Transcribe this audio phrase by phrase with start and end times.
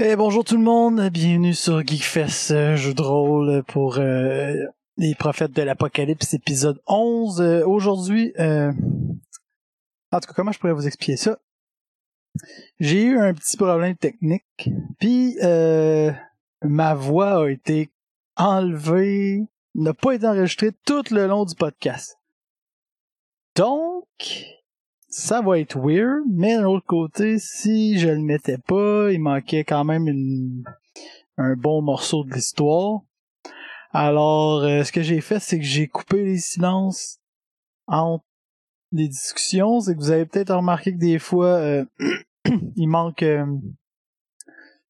[0.00, 4.54] Eh, bonjour tout le monde, bienvenue sur Geekfest, euh, jeu de rôle pour euh,
[4.96, 7.40] les prophètes de l'Apocalypse, épisode 11.
[7.40, 8.70] Euh, Aujourd'hui, euh,
[10.12, 11.40] en tout cas, comment je pourrais vous expliquer ça?
[12.78, 16.12] J'ai eu un petit problème technique, puis euh,
[16.62, 17.90] ma voix a été
[18.36, 22.20] enlevée, n'a pas été enregistrée tout le long du podcast.
[23.56, 24.04] Donc,
[25.08, 29.64] ça va être weird, mais d'un autre côté, si je le mettais pas, il manquait
[29.64, 30.64] quand même une,
[31.36, 33.00] un bon morceau de l'histoire.
[33.92, 37.18] Alors, euh, ce que j'ai fait, c'est que j'ai coupé les silences
[37.86, 38.24] entre
[38.92, 39.80] les discussions.
[39.80, 41.84] C'est que vous avez peut-être remarqué que des fois, euh,
[42.76, 43.46] il manque euh,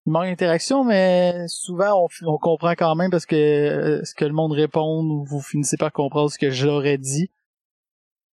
[0.06, 4.24] il manque d'interaction, mais souvent on, on comprend quand même parce que euh, ce que
[4.24, 7.30] le monde répond, vous finissez par comprendre ce que j'aurais dit.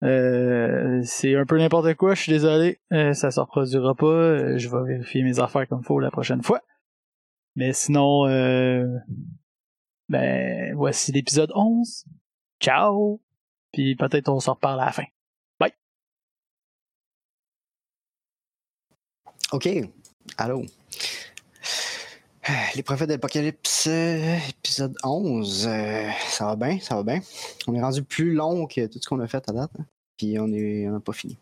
[0.04, 2.78] Euh, c'est un peu n'importe quoi, je suis désolé.
[2.92, 4.06] Euh, ça se reproduira pas.
[4.06, 6.60] Euh, je vais vérifier mes affaires comme faut la prochaine fois.
[7.56, 8.86] Mais sinon, euh,
[10.08, 12.04] ben, voici l'épisode 11.
[12.60, 13.20] Ciao!
[13.72, 15.04] Puis peut-être on s'en reparle à la fin.
[19.52, 19.68] OK.
[20.36, 20.64] Allô.
[22.74, 23.10] Les prophètes
[23.86, 25.66] euh, épisode 11.
[25.68, 27.20] Euh, ça va bien, ça va bien.
[27.68, 29.70] On est rendu plus long que tout ce qu'on a fait à date.
[29.78, 29.86] hein.
[30.16, 31.38] Puis on n'a pas fini.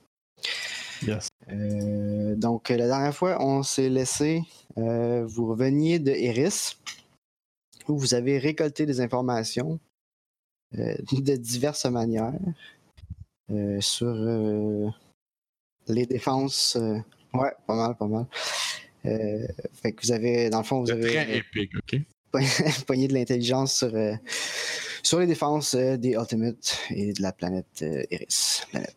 [1.06, 1.28] Yes.
[1.50, 4.42] Euh, donc, la dernière fois, on s'est laissé.
[4.78, 6.76] euh, vous reveniez de Eris,
[7.88, 9.78] où vous avez récolté des informations
[10.78, 12.32] euh, de diverses manières
[13.80, 14.14] sur
[15.88, 16.78] les défenses.
[17.34, 18.26] ouais, pas mal, pas mal.
[19.02, 22.00] Fait que vous avez, dans le fond, vous avez très épique, ok?
[22.86, 23.92] pogné de l'intelligence sur,
[25.02, 28.96] sur les défenses euh, des Ultimates et de la planète euh, Eris, planète,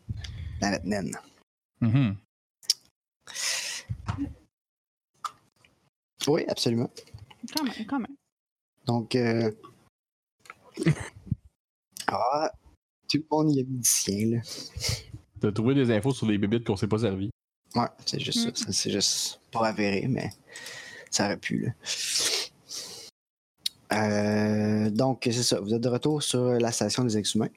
[0.58, 1.16] planète naine.
[1.80, 2.16] Mhm.
[6.28, 6.90] Oui, absolument.
[7.56, 8.16] Quand même, quand même.
[8.86, 9.50] Donc, euh...
[12.08, 12.50] ah,
[13.08, 14.40] tout le monde y a mis du sien, là.
[15.40, 17.30] T'as trouvé des infos sur les bébites qu'on s'est pas servi.
[17.74, 18.54] Ouais, c'est juste Mm.
[18.54, 18.64] ça.
[18.66, 18.72] ça.
[18.72, 20.30] C'est juste pas avéré, mais
[21.10, 21.72] ça aurait pu, là.
[23.92, 25.60] Euh, donc, c'est ça.
[25.60, 27.50] Vous êtes de retour sur la station des ex-humains.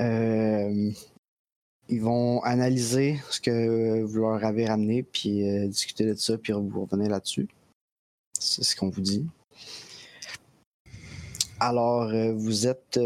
[0.00, 0.90] Euh,
[1.90, 6.54] ils vont analyser ce que vous leur avez ramené, puis euh, discuter de ça, puis
[6.54, 7.46] vous revenez là-dessus.
[8.38, 9.26] C'est ce qu'on vous dit.
[11.60, 12.98] Alors, vous êtes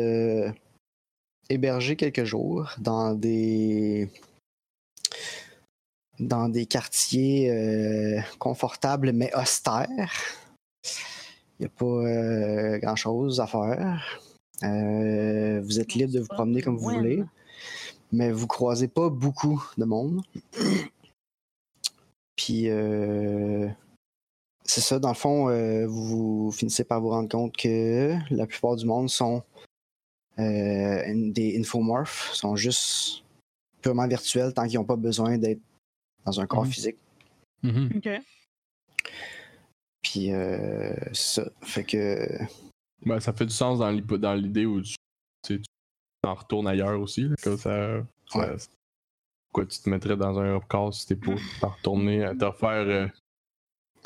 [1.50, 4.09] hébergé quelques jours dans des
[6.21, 10.45] dans des quartiers confortables mais austères.
[11.58, 14.20] Il n'y a pas euh, grand-chose à faire.
[14.62, 17.22] Euh, vous êtes libre de vous promener comme vous voulez,
[18.12, 20.22] mais vous croisez pas beaucoup de monde.
[22.36, 23.69] Puis, euh,
[24.64, 28.76] c'est ça, dans le fond, euh, vous finissez par vous rendre compte que la plupart
[28.76, 29.42] du monde sont
[30.38, 33.25] euh, in- des infomorphes, sont juste
[33.80, 35.60] purement virtuels tant qu'ils n'ont pas besoin d'être
[36.26, 36.70] dans un corps Mhm.
[36.70, 36.96] physique.
[37.62, 37.91] Mhm.
[37.96, 38.08] OK.
[40.06, 41.50] Puis, euh, ça.
[41.62, 42.28] Fait que.
[43.05, 44.94] Ben, ça fait du sens dans l'idée où tu
[45.44, 45.61] tu
[46.22, 47.22] t'en retournes ailleurs aussi.
[47.22, 48.00] Là, que ça,
[48.31, 48.56] ça- Ouais.
[49.49, 52.87] Pourquoi tu te mettrais dans un upcast si t'es pour t'en retourner, euh, te refaire.
[52.87, 53.09] Euh,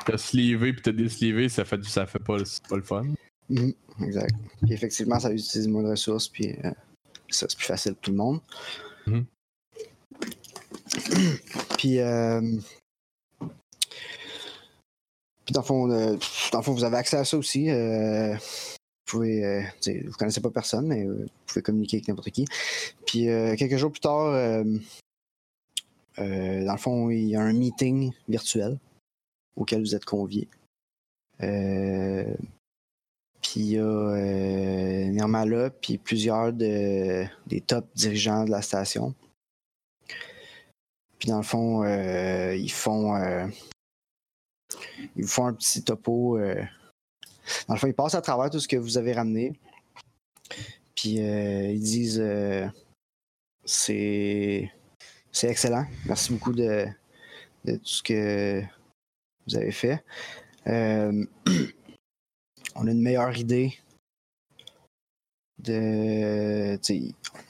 [0.06, 3.04] te sleever puis te déslever, ça fait, du- ça fait pas, le fun.
[3.50, 4.34] Mhm, exact.
[4.62, 6.70] Puis, effectivement, ça utilise moins de ressources, puis euh,
[7.28, 8.40] ça, c'est plus facile pour tout le monde.
[9.06, 9.26] Mhm.
[11.78, 12.40] puis, euh,
[15.50, 16.16] puis, dans le fond, euh,
[16.52, 17.70] dans le fond, vous avez accès à ça aussi.
[17.70, 18.38] euh, vous
[19.04, 19.62] pouvez, euh,
[20.06, 22.44] vous connaissez pas personne, mais euh, vous pouvez communiquer avec n'importe qui.
[23.04, 23.24] Puis,
[23.58, 24.32] quelques jours plus tard,
[26.16, 28.78] dans le fond, il y a un meeting virtuel
[29.56, 30.46] auquel vous êtes conviés.
[33.42, 39.16] Puis il y a Nirmala, puis plusieurs de, des top dirigeants de la station.
[41.18, 41.84] Puis dans le fond,
[42.54, 43.50] ils font
[45.16, 46.38] ils vous font un petit topo.
[46.38, 46.62] euh,
[47.68, 49.58] dans le fond, ils passent à travers tout ce que vous avez ramené.
[50.94, 52.66] Puis euh, ils disent euh,
[53.64, 54.70] c'est
[55.42, 55.86] excellent.
[56.06, 56.86] Merci beaucoup de,
[57.64, 58.62] tout ce que
[59.46, 60.04] vous avez fait.
[60.66, 61.26] On
[62.86, 63.76] a une meilleure idée
[65.58, 66.78] de.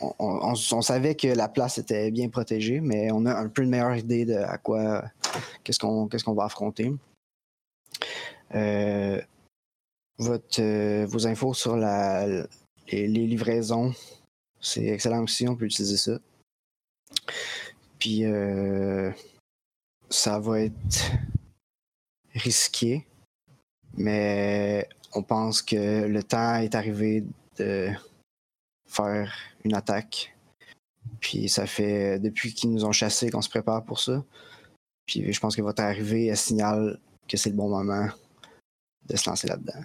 [0.01, 3.63] On, on- on- savait que la place était bien protégée, mais on a un peu
[3.63, 5.05] une meilleure idée de à quoi.
[5.65, 6.93] Qu'est-ce qu'on va affronter.
[8.55, 9.21] Euh,
[10.19, 12.27] votre, euh, vos infos sur la,
[12.89, 13.95] les, livraisons,
[14.61, 16.19] c'est excellent aussi, on peut utiliser ça.
[17.99, 19.11] Puis euh,
[20.09, 21.13] ça va être
[22.35, 23.07] risqué,
[23.97, 27.25] mais on pense que le temps est arrivé
[27.57, 27.91] de
[28.87, 29.33] faire
[29.65, 30.35] une attaque.
[31.21, 34.25] Puis ça fait depuis qu'ils nous ont chassés qu'on se prépare pour ça.
[35.07, 38.09] Puis je pense que votre arrivée signale que c'est le bon moment
[39.11, 39.85] de se lancer là-dedans.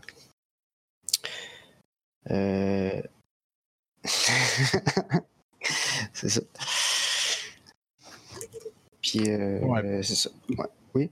[2.31, 3.01] Euh...
[6.13, 6.41] c'est ça.
[9.01, 10.03] Puis euh, Ouais.
[10.03, 10.29] c'est ça.
[10.93, 11.09] Ouais.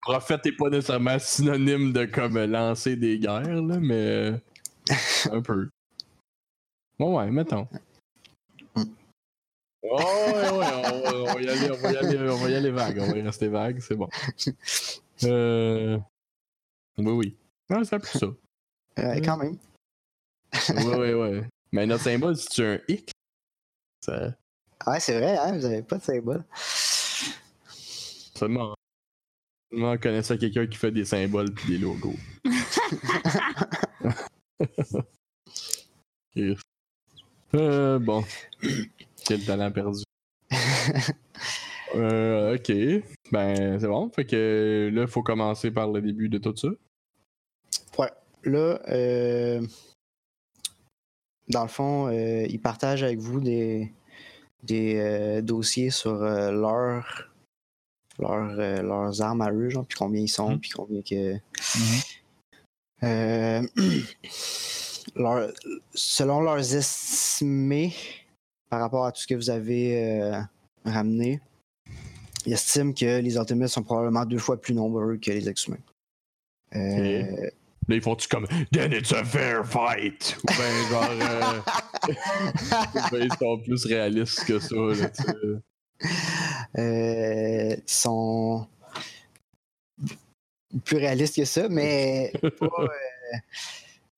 [0.00, 4.34] Prophète est pas nécessairement synonyme de comme lancer des guerres, là, mais
[5.32, 5.68] un peu.
[7.00, 7.66] Ouais, ouais, mettons.
[8.76, 8.82] Mm.
[9.82, 12.50] Ouais, ouais, ouais, on va, on va y aller, on va y aller, on va
[12.50, 14.08] y aller vague, on va y rester vague, c'est bon.
[15.24, 15.98] Euh...
[16.98, 17.36] Oui, oui.
[17.70, 18.26] Non, c'est un peu ça.
[18.98, 19.58] Euh, quand même.
[20.70, 21.48] Ouais, ouais, ouais.
[21.72, 23.12] Mais notre symbole, c'est un X.
[24.04, 24.34] Ça,
[24.86, 26.44] Ouais, c'est vrai, hein, vous avez pas de symbole.
[28.34, 28.74] seulement.
[29.70, 32.14] Seulement on connaissait quelqu'un qui fait des symboles puis des logos.
[36.34, 36.58] Yes.
[37.54, 38.22] Euh, bon.
[39.24, 40.02] Quel talent perdu.
[41.96, 42.72] Euh, ok.
[43.32, 44.10] Ben, c'est bon.
[44.10, 46.68] Fait que là, il faut commencer par le début de tout ça.
[48.44, 49.60] Là, euh,
[51.48, 53.92] dans le fond, euh, ils partagent avec vous des,
[54.62, 57.28] des euh, dossiers sur euh, leur,
[58.20, 60.60] leur, euh, leurs armes à eux, genre, puis combien ils sont, Mhm.
[60.60, 61.36] puis combien que.
[63.02, 63.62] Euh,
[65.16, 65.52] leur-
[65.92, 67.94] selon leurs estimés,
[68.70, 70.40] par rapport à tout ce que vous avez euh,
[70.84, 71.40] ramené,
[72.46, 75.78] ils estiment que les Ultimates sont probablement deux fois plus nombreux que les ex-humains.
[76.74, 77.50] Euh,
[77.88, 80.36] Là, ils font-tu comme Then it's a fair fight?
[80.42, 81.10] Ou ben, genre.
[81.10, 81.60] euh,
[82.08, 85.10] ou ben, ils sont plus réalistes que ça, là,
[86.78, 88.66] euh, sont
[90.84, 92.88] plus réalistes que ça, mais pas, euh,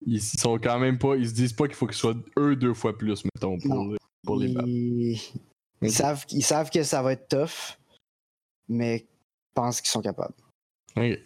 [0.06, 1.16] Ils, ils sont quand même pas.
[1.16, 3.90] Ils se disent pas qu'il faut qu'ils soient eux deux fois plus, mettons, pour, Non.
[3.92, 4.66] les- pour les battre.
[4.66, 5.20] ils,
[5.82, 7.78] ils savent, ils savent que ça va être tough,
[8.68, 9.06] mais
[9.54, 10.34] pensent qu'ils sont capables.
[10.96, 11.18] Ok.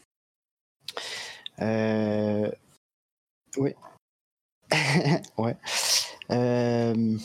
[1.61, 2.51] Euh,
[3.57, 3.75] Oui.
[5.39, 5.57] ouais.
[6.31, 7.19] Euh,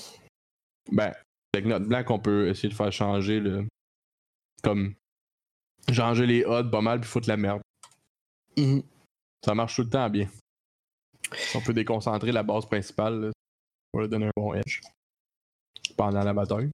[0.92, 1.14] Ben,
[1.54, 3.66] avec notre blanc, on peut essayer de faire changer le.
[4.64, 4.96] Comme.
[5.92, 7.62] Changer les odds pas mal puis foutre la merde.
[8.58, 8.84] mhm.
[9.46, 10.28] Ça marche tout le temps bien.
[11.56, 13.32] On peut déconcentrer la base principale là,
[13.92, 14.82] pour leur donner un bon edge.
[15.96, 16.70] Pendant la bataille.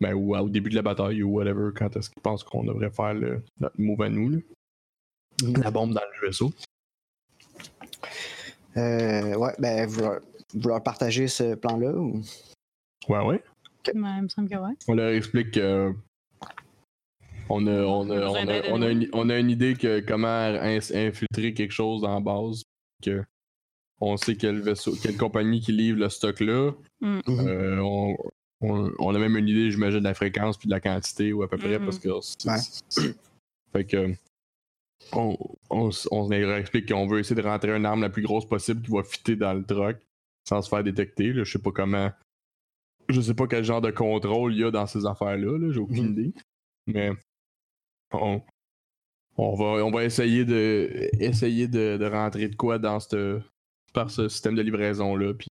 [0.00, 2.90] Ben, ou au début de la bataille, ou whatever, quand est-ce qu'ils pensent qu'on devrait
[2.90, 4.30] faire le, notre move à nous.
[4.30, 4.38] là.
[5.42, 5.62] Mhm.
[5.62, 6.52] La bombe dans le vaisseau.
[8.76, 10.20] Euh, ouais, ben, vous leur,
[10.54, 12.22] vous leur partagez ce plan-là ou?
[13.08, 13.42] Ouais, ouais.
[13.86, 14.72] Ouais, il me semble que ouais.
[14.88, 15.92] On leur explique que.
[17.48, 20.28] On a, on, a, on, a, on, a une, on a une idée que comment
[20.28, 22.62] infiltrer quelque chose en base.
[23.02, 23.24] Que
[24.00, 26.72] on sait quel vaisseau, quelle compagnie qui livre le stock là.
[27.00, 27.20] Mm.
[27.26, 27.48] Mhm.
[27.48, 28.16] Euh, on,
[28.60, 31.42] on, on a même une idée, j'imagine, de la fréquence puis de la quantité ou
[31.42, 31.84] à peu près Mhm.
[31.84, 32.08] parce que.
[32.20, 32.48] c'est-
[33.00, 33.14] Ouais.
[33.72, 34.12] Fait que.
[35.12, 35.36] On,
[35.70, 38.46] on, s- on leur explique qu'on veut essayer de rentrer une arme la plus grosse
[38.46, 39.96] possible qui va fitter dans le truck
[40.48, 41.32] sans se faire détecter.
[41.32, 41.44] Là.
[41.44, 42.10] Je sais pas comment.
[43.08, 45.58] Je sais pas quel genre de contrôle il y a dans ces affaires-là.
[45.58, 45.72] Là.
[45.72, 46.12] J'ai aucune Mhm.
[46.12, 46.32] idée.
[46.86, 47.12] Mais.
[48.12, 48.42] On,
[49.36, 53.16] on, va, on va essayer de essayer de, de rentrer de quoi dans cette,
[53.94, 55.32] par ce système de livraison-là.
[55.34, 55.46] Puis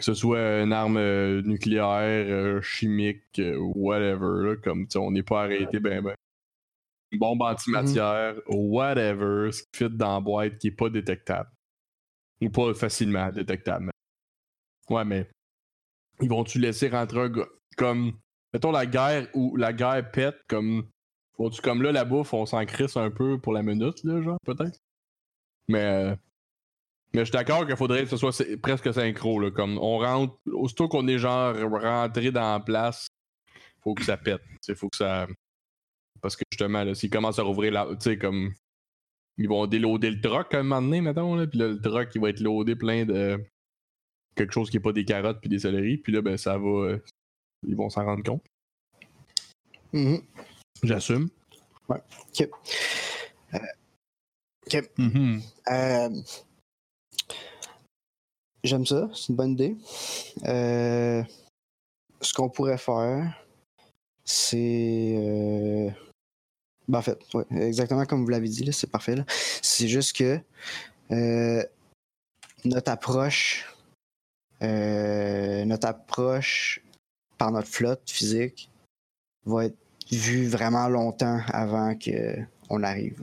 [0.00, 5.22] que ce soit une arme euh, nucléaire, euh, chimique, euh, whatever, là, comme on n'est
[5.22, 6.14] pas arrêté ben ben.
[7.12, 11.50] Une bombe antimatière, whatever, ce qui fit dans la boîte qui est pas détectable.
[12.40, 13.90] Ou pas facilement détectable.
[14.88, 15.28] Ouais, mais
[16.22, 18.18] ils vont-tu laisser rentrer un gars comme.
[18.54, 20.88] Mettons la guerre ou la guerre pète comme.
[21.36, 24.38] Faut-tu comme là la bouffe, on s'en crisse un peu pour la minute, là, genre,
[24.46, 24.78] peut-être?
[25.68, 26.16] Mais.
[27.12, 29.40] Mais je suis d'accord qu'il faudrait que ce soit presque synchro.
[29.40, 33.08] Là, comme on rentre, aussitôt qu'on est genre rentré dans la place,
[33.82, 34.42] faut que ça pète.
[34.68, 35.26] Il faut que ça.
[36.20, 37.86] Parce que justement, là, s'ils commencent à rouvrir la.
[37.86, 38.52] Tu sais, comme.
[39.38, 42.20] Ils vont déloader le truck un moment donné, mettons, là, puis là, le truck, il
[42.20, 43.42] va être loadé plein de.
[44.36, 46.96] Quelque chose qui est pas des carottes puis des céleris, puis là, ben, ça va.
[47.66, 48.44] Ils vont s'en rendre compte.
[49.92, 50.22] Mhm.
[50.82, 51.28] J'assume.
[51.88, 52.48] Ok.
[53.54, 53.58] Euh,
[54.66, 54.90] ok.
[54.98, 55.40] Mhm.
[55.72, 56.08] Euh,
[58.62, 59.76] J'aime ça, c'est une bonne idée.
[60.44, 61.22] Euh,
[62.20, 63.42] ce qu'on pourrait faire,
[64.24, 65.14] c'est.
[65.16, 65.90] euh,
[66.88, 67.18] ben, en fait,
[67.50, 69.14] exactement comme vous l'avez dit, c'est parfait.
[69.62, 70.40] C'est juste que
[71.10, 71.64] euh,
[72.64, 73.64] notre approche,
[74.62, 76.82] euh, notre approche
[77.38, 78.70] par notre flotte physique
[79.46, 79.78] va être
[80.12, 83.22] vue vraiment longtemps avant qu'on arrive.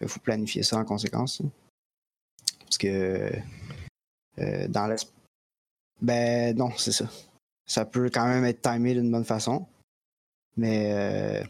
[0.00, 1.40] Il faut planifier ça en conséquence.
[1.40, 1.50] hein.
[2.60, 3.32] Parce que
[4.38, 5.12] euh, dans l'espace.
[6.00, 7.08] Ben non, c'est ça.
[7.66, 9.66] Ça peut quand même être timé d'une bonne façon.
[10.56, 11.44] Mais euh,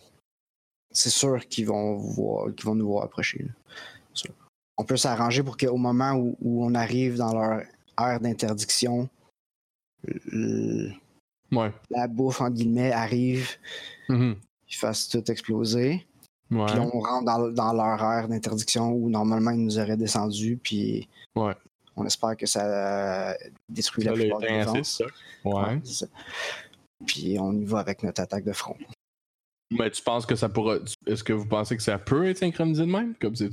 [0.90, 3.45] c'est sûr qu'ils vont, voir, vont nous voir approcher.
[3.45, 3.50] là.
[4.80, 7.62] On peut s'arranger pour qu'au moment où, où on arrive dans leur
[8.00, 9.09] aire d'interdiction,
[11.50, 11.73] Ouais.
[11.90, 13.50] la bouffe, entre guillemets, arrive,
[14.09, 14.37] ils
[14.71, 16.07] fassent tout exploser.
[16.50, 16.66] Ouais.
[16.66, 20.59] Puis on rentre dans, dans leur aire d'interdiction où normalement ils nous auraient descendu.
[20.62, 21.54] Puis Ouais.
[21.99, 23.37] On espère que ça
[23.69, 25.05] détruit la Ça, plupart les des ça.
[25.45, 25.81] Ouais.
[27.07, 28.76] Puis on y va avec notre attaque de front.
[29.71, 30.76] Mais tu penses que ça pourra.
[31.07, 33.14] Est-ce que vous pensez que ça peut être synchronisé de même?
[33.17, 33.50] Comme c'est.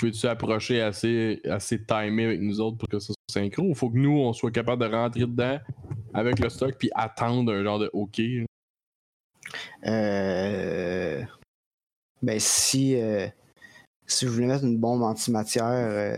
[0.00, 3.62] Peux-tu approcher assez, assez timé avec nous autres pour que ça soit synchro?
[3.62, 5.60] Ou faut que nous, on soit capable de rentrer dedans
[6.12, 8.20] avec le stock puis attendre un genre de OK?
[9.86, 11.22] Euh,
[12.22, 13.28] Ben si, euh,
[14.06, 16.16] si vous voulez mettre une bombe antimatière, euh,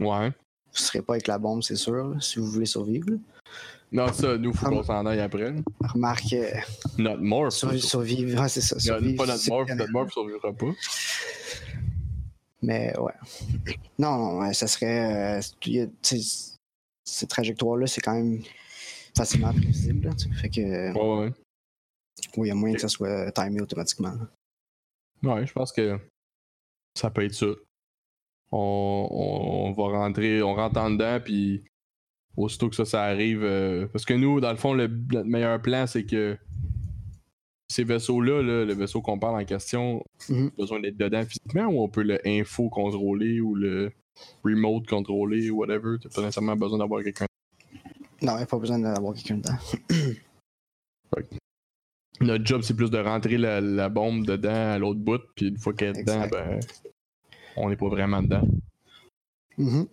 [0.00, 0.32] Ouais.
[0.74, 3.10] Vous ne serez pas avec la bombe, c'est sûr, là, si vous voulez survivre.
[3.10, 3.16] là.
[3.92, 5.50] Non, ça, nous, faut qu'on s'en aille après.
[5.52, 5.60] là.
[5.82, 6.50] Remarque, euh,
[6.96, 7.52] Notre morph.
[7.52, 8.76] survivre, ouais, c'est ça.
[8.76, 10.72] Non, survivre, pas notre c'est morph, notre morph survivra pas.
[12.62, 13.12] Mais ouais.
[13.98, 15.38] Non, non, ça serait.
[15.38, 16.56] euh, il y a- tu sais,
[17.04, 18.40] ces trajectoires-là, c'est quand même
[19.16, 20.06] facilement prévisible.
[20.06, 20.92] là, tu sais, fait que.
[20.92, 21.32] Ouais, ouais.
[22.36, 24.14] Oui, il y a moyen que ça soit timé automatiquement.
[25.22, 25.98] Ouais, je pense que
[26.96, 27.46] ça peut être ça.
[28.52, 31.64] On, on- on va rentrer, on rentre en dedans, puis
[32.36, 33.42] aussitôt que ça, ça arrive.
[33.42, 36.36] euh, parce que nous, dans le fond, le, notre meilleur plan, c'est que
[37.70, 40.50] ces vaisseaux-là, là, le vaisseau qu'on parle en question, Mhm.
[40.58, 43.92] besoin d'être dedans physiquement ou on peut le info contrôler ou le
[44.44, 45.96] remote contrôler ou whatever?
[46.02, 47.24] T'as pas nécessairement besoin d'avoir quelqu'un.
[48.20, 49.56] Non, il n'y a pas besoin d'avoir quelqu'un dedans.
[52.20, 55.58] Notre job, c'est plus de rentrer la, la bombe dedans à l'autre bout, puis une
[55.58, 56.60] fois qu'elle est dedans, ben,
[57.56, 58.46] on n'est pas vraiment dedans.
[59.58, 59.86] Mhm.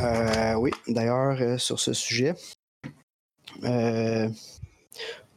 [0.00, 2.34] Euh, oui, d'ailleurs, euh, sur ce sujet,
[3.64, 4.28] euh,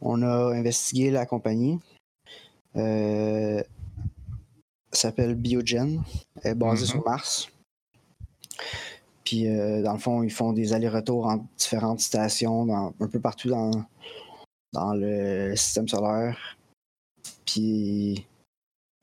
[0.00, 1.80] on a investigué la compagnie.
[2.74, 3.66] Elle
[4.92, 6.02] s'appelle Biogen.
[6.42, 7.48] Elle est basée sur Mars.
[9.24, 13.48] Puis, dans le fond, ils font des allers-retours entre différentes stations, dans- un peu partout
[13.50, 13.70] dans,
[14.72, 16.56] dans le système solaire.
[17.46, 18.26] Puis,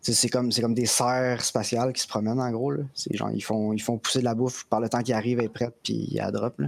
[0.02, 2.72] c'est comme, comme des serres spatiales qui se promènent, en gros.
[2.72, 2.84] Là.
[2.94, 5.40] C'est genre, ils font, ils font pousser de la bouffe par le temps qu'ils arrivent,
[5.40, 6.60] elle est prête, puis la drop.
[6.60, 6.68] Là.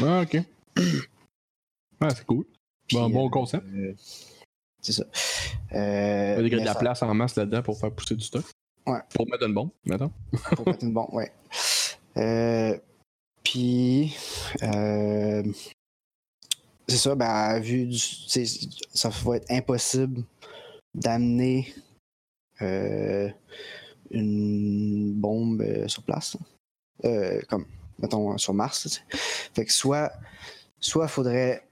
[0.00, 0.38] Ah, ok.
[2.00, 2.44] Ah, c'est cool.
[2.92, 3.64] Bon, bon euh, concept.
[3.72, 3.94] euh,
[4.82, 5.04] c'est ça.
[5.70, 8.24] Il Euh, y a de la ça- place en masse là-dedans pour faire pousser du
[8.24, 8.44] stock.
[8.86, 8.98] Ouais.
[9.14, 10.10] Pour mettre une bombe, mettons.
[10.56, 11.32] pour mettre une bombe, ouais.
[12.16, 12.78] Euh,
[13.42, 14.14] puis,
[14.62, 15.42] euh,
[16.86, 20.22] c'est ça, ben, à vue du, ça va être impossible
[20.94, 21.74] d'amener
[24.10, 26.36] une bombe euh, sur place,
[27.04, 27.66] Euh, comme,
[27.98, 29.02] mettons, sur Mars.
[29.54, 30.12] Fait que soit,
[30.78, 31.66] soit faudrait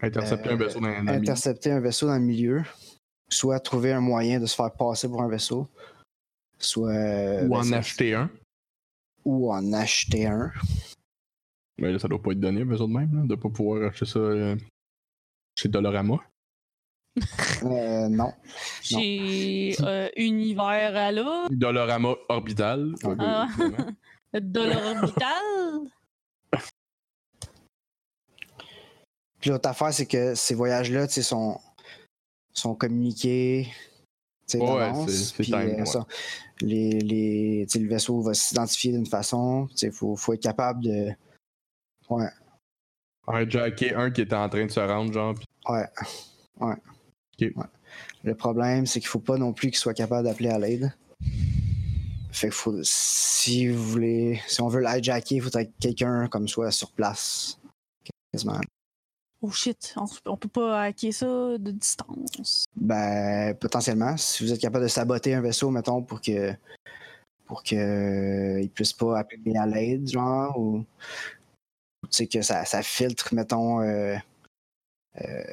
[0.00, 1.10] Intercepter Euh, un vaisseau dans un ami.
[1.18, 2.62] intercepter un vaisseau dans le milieu,
[3.30, 5.68] soit trouver un moyen de se faire passer pour un vaisseau,
[6.58, 8.30] soit Ou ben, en acheter un.
[9.24, 10.52] ou en acheter un.
[11.78, 13.88] Mais là, ça doit pas être donné, un vaisseau de même, là, de pas pouvoir
[13.88, 14.56] acheter ça euh,
[15.58, 16.18] chez Dolorama.
[17.62, 18.32] Euh, non.
[18.82, 22.94] Chez euh, Univers à l'eau, Dolorama orbital.
[23.18, 23.46] Ah.
[23.58, 23.90] évidemment.
[24.40, 25.90] Dollar Orbital.
[29.40, 31.58] Puis l'autre affaire, c'est que ces voyages-là, tu sais, sont,
[32.52, 33.68] sont communiqués.
[34.54, 35.84] Ouais, c'est- euh, ouais.
[36.60, 39.68] les, les, tu sais, le vaisseau va s'identifier d'une façon.
[39.82, 41.08] Il faut, faut être capable de.
[42.08, 42.28] Ouais,
[43.26, 45.34] Un jacké, un qui était en train de se rendre, genre.
[45.34, 45.86] pis- ouais,
[46.60, 46.74] ouais.
[47.40, 47.52] Ouais.
[48.24, 50.92] Le problème, c'est qu'il faut pas non plus qu'il soit capable d'appeler à l'aide.
[52.30, 56.28] Fait que faut, si vous voulez, si on veut le hijacker, il faudrait que quelqu'un
[56.28, 57.58] comme soit sur place.
[58.32, 58.60] Quasiment.
[59.42, 61.26] Oh shit, on, on peut pas hacker ça
[61.58, 62.64] de distance.
[62.74, 66.52] Ben, potentiellement, si vous êtes capable de saboter un vaisseau, mettons, pour que
[67.44, 70.84] pour que euh, il puisse pas appeler à l'aide, genre, ou
[72.02, 74.16] ou tu sais que ça, ça filtre, mettons, euh,
[75.20, 75.44] euh,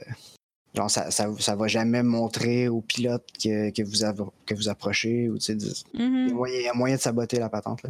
[0.73, 4.69] genre ça, ça, ça va jamais montrer au pilote que, que vous avez, que vous
[4.69, 6.33] approchez, ou tu sais, dis- il y, a Mhm.
[6.33, 7.89] moyen, il y a moyen de saboter la patente là.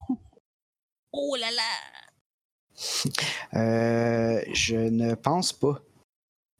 [1.12, 1.62] Oh là là!
[3.54, 5.82] Euh, je ne pense pas.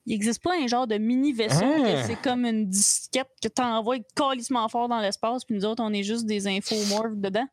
[0.07, 1.77] Il existe pas un genre de mini vaisseau Ah!
[1.83, 5.93] que c'est comme une disquette que t'envoies calissement fort dans l'espace, puis nous autres, on
[5.93, 7.47] est juste des infomorphes dedans?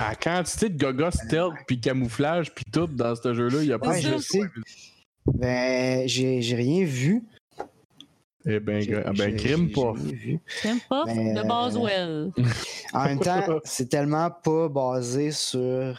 [0.00, 3.78] À quantité de gaga stealth puis camouflage puis tout dans ce jeu-là, il y a
[3.78, 4.18] pas Ouais, de je jeu.
[4.20, 4.40] sais.
[5.26, 7.22] Ben, j'ai j'ai rien vu.
[8.46, 9.92] Eh ben, J'ai- ah ben j'ai- crime j'ai pas.
[9.94, 10.38] vu.
[10.62, 11.04] T'aimes pas?
[11.06, 12.32] De euh, Boswell.
[12.92, 15.98] En même temps, c'est tellement pas basé sur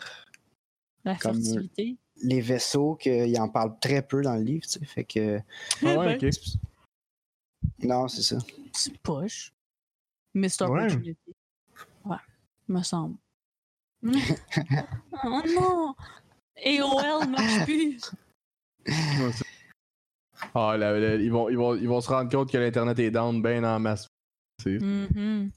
[1.03, 1.97] La comme- fertilité.
[2.21, 4.85] les vaisseaux qu'il en parle très peu dans le livre, tu sais.
[4.85, 5.39] Fait que.
[5.83, 7.83] Ah ouais, Eh ben, ok.
[7.83, 8.37] Non, c'est ça.
[8.73, 9.51] C'est poche.
[10.35, 10.45] Mr.
[10.69, 10.83] Ouais.
[10.85, 11.17] Opportunity.
[12.05, 12.17] Ouais,
[12.67, 13.15] me semble.
[14.03, 15.95] oh non!
[16.63, 18.01] AOL marche plus!
[20.53, 23.11] Ah, là, là, ils, vont, ils, vont, ils vont se rendre compte que l'Internet est
[23.11, 24.07] down bien en masse.
[24.65, 25.51] Mhm.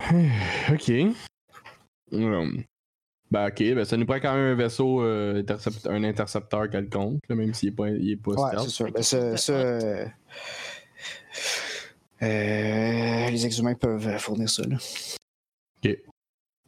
[0.72, 0.90] Ok.
[3.30, 7.20] Ben, ok, ben, ça nous prend quand même un vaisseau, euh, intercept- un intercepteur quelconque,
[7.28, 8.90] là, même s'il est pas, il est pas Ouais, c'est sûr.
[8.90, 10.06] Ben, c'est ça, euh,
[12.22, 14.62] euh, les ex-humains peuvent fournir ça.
[14.64, 14.76] Là.
[15.84, 15.96] Ok.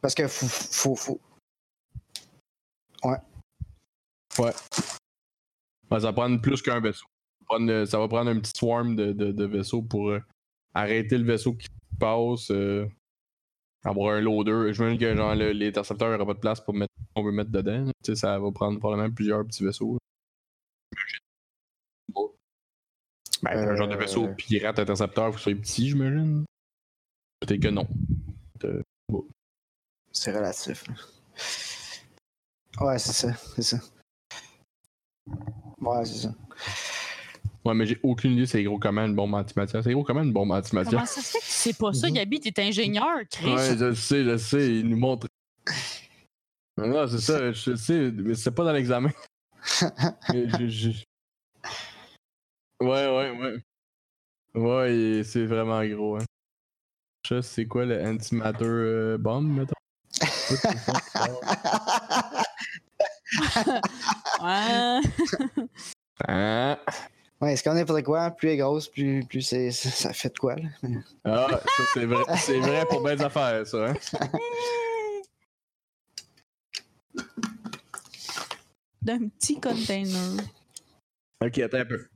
[0.00, 1.20] Parce que faut, faut, faut-
[4.38, 4.52] Ouais,
[6.00, 7.06] ça va prendre plus qu'un vaisseau.
[7.06, 10.20] Ça va prendre, ça va prendre un petit swarm de, de, de vaisseaux pour euh,
[10.74, 11.68] arrêter le vaisseau qui
[11.98, 12.50] passe.
[12.50, 12.86] euh,
[13.84, 14.72] avoir un loader.
[14.72, 17.24] Je me dis que genre, le- l'intercepteur n'aura pas de place pour mettre ce qu'on
[17.24, 17.90] veut mettre dedans.
[18.14, 19.98] Ça va prendre probablement plusieurs petits vaisseaux.
[23.42, 24.34] Ben, un genre de vaisseau Euh.
[24.34, 26.44] pirate intercepteur, faut que ce soit petit, j'imagine.
[27.40, 27.88] Peut-être que non.
[30.12, 30.86] c'est relatif.
[30.86, 30.94] là.
[32.86, 33.34] Ouais, c'est ça.
[33.56, 33.78] C'est ça.
[35.82, 36.34] Ouais, c'est ça.
[37.64, 39.82] Ouais, mais j'ai aucune idée c'est gros comment une bombe antimatière.
[39.84, 41.06] C'est gros comment une bombe Comment antimatière.
[41.06, 42.14] ça se fait que tu sais pas ça, Mhm.
[42.14, 42.40] Gabi?
[42.40, 43.54] T'es ingénieur, Chris!
[43.54, 45.28] Ouais, je le sais, je le sais, il nous montre.
[46.76, 49.10] Non, c'est ça, je le sais, mais c'est pas dans l'examen.
[50.32, 51.04] Mais je- je-
[52.80, 53.62] Ouais, ouais, ouais.
[54.60, 56.24] Ouais, c'est vraiment gros, hein.
[57.28, 59.74] Je sais c'est quoi le antimatter euh, bomb, mettons?
[64.42, 65.00] Ouais.
[66.28, 66.78] Ah,
[67.40, 68.30] ouais, c'est comme n'importe quoi?
[68.30, 70.56] Plus elle est grosse, plus, plus c'est, ça, ça fait de quoi.
[70.56, 70.68] Là?
[71.24, 73.94] ah ça c'est vrai, c'est vrai pour bien des affaires, ça, hein.
[79.02, 80.36] D'un petit container.
[81.44, 82.06] Ok, attends un peu.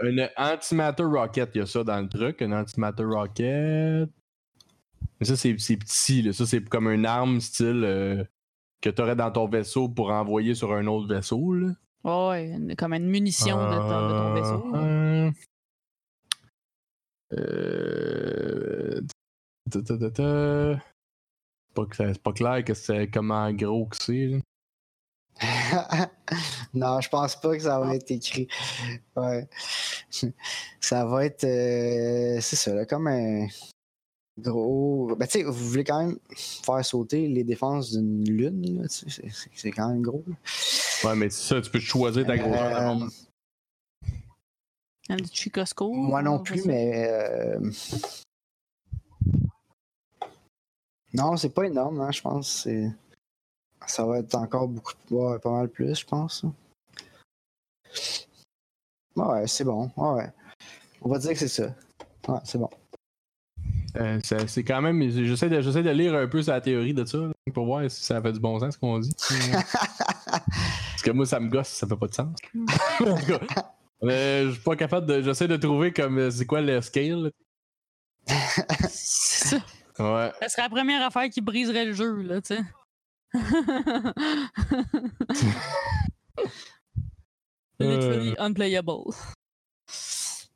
[0.00, 4.08] Un antimatter rocket, il y a ça dans le truc, un antimatter rocket.
[5.20, 6.32] Mais ça, c'est c'est petit, là.
[6.32, 8.24] Ça, c'est comme une arme style euh,
[8.84, 11.68] que tu aurais dans ton vaisseau pour envoyer sur un autre vaisseau, là?
[12.04, 14.76] Ouais, une- comme une munition de, ton, de ton vaisseau.
[14.76, 15.30] Euh,
[17.32, 19.00] euh,
[19.70, 20.82] ta, ta, ta, ta.
[21.74, 24.40] Pas que ça- C'est pas clair que c'est comment gros que c'est.
[26.74, 28.46] non, je pense pas que ça va être écrit.
[29.16, 29.48] Ouais.
[30.80, 31.44] Ça va être.
[31.44, 33.46] euh, c'est ça, là, comme un
[34.38, 35.14] gros.
[35.16, 39.88] Ben, tu sais, vous voulez quand même faire sauter les défenses d'une lune, c'est- quand
[39.88, 40.22] même gros.
[40.26, 40.34] là.
[41.04, 43.08] Ouais, mais c'est ça, tu peux choisir ta grosseur de Euh.
[45.10, 45.92] Un petit Costco.
[45.92, 47.06] Moi non plus, mais.
[47.08, 47.70] euh,
[51.12, 52.62] Non, c'est pas énorme, hein, je pense.
[52.64, 52.90] c'est-
[53.86, 54.94] Ça va être encore beaucoup.
[55.10, 56.42] Ouais, pas mal plus, je pense.
[56.44, 56.54] hein.
[59.14, 59.90] Ouais, c'est bon.
[59.96, 60.32] Ouais.
[61.02, 61.74] On va dire que c'est ça.
[62.26, 62.70] Ouais, c'est bon.
[63.96, 65.08] Euh, c'est quand même.
[65.08, 68.02] J'essaie de, j'essaie de lire un peu sa théorie de ça là, pour voir si
[68.02, 69.12] ça fait du bon sens ce qu'on dit.
[70.26, 72.36] Parce que moi, ça me gosse, ça fait pas de sens.
[73.00, 73.40] en tout cas,
[74.02, 75.22] euh, je suis pas capable de.
[75.22, 77.30] J'essaie de trouver comme euh, c'est quoi le scale.
[78.88, 79.56] C'est ça.
[79.98, 80.32] Ouais.
[80.42, 82.62] Ça serait la première affaire qui briserait le jeu, là, tu sais.
[87.78, 89.12] Literally unplayable.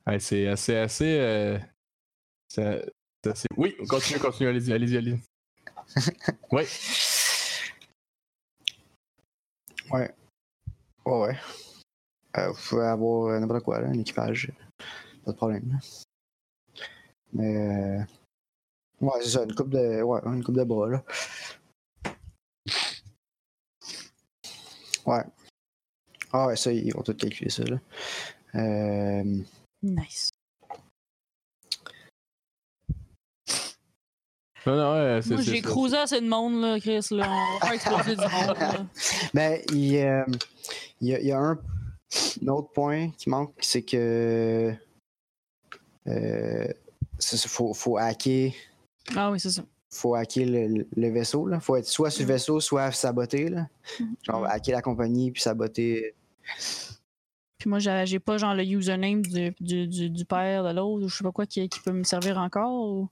[0.06, 0.76] Ouais, c'est assez.
[0.76, 1.58] assez euh,
[3.34, 5.20] c'est Oui, continue, continue, allez-y, allez-y, allez-y.
[6.52, 6.62] Oui.
[9.90, 10.14] Ouais.
[11.06, 11.36] Ouais, ouais.
[12.36, 14.52] Euh, vous pouvez avoir euh, n'importe quoi, là, un équipage.
[15.24, 15.78] Pas de problème.
[17.32, 17.56] Mais.
[17.56, 18.04] euh,
[19.00, 20.02] Ouais, c'est ça, une coupe de.
[20.02, 21.04] Ouais, une coupe de bras, là.
[25.06, 25.24] Ouais.
[26.32, 27.78] Ah ouais, ça, ils vont tout calculer ça, là.
[28.54, 29.42] Euh...
[29.82, 30.30] Nice.
[34.66, 35.34] Non, non, ouais, c'est.
[35.34, 35.68] Moi, j'ai ça.
[35.68, 37.06] cruisé assez de monde, là, Chris.
[37.10, 37.28] Là.
[37.62, 38.56] On va exploser du monde.
[39.34, 40.24] Ben, il, euh,
[41.00, 41.58] il y, a, il y a un,
[42.42, 44.74] un autre point qui manque, c'est que.
[46.06, 46.68] Euh,
[47.18, 48.52] c'est ça, faut, faut hacker.
[49.16, 49.62] Ah oui, c'est ça.
[49.90, 51.46] faut hacker le, le vaisseau.
[51.46, 51.60] Là.
[51.60, 53.48] faut être soit sur le vaisseau, soit saboter.
[53.48, 53.68] Là.
[54.22, 56.14] Genre hacker la compagnie puis saboter.
[57.58, 61.04] Puis moi, j'ai j'ai pas genre le username du, du, du, du père de l'autre,
[61.04, 62.72] ou je sais pas quoi, qui, qui peut me servir encore.
[62.72, 63.08] Ou...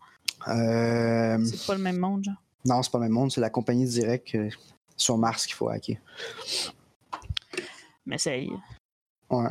[0.49, 2.35] Euh, C'est pas le même monde, genre.
[2.65, 4.49] non, c'est pas le même monde, c'est la compagnie directe euh,
[4.97, 5.97] sur Mars qu'il faut hacker.
[8.05, 8.47] Mais c'est.
[9.31, 9.49] Ouais.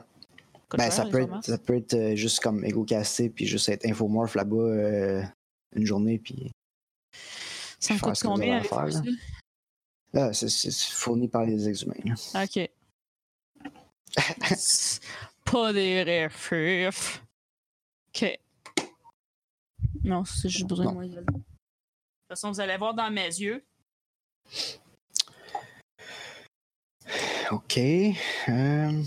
[0.69, 3.85] coûte Ben, cher, ça peut, être, ça peut être juste comme ego-casté, puis juste être
[3.85, 5.23] infomorph là-bas euh,
[5.75, 6.51] une journée, puis
[7.79, 8.87] Ça me coûte combien à faire,
[10.13, 12.15] là, c'est c'est fourni par les exhumains.
[12.15, 12.43] ça?
[12.43, 12.69] Ok.
[15.43, 17.21] pas des RFF.
[18.15, 18.39] Ok.
[20.05, 21.07] Non, c'est juste besoin de.
[21.07, 21.43] De toute
[22.29, 23.63] façon, vous allez voir dans mes yeux.
[27.51, 27.77] Ok.
[27.77, 29.03] euh,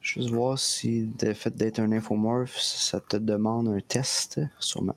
[0.00, 4.96] Juste voir si le fait d'être un infomorph, ça te demande un test, sûrement.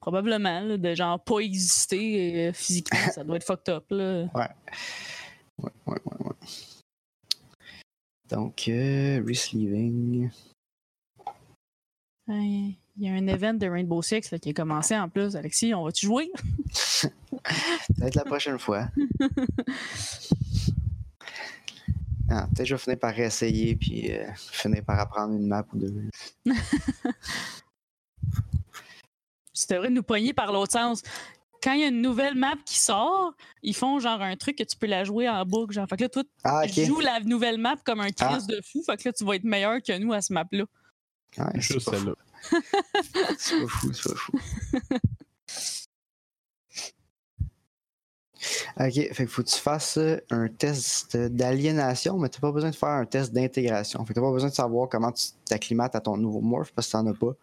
[0.00, 3.84] Probablement, là, de genre pas exister euh, physiquement, ça doit être fucked up.
[3.90, 4.26] Là.
[5.56, 6.48] Ouais, ouais, ouais, ouais.
[8.28, 10.30] Donc, euh, resleeving.
[12.26, 15.34] Ouais, Il y a un event de Rainbow Six là, qui a commencé en plus.
[15.34, 16.30] Alexis, on va-tu jouer?
[17.96, 18.88] Peut-être la prochaine fois.
[22.30, 25.78] Ah, peut-être je vais finir par réessayer puis euh, finir par apprendre une map ou
[25.78, 26.08] deux.
[29.52, 31.02] Tu devrais nous pogner par l'autre sens.
[31.62, 34.64] Quand il y a une nouvelle map qui sort, ils font genre un truc que
[34.64, 35.74] tu peux la jouer en boucle.
[35.74, 35.86] Genre.
[35.86, 38.30] Fait que là, toi, Ah, tu joues la nouvelle map comme un Ah.
[38.38, 38.82] Chris de fou.
[38.84, 40.64] Fait que là, tu vas être meilleur que nous à ce map-là.
[41.38, 42.14] Ouais, c'est Juste celle-là.
[43.38, 44.32] c'est pas fou, c'est pas fou.
[48.80, 49.98] Ok, fait faut que tu fasses
[50.30, 54.04] un test d'aliénation, mais t'as pas besoin de faire un test d'intégration.
[54.04, 56.88] Fait que t'as pas besoin de savoir comment tu t'acclimates à ton nouveau morph parce
[56.88, 57.34] que t'en as pas.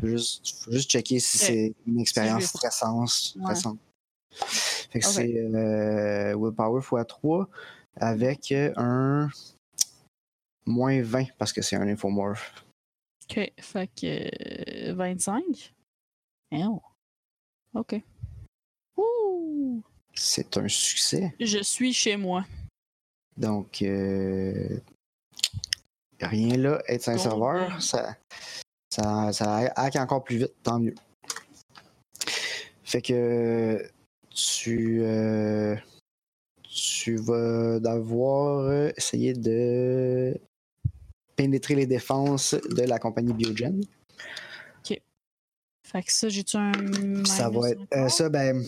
[0.00, 3.34] Faut juste, faut juste checker si c'est une expérience stressante.
[3.36, 3.54] Ouais.
[4.90, 7.46] Fait que c'est euh, Willpower x3
[7.96, 9.28] avec un
[10.64, 12.64] moins 20 parce que c'est un infomorph.
[13.30, 13.52] OK.
[13.60, 15.74] Fait que euh, 25.
[16.52, 16.80] Oh.
[17.74, 18.00] OK.
[18.96, 19.82] Ouh!
[20.14, 21.34] C'est un succès.
[21.38, 22.44] Je suis chez moi.
[23.36, 24.80] Donc, euh,
[26.20, 27.80] rien là, être un serveur, ben.
[27.80, 28.16] ça,
[28.90, 30.94] ça, ça hack encore plus vite, tant mieux.
[32.82, 33.88] Fait que
[34.30, 35.76] tu, euh,
[36.62, 40.40] tu vas devoir essayer de
[41.38, 43.80] pénétrer les défenses de la compagnie Biogen.
[45.84, 47.24] Fait que ça, j'ai-tu un.
[47.24, 47.80] Ça va être.
[47.94, 48.62] euh, ça, ben.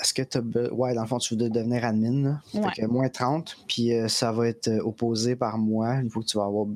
[0.00, 0.72] Est-ce que tu as.
[0.72, 2.22] Ouais, dans le fond, tu veux devenir admin.
[2.22, 2.40] Là.
[2.54, 2.72] Ouais.
[2.72, 3.56] Fait que moins 30.
[3.66, 5.96] Puis euh, ça va être euh, opposé par moi.
[6.04, 6.66] Il faut que tu vas avoir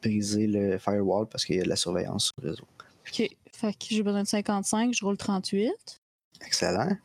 [0.00, 2.64] brisé le firewall parce qu'il y a de la surveillance sur le réseau.
[3.08, 3.28] OK.
[3.52, 6.00] Fait que j'ai besoin de 55, je roule 38.
[6.46, 6.96] Excellent.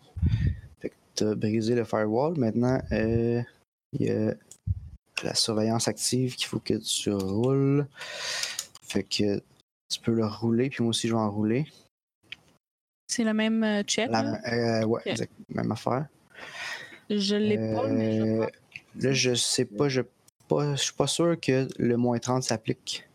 [0.79, 2.37] Fait que tu as brisé le firewall.
[2.37, 3.41] Maintenant, euh,
[3.93, 4.35] il y a
[5.23, 7.87] la surveillance active qu'il faut que tu roules.
[8.83, 9.39] Fait que
[9.89, 10.69] tu peux le rouler.
[10.69, 11.65] Puis moi aussi, je vais en rouler.
[13.07, 14.09] C'est le même euh, check.
[14.09, 15.07] La- euh, ouais, Ok.
[15.07, 16.07] exact, même affaire.
[17.09, 18.47] Je l'ai pas, mais je Euh,
[18.95, 20.01] Là, je sais pas, je
[20.47, 23.07] pas, je suis pas sûr que le moins 30 s'applique.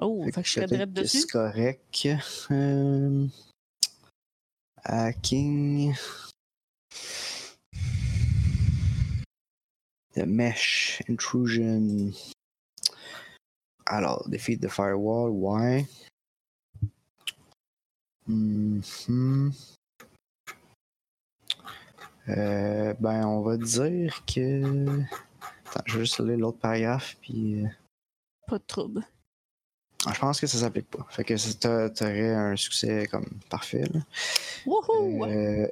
[0.00, 1.20] Oh, fait que je serais direct dessus.
[1.20, 2.08] C'est correct.
[2.50, 3.26] Euh,
[4.84, 5.94] hacking.
[10.14, 12.12] The mesh intrusion.
[13.86, 15.86] Alors, defeat the firewall, ouais.
[18.28, 19.52] Mhm.
[22.28, 24.86] Euh, ben, on va dire que.
[25.66, 27.64] Attends, je vais juste lire l'autre paragraphe, puis.
[27.64, 27.68] euh,
[28.46, 29.02] Pas de trouble.
[30.06, 31.04] ah, Je pense que ça s'applique pas.
[31.10, 33.84] Fait que t'aurais un succès comme parfait.
[33.92, 34.00] là.
[34.66, 35.24] Wouhou!
[35.24, 35.66] Euh,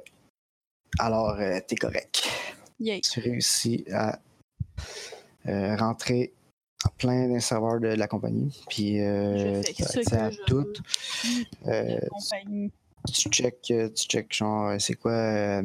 [0.99, 2.27] alors, euh, t'es correct.
[2.79, 3.01] Yay.
[3.01, 4.19] Tu réussis à
[5.45, 6.33] rentrer
[6.85, 8.59] en plein d'un serveur de la compagnie.
[8.69, 10.67] Puis, euh, Je fais t'as ce accès que à tout.
[11.67, 11.99] Euh,
[13.13, 15.63] tu check, euh, tu check genre, euh, c'est quoi euh,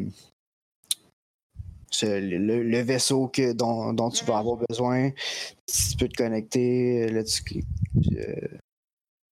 [2.03, 5.11] le, le vaisseau que, dont, dont tu vas avoir besoin.
[5.67, 7.67] Tu peux te connecter, là, tu cliques,
[8.13, 8.35] euh,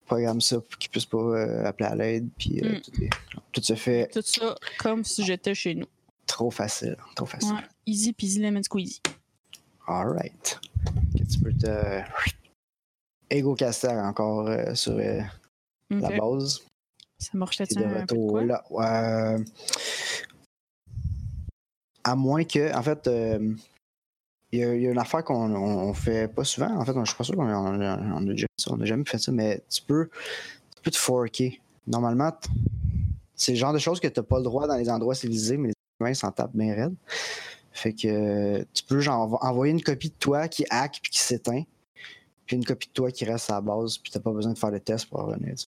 [0.06, 2.80] programmes ça pour qu'ils puissent pas euh, appeler à l'aide, puis euh, Mm.
[2.80, 3.11] tout, est-
[3.52, 5.87] tout se fait Tout ça comme si j'étais chez nous.
[6.26, 7.52] trop facile, trop facile.
[7.54, 7.62] Ouais.
[7.87, 9.00] Easy peasy lemon squeezy.
[9.90, 10.61] Alright.
[11.31, 12.03] Tu peux te
[13.29, 15.20] ego caster encore euh, sur euh,
[15.90, 16.61] la base.
[17.18, 17.31] Ça
[17.74, 18.44] T'es de un peu de retour quoi?
[18.44, 18.64] là.
[18.70, 19.44] Ouais.
[22.05, 23.55] À moins que, en fait, euh,
[24.53, 26.74] il y, a- il y a une affaire qu'on on, on fait pas souvent.
[26.79, 27.98] En fait, je suis pas sûr qu'on on, on a.
[28.68, 30.09] On jamais fait ça, mais tu peux,
[30.76, 31.61] tu peux te forker.
[31.87, 32.33] Normalement,
[33.35, 35.57] c'est le genre de choses que tu n'as pas le droit dans les endroits civilisés,
[35.57, 36.94] mais les humains s'en tapent bien raide.
[37.72, 41.18] Fait que tu peux genre envo- envoyer une copie de toi qui hack puis qui
[41.20, 41.62] s'éteint,
[42.46, 44.59] puis une copie de toi qui reste à la base, puis t'as pas besoin de
[44.59, 45.54] faire le test pour revenir.
[45.54, 45.66] Tu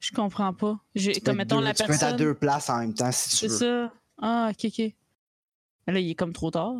[0.00, 0.78] Je comprends pas.
[0.94, 2.18] J'ai, comme mettons deux- la tu peux être à personne.
[2.18, 3.56] deux places en même temps si tu C'est veux.
[3.88, 3.92] ça.
[4.18, 4.92] Ah, ok, ok.
[5.86, 6.74] Mais Là, il est comme trop tard.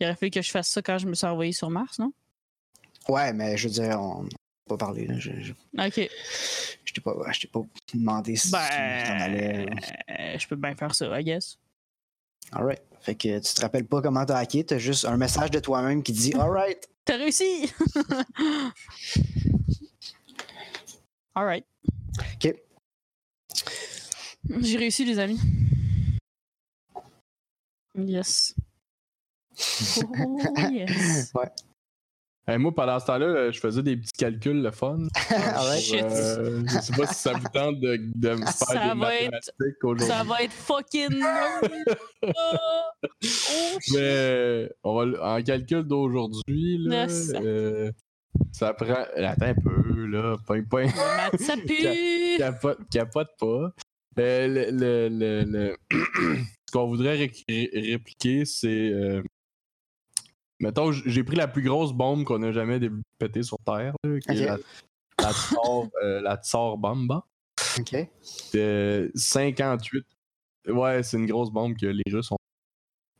[0.00, 2.12] Il aurait fallu que je fasse ça quand je me suis envoyé sur Mars, non?
[3.08, 4.28] Ouais, mais je veux dire, on n'a
[4.68, 5.06] pas parlé.
[5.06, 5.18] Là.
[5.18, 6.10] Je, je, Ok.
[6.84, 7.60] je t'ai pas, je t'ai pas
[7.94, 9.66] demandé si tu t'en allais.
[9.66, 9.78] Ben.
[10.10, 11.58] euh, Je peux bien faire ça, I guess.
[12.52, 12.82] Alright.
[13.00, 16.02] Fait que tu te rappelles pas comment t'as hacké, t'as juste un message de toi-même
[16.02, 16.88] qui dit Alright.
[17.04, 17.72] T'as réussi!
[21.34, 21.66] Alright.
[22.34, 22.54] Ok.
[24.60, 25.40] J'ai réussi, les amis.
[27.94, 28.54] Yes.
[29.98, 30.38] Oh,
[30.70, 31.32] yes.
[32.48, 34.98] Hey, moi, pendant ce temps-là, euh, je faisais des petits calculs, le fun.
[35.30, 35.80] Alright.
[35.80, 36.04] Shit.
[36.04, 38.94] Euh, je sais pas si ça vous tente de, de me faire Ça des être-
[38.96, 40.06] mathématiques aujourd'hui.
[40.06, 41.24] Ça va être fucking.
[42.22, 42.30] Oh.
[43.92, 47.90] Mais euh, on va, en calcul d'aujourd'hui, là, euh,
[48.52, 49.04] ça prend.
[49.16, 50.36] Attends un peu, là.
[50.48, 52.36] Le maths, ça pue.
[52.38, 53.72] capote, capote pas.
[54.18, 55.76] Euh, le, le, le, le-
[56.66, 58.92] ce qu'on voudrait ré- ré- répliquer, c'est.
[60.62, 62.80] Euh, mettons, j'ai pris la plus grosse bombe qu'on a jamais
[63.18, 64.58] pétée sur Terre, là, qui est la,
[65.20, 66.76] la, Tsar, euh, la Tsar.
[67.78, 68.08] Ok.
[68.54, 70.04] de 58.
[70.68, 72.38] Ouais, c'est une grosse bombe que les Russes ont.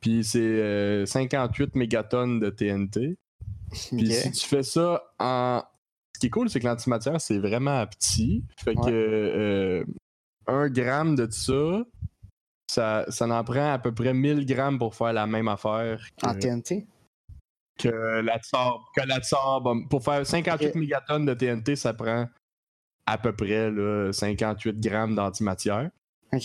[0.01, 3.17] Puis c'est euh, 58 mégatonnes de TNT.
[3.71, 5.63] Puis si tu fais ça en.
[6.15, 8.43] Ce qui est cool, c'est que l'antimatière, c'est vraiment petit.
[8.63, 9.85] Fait que euh,
[10.47, 11.83] un gramme de ça,
[12.67, 16.27] ça, ça en prend à peu près 1000 grammes pour faire la même affaire que,
[16.27, 16.87] En TNT.
[17.77, 18.91] Que la Tsar.
[18.95, 19.61] Que la Tsar.
[19.89, 20.75] Pour faire 58 Ok.
[20.75, 22.27] mégatonnes de TNT, ça prend
[23.05, 25.89] à peu près là, 58 grammes d'antimatière.
[26.33, 26.43] Ok.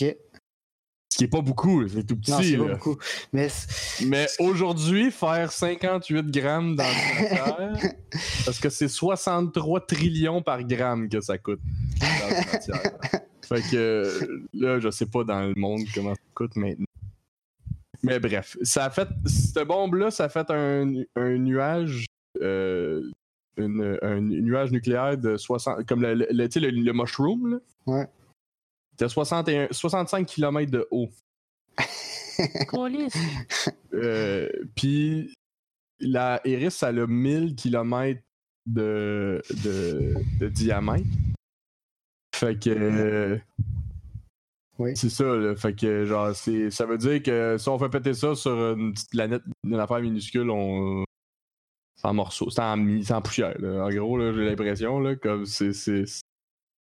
[1.11, 2.51] Ce qui est pas beaucoup, c'est tout Non, petit.
[2.51, 2.73] c'est pas là.
[2.73, 2.97] beaucoup.
[3.33, 7.93] Mais aujourd'hui, faire 58 grammes d'antimatière,
[8.45, 11.59] parce que c'est 63 trillions par gramme que ça coûte.
[11.99, 12.81] d'antimatière.
[13.47, 16.85] fait que là, je sais pas dans le monde comment ça coûte maintenant.
[18.03, 19.07] Mais bref, ça a fait.
[19.25, 22.05] Cette bombe-là, ça a fait un, un nuage.
[22.41, 23.09] euh,
[23.57, 25.85] une- un nuage nucléaire de 60.
[25.85, 27.59] Comme le, le, le- tu sais, le- le mushroom, là.
[27.85, 28.07] Ouais.
[29.07, 31.09] 61 65 km de haut.
[33.93, 35.33] Euh, Puis
[35.99, 38.19] la Eris, elle a 1000 km
[38.65, 41.05] de, de, de diamètre.
[42.35, 42.69] Fait que.
[42.71, 43.37] euh,
[44.79, 44.95] Oui.
[44.97, 45.55] C'est ça, là.
[45.55, 48.93] Fait que, genre, c'est, ça veut dire que si on fait péter ça sur une
[48.93, 51.03] petite planète, une affaire minuscule, on.
[51.95, 52.79] C'est en morceaux, c'est en,
[53.11, 53.85] en poussière, là.
[53.85, 55.73] En gros, là, j'ai l'impression, là, comme c'est.
[55.73, 56.05] c'est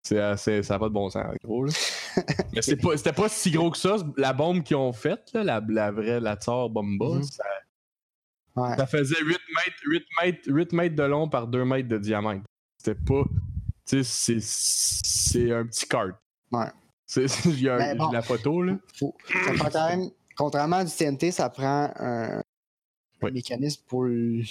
[0.02, 1.64] c'est assez, ça n'a pas de bon sens, en gros.
[1.66, 1.72] Là.
[2.54, 3.96] Mais c'est pas, c'était pas si gros que ça.
[4.16, 7.22] La bombe qu'ils ont faite, la, la vraie, la Tsar Bomba, Mhm.
[7.24, 7.44] ça,
[8.56, 8.76] Ouais.
[8.78, 12.42] ça faisait 8 mètres, 8, mètres, 8 mètres de long par 2 mètres de diamètre.
[12.78, 13.24] C'était pas.
[13.86, 16.12] Tu sais, c'est, c'est un petit kart.
[16.50, 16.66] Ouais.
[17.12, 18.10] C'est, il y a Ben bon.
[18.12, 18.74] la photo, là.
[18.96, 22.40] Faut- ça prend quand même, contrairement à du TNT, ça prend un
[23.20, 23.32] Oui.
[23.32, 24.42] mécanisme pour le,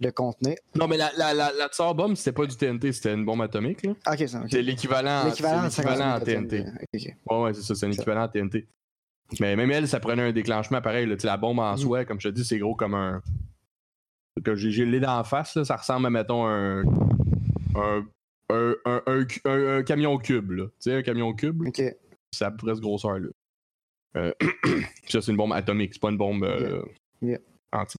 [0.00, 0.54] le contenir.
[0.76, 3.42] Non, mais la, la, la, la Tsar Bomb, c'était pas du TNT, c'était une bombe
[3.42, 3.94] atomique, là.
[4.28, 4.42] Ça.
[4.48, 6.64] C'est l'équivalent, L'équivalent c'est l'équivalent en 50 TNT.
[7.28, 8.68] Ouais, ouais, c'est ça, c'est un équivalent en TNT.
[9.40, 11.04] Mais même elle, ça prenait un déclenchement pareil.
[11.04, 11.16] Là.
[11.24, 11.78] La bombe en Mhm.
[11.78, 13.20] soi, comme je te dis, c'est gros comme un.
[14.44, 16.82] Que j'ai j'ai le lait d'en face, là, ça ressemble à, mettons, un.
[17.74, 18.06] Un,
[18.50, 20.64] un, un, un cu- un- un camion cube, là.
[20.66, 21.82] Tu sais, un camion cube, Ok.
[22.32, 23.28] c'est à peu près ce grosseur, là.
[24.16, 24.32] Euh,
[24.62, 26.82] puis ça, c'est une bombe atomique, c'est pas une bombe euh,
[27.20, 27.38] Yeah.
[27.72, 27.96] anti.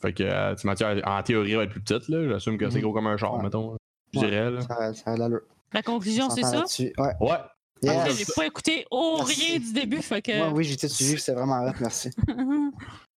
[0.00, 2.28] Fait que euh, matière, en théorie, elle va être plus petite, là.
[2.28, 2.82] J'assume que c'est Mhm.
[2.84, 3.42] gros comme un char, Ouais.
[3.42, 3.76] mettons.
[4.14, 4.26] Je Ouais.
[4.26, 4.60] dirais, là.
[4.62, 5.40] Ça, ça a l'allure.
[5.72, 6.64] La conclusion, On c'est ça?
[6.98, 7.12] Ouais.
[7.20, 7.36] Ouais.
[7.82, 8.04] Yes.
[8.08, 9.50] Que j'ai pas écouté oh, Merci.
[9.50, 10.32] rien du début, fait que.
[10.32, 12.10] Ouais, oui, j'étais suivi, c'est vraiment hot, merci.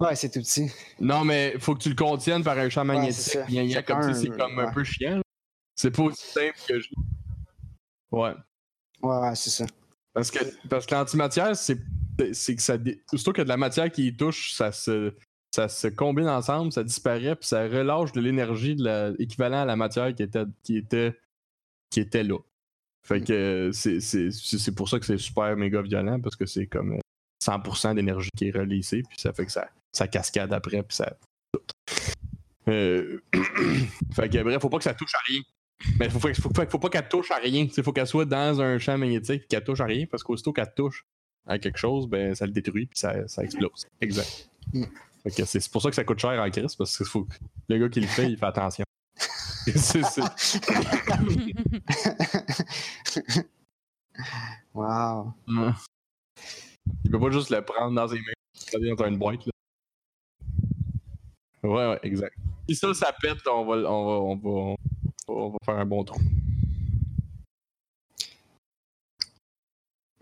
[0.00, 0.70] Ouais, c'est tout petit.
[1.00, 3.32] Non, mais faut que tu le contiennes par un champ magnétique.
[3.86, 5.20] comme ça, c'est un- comme un peu chiant.
[5.74, 6.88] C'est pas aussi simple que je.
[8.10, 8.34] Ouais.
[9.02, 9.66] Ouais, ouais, c'est ça.
[10.12, 11.78] Parce que, parce que l'antimatière, c'est,
[12.32, 12.76] c'est que ça.
[13.14, 15.14] Surtout que de la matière qui y touche, ça se,
[15.54, 19.64] ça se combine ensemble, ça disparaît, puis ça relâche de l'énergie de la, équivalent à
[19.64, 21.16] la matière qui était, qui était,
[21.90, 22.38] qui était là.
[23.06, 26.46] Fait que c'est, c'est, c'est c'est pour ça que c'est super méga violent, parce que
[26.46, 27.00] c'est comme euh,
[27.44, 31.16] 100% d'énergie qui est releasée, puis ça fait que ça, ça cascade après, puis ça.
[32.68, 33.22] Euh,
[34.12, 35.40] fait que bref, faut pas que ça touche à rien.
[35.98, 37.66] Mais faut, faut, faut, faut- pas qu'elle touche à rien.
[37.74, 40.52] Il faut qu'elle soit dans un champ magnétique et qu'elle touche à rien parce qu'aussitôt
[40.52, 41.06] qu'elle touche
[41.46, 43.86] à quelque chose, ben ça le détruit puis ça, ça explose.
[44.00, 44.50] Exact.
[44.72, 44.84] Mm.
[45.22, 47.26] Fait que c'est pour ça que ça coûte cher en crise parce que faut
[47.68, 48.84] le gars qui le fait, il fait attention.
[49.76, 50.02] C'est-
[54.74, 55.32] wow.
[57.04, 59.46] Il peut pas juste le prendre dans ses mains, dans une boîte.
[59.46, 59.52] Là.
[61.62, 62.36] Ouais, ouais, exact.
[62.68, 64.76] Si ça, ça pète, on va, on va, on va,
[65.28, 66.20] on va, faire un bon trou.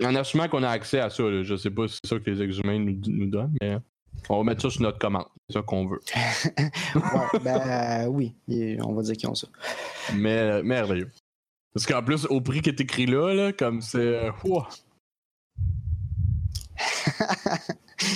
[0.02, 1.42] En assumant qu'on a accès à ça, là.
[1.42, 3.78] je sais pas si c'est ça que les exhumains nous, nous donnent, mais
[4.28, 5.26] On va mettre ça sur notre commande.
[5.48, 6.00] C'est ça qu'on veut.
[6.94, 8.34] Ouais, ben euh, oui,
[8.82, 9.48] on va dire qu'ils ont ça.
[10.14, 11.10] Mais euh, merveilleux.
[11.72, 13.98] Parce qu'en plus, au prix qui est écrit là, là comme c'est.
[13.98, 14.30] euh,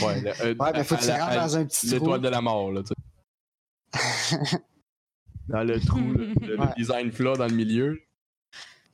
[0.02, 1.94] ouais, le- euh, Ouais, ben faut que tu rentres dans un petit trou.
[1.96, 2.94] L'étoile de la mort, là, tu sais.
[5.48, 6.66] Dans le trou, le, le Ouais.
[6.76, 8.00] design flat dans le milieu.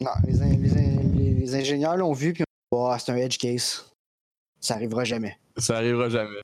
[0.00, 3.12] Non, les, in- les, in- les- les ingénieurs l'ont vu, puis on dit, Ah, c'est
[3.12, 3.90] un edge case.
[4.60, 5.38] Ça arrivera jamais.
[5.58, 6.40] Ça arrivera jamais.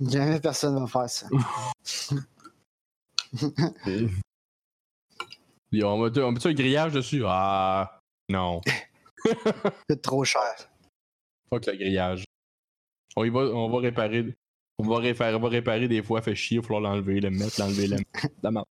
[0.00, 1.26] Jamais personne va faire ça.
[3.86, 4.08] Et-
[5.84, 7.22] on met on met un grillage dessus?
[7.26, 8.60] Ah, non.
[9.88, 10.42] Coûte trop cher.
[11.48, 12.24] Fuck le grillage.
[13.16, 14.34] On, y va, on va réparer.
[14.78, 17.30] On va réparer, on va réparer des fois, fait chier, il va falloir l'enlever, le
[17.30, 18.26] mettre, l'enlever, le mettre.
[18.42, 18.66] La marde.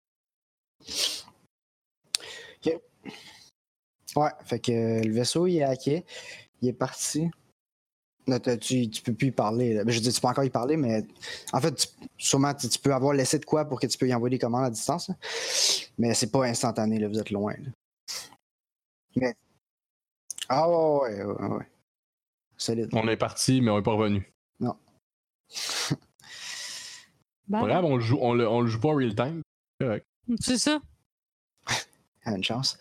[4.17, 6.05] Ouais, fait que euh, le vaisseau, il est hacké.
[6.63, 7.31] Il est parti.
[8.27, 9.75] Là, tu, tu peux plus y parler.
[9.75, 9.85] là.
[9.85, 11.05] Ben, je dire, tu peux encore y parler, mais
[11.53, 14.09] en fait, tu- sûrement, tu, tu peux avoir laissé de quoi pour que tu peux
[14.09, 15.09] y envoyer des commandes à distance.
[15.09, 15.15] là.
[15.99, 17.55] Mais c'est pas instantané, là, vous êtes loin.
[19.15, 19.35] Mais.
[20.49, 21.67] Ah ouais, ouais, ouais, ouais.
[22.57, 22.89] Solide.
[22.95, 24.27] On est parti, mais on est pas revenu.
[27.51, 29.43] Pas grave, on le joue, on le, on le joue pas en real time.
[30.41, 30.81] C'est ça.
[32.25, 32.77] Ah, une chance.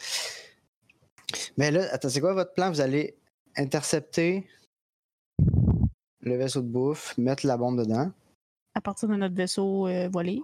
[1.58, 2.70] Mais là, attends, c'est quoi votre plan?
[2.70, 3.16] Vous allez
[3.56, 4.46] intercepter
[6.22, 8.12] le vaisseau de bouffe, mettre la bombe dedans,
[8.76, 10.42] À partir de notre vaisseau euh, voilé.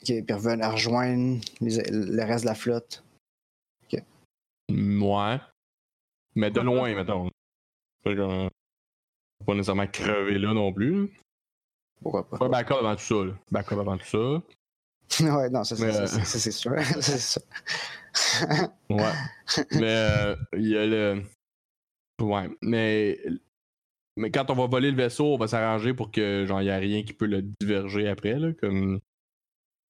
[0.00, 3.02] ok, puis revenir rejoindre les- le reste de la flotte.
[4.70, 5.38] Ouais.
[6.36, 7.28] Mais de loin, mettons.
[8.02, 8.14] Pas
[9.54, 11.10] nécessairement crever là non plus.
[12.04, 12.38] Pourquoi pas?
[12.38, 13.24] Pas backup avant tout ça.
[13.24, 13.32] Là.
[13.50, 14.18] Backup avant tout ça.
[15.36, 16.72] ouais, non, ça, c'est- euh, c'est- ça, c'est sûr.
[17.00, 17.40] ça.
[18.90, 19.12] Ouais.
[19.72, 21.22] mais euh, il y a le.
[22.20, 22.48] Ouais.
[22.62, 23.18] Mais.
[24.16, 26.76] Mais quand on va voler le vaisseau, on va s'arranger pour que genre y a
[26.76, 28.38] rien qui peut le diverger après.
[28.38, 29.00] Là, comme.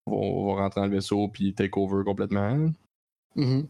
[0.06, 2.70] On va, rentrer dans le vaisseau puis take over complètement.
[3.36, 3.68] Mhm.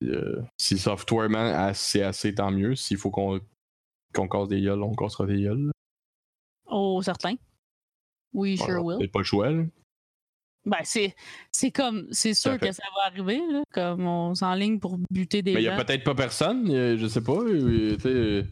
[0.00, 2.74] Puis, euh, si softwarement c'est assez, tant mieux.
[2.74, 3.40] S'il faut qu'on
[4.14, 5.70] qu'on casse des gueules, on cassera des gueules.
[6.72, 7.34] Oh, certain.
[8.32, 8.96] We sure will.
[9.00, 9.50] C'est pas le choix.
[9.50, 9.64] Là.
[10.64, 11.14] Ben, c'est,
[11.50, 13.62] c'est comme, c'est sûr que ça va arriver, là.
[13.72, 15.76] Comme on s'enligne pour buter des Mais il y gens.
[15.76, 17.32] a peut-être pas personne, euh, je sais pas.
[17.40, 18.44] euh, euh,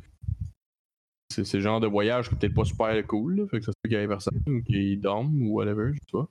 [1.32, 3.36] c'est c'est le genre de voyage qui est peut-être pas super cool.
[3.36, 5.92] Là, fait que ça se peut qu'il y ait personne, ou qu'il dorme ou whatever,
[5.94, 6.28] je sais pas.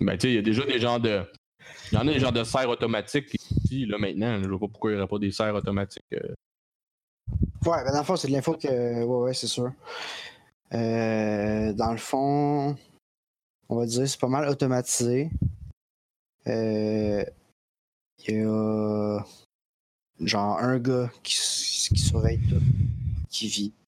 [0.00, 1.22] Ben, tu sais, il y a déjà des genres de.
[1.92, 4.36] Il y en a des genres de serres automatiques ici, là, maintenant.
[4.38, 6.04] là, je vois pas pourquoi il n'y aurait pas des serres automatiques.
[6.14, 6.34] euh.
[7.66, 8.68] Ouais, ben dans le fond, c'est de l'info que.
[9.04, 9.72] Ouais, ouais, c'est sûr.
[10.74, 12.76] Euh, dans le fond,
[13.68, 15.30] on va dire c'est pas mal automatisé.
[16.46, 17.24] Euh,
[18.26, 19.24] Il y a
[20.20, 22.60] genre un gars qui, surveille tout,
[23.30, 23.72] qui vit.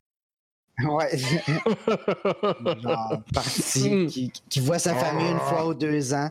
[0.83, 1.15] Ouais,
[2.83, 6.31] genre parti, qui, qui voit sa famille une fois ou deux ans.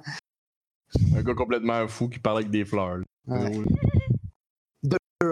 [1.16, 2.98] Un gars complètement fou qui parle avec des fleurs.
[2.98, 3.04] là.
[3.28, 3.62] Ouais.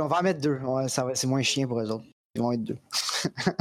[0.08, 0.58] On va en mettre deux.
[0.60, 2.06] Ouais, ça va- c'est moins chien pour eux autres.
[2.34, 2.78] Ils vont être deux.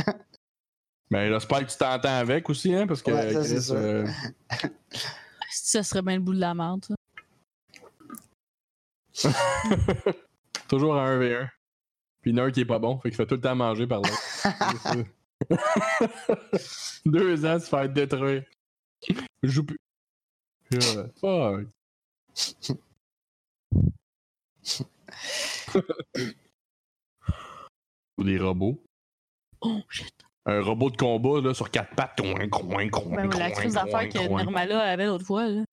[1.10, 3.10] Ben, j'espère que tu t'entends avec aussi, hein, parce que.
[3.12, 3.74] Ouais, ça, c'est Chris, sûr.
[3.76, 4.06] euh,
[5.50, 6.84] Ça serait bien le bout de la merde,
[9.12, 9.30] ça.
[10.68, 11.48] Toujours un 1v1.
[12.22, 13.40] Puis il y en a un qui est pas bon, fait qu'il fait tout le
[13.40, 14.44] temps manger par l'autre.
[17.06, 18.42] Deux ans, se faire détruire.
[19.44, 19.78] Je joue plus.
[20.74, 21.68] Euh, fuck.
[28.18, 28.82] Ou des robots.
[29.60, 30.12] Oh, shit.
[30.46, 32.18] Un robot de combat là, sur quatre pattes.
[32.20, 35.64] Coin, coin, coin, Ben, la crise d'affaires que Nirmala avait l'autre fois, là.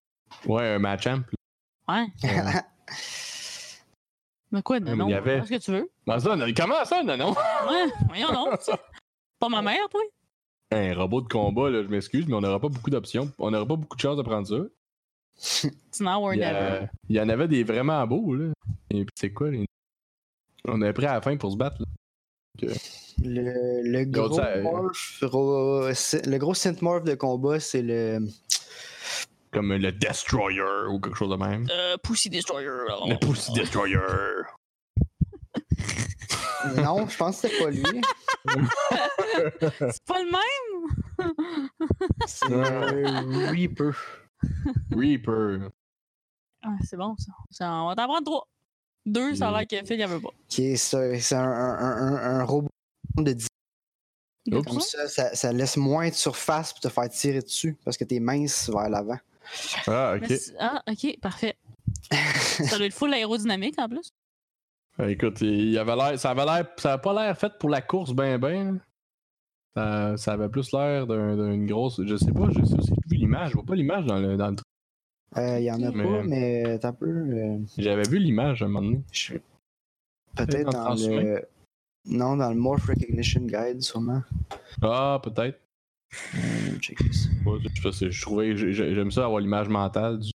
[0.46, 1.24] Ouais, un match-amp.
[1.88, 2.08] Ouais.
[4.52, 5.08] Mais quoi, non, non?
[5.08, 5.90] il y avait- Qu'est-ce que tu veux?
[6.20, 7.32] Ça, non- comment ça, non, non?
[7.32, 8.80] Ouais, voyons ça.
[9.40, 10.02] Pas ma mère, toi?
[10.72, 13.32] Un robot de combat, là, je m'excuse, mais on n'aura pas beaucoup d'options.
[13.38, 14.56] On n'aura pas beaucoup de chances de prendre ça.
[15.68, 16.88] It's now or Il y, never.
[17.10, 18.52] il y en avait des vraiment beaux, là.
[18.92, 19.66] Et puis c'est quoi, les...
[20.68, 22.68] On est prêt à la fin pour se battre, là.
[23.24, 25.24] Le, le gros ça- morph,
[25.96, 28.20] c'est- le gros synthmorph de combat, c'est le.
[29.52, 31.68] Comme le Destroyer ou quelque chose de même.
[31.72, 32.70] Euh, Pussy Destroyer.
[32.70, 33.08] alors.
[33.08, 33.98] Le Pussy Destroyer.
[36.78, 38.02] Non, je pense que c'était pas lui.
[39.92, 41.34] C'est pas le même?
[42.26, 43.92] C'est le Reaper.
[44.96, 45.70] Reaper.
[46.64, 47.32] Ah, c'est bon, ça.
[47.52, 47.72] ça.
[47.74, 48.48] On va t'en prendre trois.
[49.06, 50.30] Deux, ça a l'air que Phil y avait pas.
[50.78, 52.70] Ça- c'est un, un, un, un- un robot
[53.18, 53.48] de 10
[54.52, 54.68] Oups.
[54.68, 58.04] Comme ça, ça, ça laisse moins de surface pour te faire tirer dessus parce que
[58.04, 59.18] t'es mince vers l'avant.
[59.88, 60.32] Ah, ok.
[60.60, 61.56] Ah, ok, parfait.
[62.12, 64.10] ça doit être full aérodynamique en plus.
[65.00, 67.82] Euh, écoute, il avait l'air, ça avait l'air, ça avait pas l'air fait pour la
[67.82, 68.80] course ben ben.
[69.76, 73.18] Ça, ça avait plus l'air d'un- d'une grosse, je sais pas, je sais aussi vu
[73.18, 74.68] l'image, je vois pas l'image dans le, dans le truc.
[75.38, 77.08] Euh, Il y en a Mais- pas, mais t'as un peu.
[77.10, 79.02] euh, J'avais vu l'image à un moment donné.
[79.12, 79.34] je-
[80.36, 81.46] Peut-être dans le.
[82.06, 84.22] Non, dans le Morph Recognition Guide, sûrement.
[84.82, 85.60] Ah, peut-être.
[86.36, 87.30] Euh, checker ça.
[87.46, 90.32] Ouais, je, sais pas, c'est- je trouvais, j'ai- j'ai- j'aime ça avoir l'image mentale du.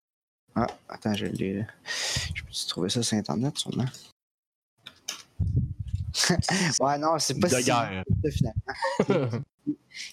[0.54, 1.64] Ah, attends, je l'ai.
[2.34, 3.84] Je peux trouver ça sur Internet, sûrement?
[6.80, 8.04] ouais, non, c'est pas de si guerre.
[8.24, 8.64] ça, finalement.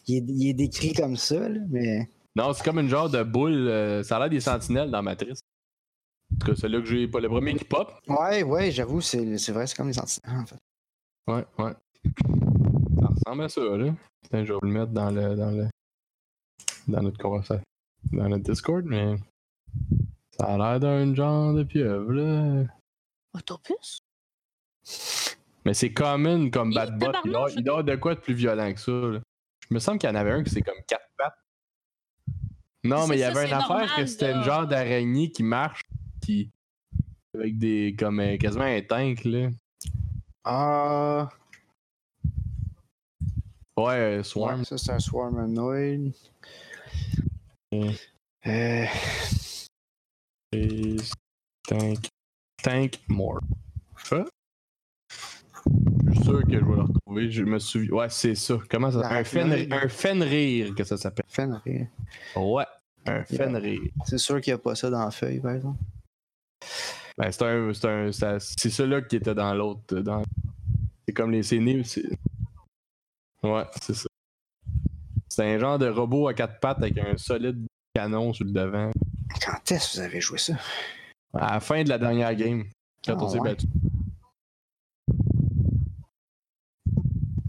[0.07, 2.09] Il est, il est décrit comme ça, là, mais.
[2.35, 3.67] Non, c'est comme une genre de boule.
[3.67, 5.39] euh, ça a l'air des sentinelles dans Matrice.
[6.33, 7.93] En tout cas, celui-là que j'ai pas le premier qui pop.
[8.07, 10.57] Ouais, ouais, j'avoue, c'est c'est vrai, c'est comme les antilles, en fait.
[11.27, 11.73] Ouais, ouais.
[12.99, 13.93] Ça ressemble à ça, là.
[14.23, 15.35] Putain, je vais vous le mettre dans le.
[15.35, 15.67] dans le.
[16.87, 17.63] dans notre conversation.
[18.11, 19.15] Dans notre Discord, mais.
[20.37, 22.65] Ça a l'air d'un genre de pieuvre, là.
[23.33, 23.99] Autobus?
[25.65, 26.95] Mais c'est common comme Hi, Batbot.
[26.95, 29.19] Il doit, tabarnouche, il de quoi de plus violent que ça, là.
[29.69, 31.37] Je me semble qu'il y en avait un qui c'est comme quatre pattes.
[32.85, 35.81] Non, mais il y avait une affaire que c'était une genre d'araignée qui marche,
[36.21, 36.51] qui.
[37.33, 37.95] avec des.
[37.97, 39.49] comme euh, quasiment un tank, là.
[40.43, 41.29] Ah.
[43.77, 44.59] Ouais, euh, Swarm.
[44.59, 46.11] Ouais, ça, c'est un Swarmanoid.
[47.71, 47.89] Mm.
[48.47, 48.85] Euh.
[50.53, 50.95] Et
[51.67, 52.07] Tank.
[52.63, 53.41] Tank More.
[53.97, 54.23] Je
[56.13, 57.31] suis sûr que je vais le retrouver.
[57.31, 57.91] Je me souviens.
[57.91, 58.59] Ouais, c'est ça.
[58.69, 59.01] Comment ça Un.
[59.01, 59.73] Arachnoid.
[59.73, 61.25] un Fenrir que ça s'appelle.
[61.27, 61.87] Fenrir.
[62.35, 62.65] Ouais.
[63.07, 63.25] Un Yeah.
[63.25, 63.81] Fenrir.
[64.05, 65.79] C'est sûr qu'il n'y a pas ça dans la feuille, par exemple.
[67.17, 67.73] Ben, c'est un.
[67.73, 68.11] C'est un.
[68.11, 69.95] ça- C'est celui-là qui était dans l'autre.
[69.99, 70.23] Dans...
[71.07, 71.43] C'est comme les.
[71.43, 71.59] C'est-
[73.43, 74.07] Ouais, c'est ça.
[75.29, 78.91] C'est un genre de robot à quatre pattes avec un solide canon sur le devant.
[79.45, 80.53] Quand est-ce que vous avez joué ça?
[81.33, 82.63] À la fin de la dernière game.
[83.05, 83.49] Quand Ah, on s'est ouais?
[83.51, 83.67] battu.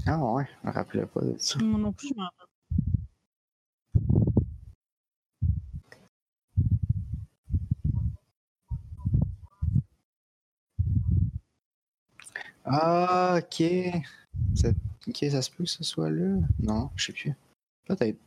[0.07, 1.59] Ah ouais, je me rappelais pas de ça.
[1.61, 2.46] Moi non plus, je m'en rappelle.
[12.67, 13.63] Ah, ok.
[15.09, 16.39] Ok, ça se peut que ce soit là?
[16.59, 17.33] Non, je sais plus.
[17.87, 18.19] Peut-être.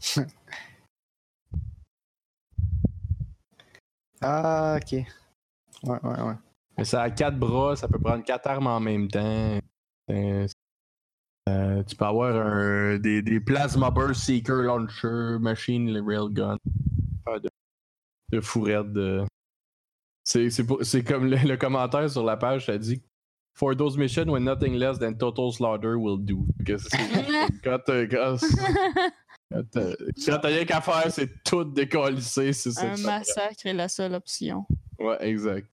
[4.20, 4.92] ah, ok.
[5.84, 6.34] Ouais, ouais, ouais.
[6.76, 9.58] Mais ça a quatre bras, ça peut prendre quatre armes en même temps.
[10.10, 10.46] Euh,
[11.48, 16.56] euh, tu peux avoir un- des, des Plasma Burst Seeker Launcher, Machine Railgun.
[18.40, 19.24] De, de.
[20.24, 23.02] C'est, comme le, le commentaire sur la page, ça dit
[23.56, 26.46] For those missions when nothing less than total slaughter will do.
[26.66, 26.88] Que c'est-
[27.62, 28.36] quand, t'as- quand,
[29.52, 32.50] quand rien qu'à faire, c'est tout décollissé.
[32.78, 34.66] Un massacre est la seule option.
[34.98, 35.68] Ouais, exact.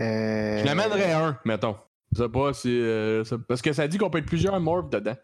[0.00, 0.58] Euh...
[0.60, 1.76] Je l'amènerais un, mettons.
[2.16, 2.68] Je sais pas si.
[2.70, 5.16] euh, ça- parce que ça dit qu'on peut être plusieurs morphs dedans.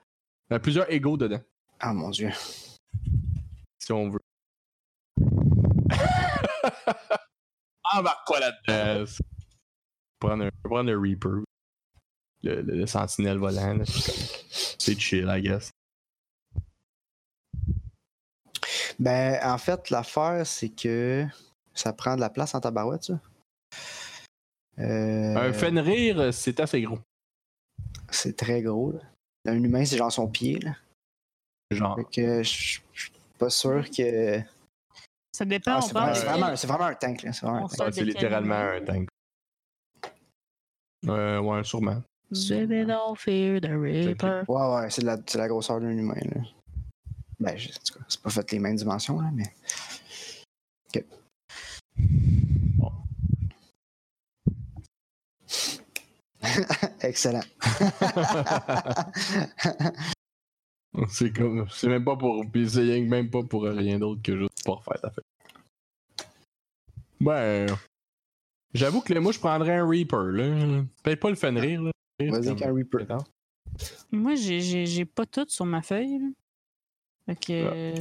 [0.52, 1.40] Euh, plusieurs égaux dedans,
[1.78, 2.30] Ah mon dieu.
[3.78, 4.18] si on veut.
[7.94, 9.12] Embarque-toi là-dedans?
[10.20, 11.44] Prendre un, prendre le Reaper.
[12.42, 13.78] Le, le, le sentinelle volant.
[13.84, 15.70] C'est chill, I guess.
[18.98, 21.26] Ben, en fait, l'affaire, c'est que
[21.74, 23.20] ça prend de la place en tabarouette, ça.
[24.78, 26.98] Euh, Un Fenrir, c'est assez gros.
[28.10, 29.00] C'est très gros, là.
[29.46, 30.76] Un humain, c'est genre son pied, là.
[31.70, 31.96] Genre.
[31.96, 34.40] Fait que je suis pas sûr que.
[35.38, 36.12] Ça dépend, Ah, on c'est vraiment,
[36.56, 37.32] de un tank, là.
[37.32, 39.08] C'est On quel littéralement un tank.
[41.06, 42.02] Euh, ouais, sûrement.
[42.32, 44.42] Baby don't fear the Reaper.
[44.48, 46.40] Ouais, ouais, c'est de la, c'est la grosseur d'un humain, là.
[47.38, 49.44] Ben, je- en tout cas, c'est pas fait les mêmes dimensions, là, mais.
[50.92, 51.04] Ok.
[52.78, 52.92] Bon.
[57.00, 57.44] Excellent.
[61.08, 61.66] c'est comme.
[61.70, 62.44] C'est même pas pour.
[62.50, 65.24] Puis c'est même pas pour rien d'autre que juste pour faire ta fête.
[67.20, 67.66] Ben.
[68.74, 70.82] J'avoue que là, moi je prendrais un Reaper, là.
[71.02, 71.90] Peut-être pas le Fenrir, là.
[72.20, 73.06] Vas-y, qu'un Reaper.
[74.12, 76.18] Moi, j'ai- pas tout sur ma feuille.
[76.18, 76.26] là.
[77.26, 77.94] Fait que.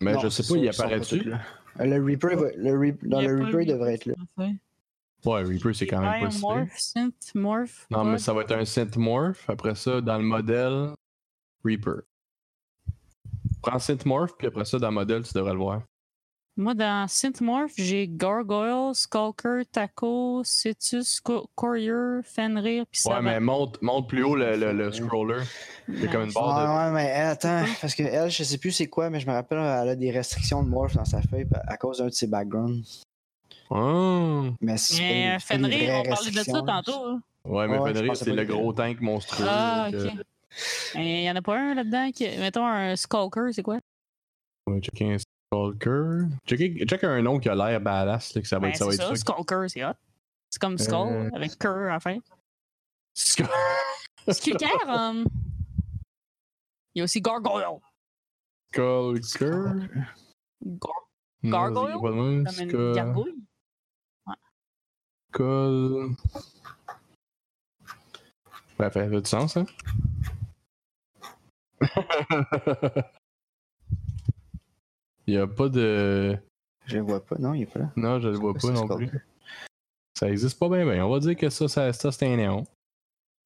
[0.00, 1.30] Mais Non, je sais pas, il apparaît-tu?
[1.78, 4.14] Le Reaper, va- le il dans le Reaper, il devrait être là.
[4.36, 7.86] Ouais, Reaper, c'est quand même pas si Morph, Synth, Morph.
[7.90, 9.48] Non, mais ça va être un Synth Morph.
[9.48, 10.90] Après ça, dans le modèle,
[11.64, 12.02] Reaper.
[13.64, 15.82] Prends Synth Morph, puis après ça, dans le modèle, tu devrais le voir.
[16.56, 23.22] Moi, dans Synthmorph, j'ai Gargoyle, Skulker, Taco, Cetus, Co- Courier, Fenrir, puis Ouais, Savant.
[23.22, 25.42] mais monte, monte plus haut le, le, le scroller.
[25.88, 28.70] C'est comme une Ouais, barre ouais, mais elle, attends, parce que elle, je sais plus
[28.70, 31.46] c'est quoi, mais je me rappelle, elle a des restrictions de morph dans sa feuille
[31.66, 33.02] à cause d'un de ses backgrounds.
[33.70, 33.76] de.
[33.76, 34.42] Ah.
[34.60, 37.06] Mais Mais euh, Fenrir, on parlait de ça tantôt.
[37.06, 37.20] hein.
[37.46, 39.44] Ouais, mais Ouais, je Fenrir, c'est le gros tank monstrueux.
[39.48, 40.12] Ah, ok.
[40.94, 42.24] Il y en a pas un là-dedans qui.
[42.38, 43.78] Mettons un Skulker, c'est quoi?
[44.66, 45.16] On va checker un.
[46.46, 48.90] Checker, check un nom qui a l'air badass, là, que ça va Ben, être ça.
[48.90, 49.16] c'est Va ça, ça.
[49.16, 49.92] Skulker, c'est hot.
[50.50, 51.30] C'est comme Skull, Euh.
[51.34, 52.18] avec cœur à la fin.
[53.14, 53.46] Skull.
[54.28, 55.24] Skulker, um,
[56.94, 57.78] il y a aussi Gargoyle.
[58.72, 59.88] Skulker.
[60.64, 61.08] Gar-
[61.42, 62.14] Non, Gargoyle?
[62.16, 62.44] même.
[62.46, 63.34] Comme une gargouille?
[65.32, 66.16] Skull.
[68.78, 69.66] Ben, ça fait du sens, hein?
[75.26, 76.36] Il y a pas de.
[76.86, 77.90] Je le vois pas, non, il est pas là.
[77.96, 79.10] Non, je le vois pas non plus.
[80.18, 81.04] Ça existe pas bien, bien.
[81.06, 82.64] On va dire que ça, ça, ça c'est un néon.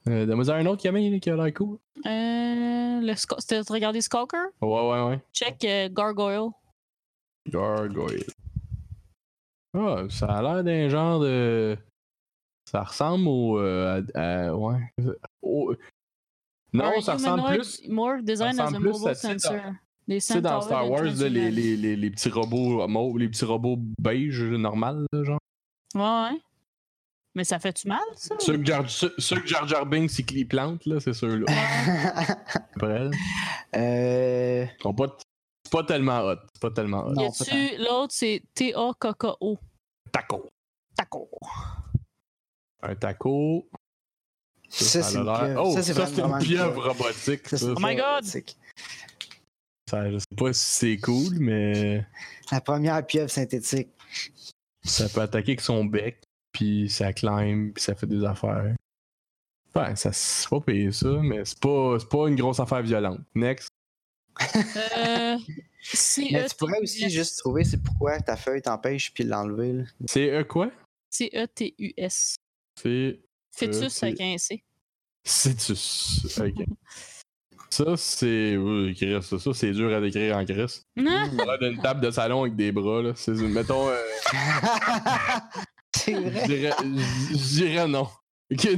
[0.09, 1.79] Euh, Donne-moi un autre Camille qui a l'air cool?
[2.07, 4.37] Euh, le C'était de regarder Skulker?
[4.61, 5.21] Ouais, ouais, ouais.
[5.33, 6.51] Check euh, Gargoyle.
[7.49, 8.25] Gargoyle.
[9.77, 11.77] Ah, ça a l'air d'un genre de.
[12.71, 13.59] Ça ressemble au.
[13.61, 14.93] euh, à- à- ouais.
[15.43, 15.75] Au-
[16.73, 17.83] Non, ça ressemble plus.
[17.89, 19.61] Morph design ça as a mobile à- tu sais, dans- sensor.
[20.09, 23.45] Tu sais, dans Star Wars, là, les, les, les, les petits robots mauves, les petits
[23.45, 25.39] robots beige normal, là, genre.
[25.95, 26.41] Ouais, ouais.
[27.35, 28.35] Mais ça fait-tu mal, ça?
[28.39, 31.47] Ceux que Jar, ceux, ceux que Jar Jar Binks il il plante, là, c'est ceux-là.
[32.75, 33.11] Après,
[33.77, 34.67] euh.
[34.79, 35.17] ils sont pas,
[35.65, 36.37] c'est pas tellement hot.
[36.55, 37.13] C'est pas tellement hot.
[37.13, 39.59] Non, Y l'autre, c'est T-A-K-K-O.
[40.11, 40.49] Taco.
[40.97, 41.29] Taco.
[42.83, 43.69] Un taco.
[44.69, 45.29] Ça, c'est une.
[45.59, 47.49] Oh, Ça, une pieuvre robotique.
[47.49, 48.25] Ça, Oh my God!
[49.89, 52.07] Ça, je sais pas si c'est cool, mais
[52.53, 53.89] La première pieuvre synthétique.
[54.85, 58.75] ça peut attaquer avec son bec, puis ça climb, puis ça fait des affaires.
[59.75, 63.21] Ouais, ça c'est pas payé ça, mais c'est pas, c'est pas une grosse affaire violente.
[63.35, 63.69] Next.
[64.97, 65.39] Euh,
[66.19, 69.85] Mais E tu pourrais aussi juste trouver c'est pourquoi ta feuille t'empêche puis l'enlever.
[70.07, 70.71] C'est euh, quoi?
[71.11, 72.37] C-E-T-U-S.
[72.79, 73.28] C'est Fœtus c'est-
[73.63, 74.63] avec un C.
[75.25, 76.39] Citus.
[76.41, 76.65] Ok.
[77.71, 78.57] ça, c'est.
[78.57, 80.83] Oui, Chris, ça, ça, c'est dur à décrire en Chris.
[80.97, 83.13] A l'air d'une table de salon avec des bras, là.
[83.15, 83.89] C'est, mettons.
[83.89, 83.97] euh,
[85.97, 86.47] c'est je vrai.
[86.47, 86.73] dirais,
[87.31, 88.09] je dirais non.
[88.51, 88.69] Ok,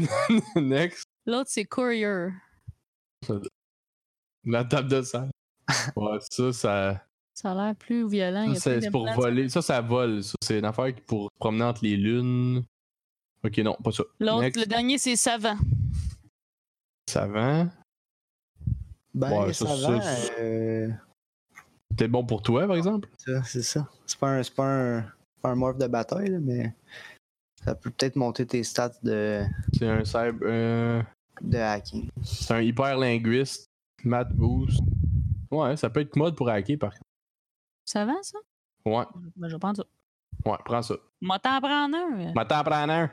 [0.57, 1.05] next.
[1.27, 2.31] L'autre, c'est Courier.
[4.45, 5.31] La table de salle.
[5.95, 7.05] Ouais, ça, ça.
[7.35, 8.55] Ça a l'air plus violent.
[8.57, 9.49] Ça, c'est pour voler.
[9.49, 10.23] Ça, ça vole.
[10.25, 12.65] Ça, c'est une affaire qui pour se promener entre les lunes.
[13.45, 14.03] Ok, non, pas ça.
[14.19, 15.57] L'autre, le dernier, c'est Savant.
[17.09, 17.69] Savant.
[19.15, 20.01] Ben, Ouais, ça, ça, va.
[20.01, 20.89] ça, euh,
[21.97, 23.09] Peut-être bon pour toi, par exemple?
[23.19, 23.89] ça, c'est ça.
[24.07, 24.65] C'est pas un, c'est pas
[24.99, 25.03] un,
[25.43, 26.73] pas un morph de bataille, là, mais
[27.65, 30.35] ça peut peut-être monter tes stats de, C'est un cyber.
[30.43, 31.03] euh,
[31.41, 32.09] de hacking.
[32.23, 33.67] c'est un hyper linguiste.
[34.05, 34.81] Math boost.
[35.51, 37.03] Ouais, ça peut être mode pour hacker, par contre.
[37.85, 38.39] Savant, ça?
[38.87, 39.05] Ouais,
[39.37, 39.85] Ben, je vais prendre ça.
[40.51, 40.95] ouais, prends ça.
[41.21, 42.33] Moi, t'en prends un.
[42.33, 43.11] M'attends à prendre un.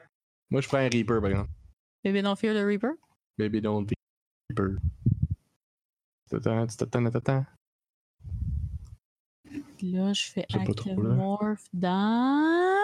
[0.50, 1.52] Moi, je prends un Reaper, par exemple.
[2.04, 2.94] Baby Don't Fear the Reaper?
[3.38, 3.88] Baby don't
[4.50, 4.78] Reaper.
[6.30, 7.46] T'attends, t'attends, t'attends.
[9.78, 10.98] Puis là, je fais Active.
[10.98, 12.76] Morph dans.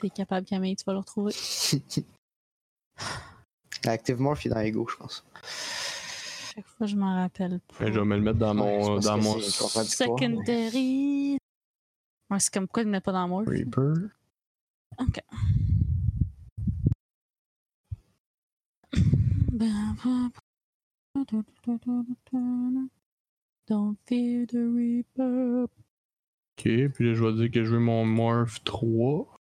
[0.00, 1.32] T'es capable, Camille, tu vas le retrouver.
[3.86, 5.24] Active Morph, il est dans Ego, je pense.
[6.54, 7.86] Chaque fois, je m'en rappelle pas.
[7.86, 9.00] Je vais me le mettre dans mon.
[9.00, 9.42] c'est dans mon mais-
[9.84, 11.38] Secondary.
[12.30, 13.46] Ouais, c'est comme quoi de mettre pas dans Morph.
[13.48, 13.94] Reaper.
[14.98, 15.20] Ok.
[23.68, 25.64] Don't fear the Reaper.
[25.64, 29.36] Ok, puis là, je vais dire que je veux mon Morph 3.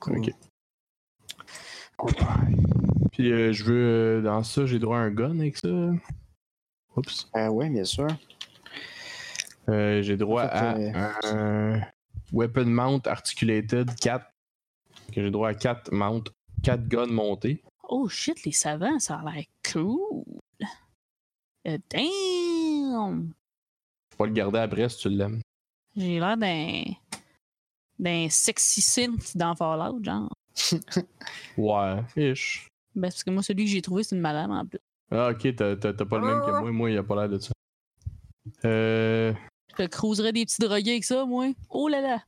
[0.00, 0.18] Cool.
[0.18, 0.30] Ok.
[3.12, 4.18] Puis euh, je veux.
[4.18, 5.68] euh, dans ça, j'ai droit à un gun avec ça.
[6.96, 7.28] Oups.
[7.34, 8.06] Euh, ouais, bien sûr.
[9.68, 11.80] Euh, j'ai droit En fait, à un
[12.32, 14.24] Weapon Mount Articulated 4.
[15.12, 16.24] Que j'ai droit à 4 mount,
[16.62, 17.62] 4 guns montés.
[17.88, 20.24] Oh shit, les savants, ça a l'air cool.
[21.66, 23.28] Euh, damn!
[24.10, 25.40] Vais pas le garder après si tu l'aimes.
[25.96, 26.84] J'ai l'air d'un.
[27.98, 30.30] d'un sexy synth dans Fallout, genre.
[31.56, 32.68] Ouais, ish.
[32.94, 34.80] Ben, parce que moi, celui que j'ai trouvé, c'est une malade en plus.
[35.10, 36.70] Ah, ok, t'as pas le même que moi.
[36.72, 37.52] Moi, il a pas l'air de ça.
[38.64, 39.32] Euh.
[39.70, 41.52] Je te cruiserais des petits drogués avec ça, moi.
[41.70, 42.22] Oh là là!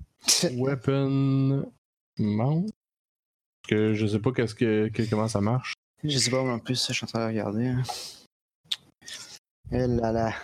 [0.53, 1.71] Weapon
[2.19, 2.67] Mount.
[3.71, 5.75] Que je sais pas qu'est-ce que, que- comment ça marche.
[6.03, 7.69] Je sais pas moi non plus, je suis en train de regarder.
[7.69, 7.83] hein.
[9.71, 10.35] Eh là là.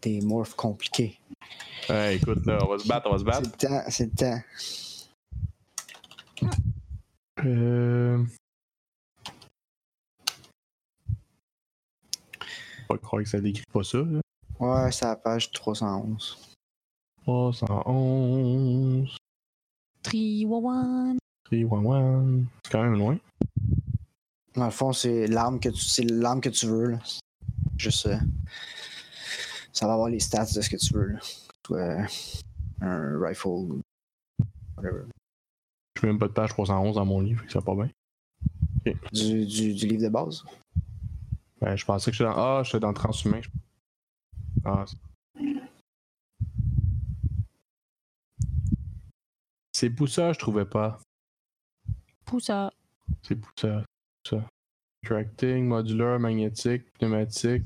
[0.00, 1.18] Des morphs compliqués.
[1.90, 3.50] Ouais, écoute, là, on va se battre, on va se C'est battre.
[3.50, 4.40] le temps, c'est le temps.
[7.44, 8.24] Euh...
[12.88, 14.20] Pas croire que ça décrit pas ça, là.
[14.60, 16.38] Ouais, c'est à la page 311.
[17.24, 19.16] 311,
[20.02, 21.18] 311.
[21.50, 22.44] 311.
[22.64, 23.18] C'est quand même loin.
[24.54, 26.90] Dans le fond, c'est l'arme que tu, c'est l'arme que tu veux.
[26.92, 26.98] Là.
[27.76, 28.16] Juste, euh,
[29.72, 31.08] ça va avoir les stats de ce que tu veux.
[31.08, 31.18] Là.
[31.66, 32.06] Soit
[32.80, 33.80] un rifle, ou
[34.76, 35.02] whatever.
[35.94, 37.90] Je fais même pas de page 311 dans mon livre, que ça va pas bien.
[39.12, 40.44] Du, du, du livre de base?
[41.60, 42.36] Ben, je pensais que j'étais dans.
[42.36, 43.40] Ah, j'étais dans Transhumain.
[43.42, 43.48] je-
[44.64, 44.96] Ah, c'est-
[49.72, 50.98] c'est Poussa, je trouvais pas.
[52.26, 52.70] Poussa.
[53.22, 53.84] C'est Poussa.
[54.28, 54.44] ça.
[55.04, 57.62] Tracting, modulaire, magnétique, pneumatique.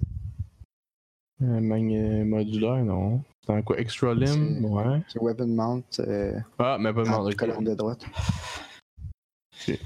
[1.43, 3.23] Euh, magné- modulaire, non.
[3.41, 3.79] C'est dans quoi?
[3.81, 4.61] Extra limb?
[4.61, 5.03] C'est- Ouais.
[5.09, 5.83] C'est weapon mount.
[6.01, 8.05] Euh, Ah, mais pas de colonne de droite.
[9.69, 9.79] Ok.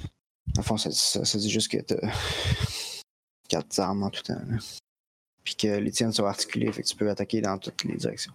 [0.58, 2.00] En fond, ça, ça, ça dit juste que t'as
[3.48, 4.34] quatre armes en tout temps.
[4.48, 4.58] là.
[5.44, 8.32] Puis que les tiennes sont articulées, fait que tu peux attaquer dans toutes les directions.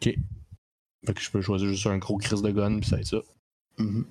[0.00, 3.08] Fait que je peux choisir juste un gros crise de gun, puis ça va être
[3.08, 3.18] ça.
[3.78, 4.06] Mhm.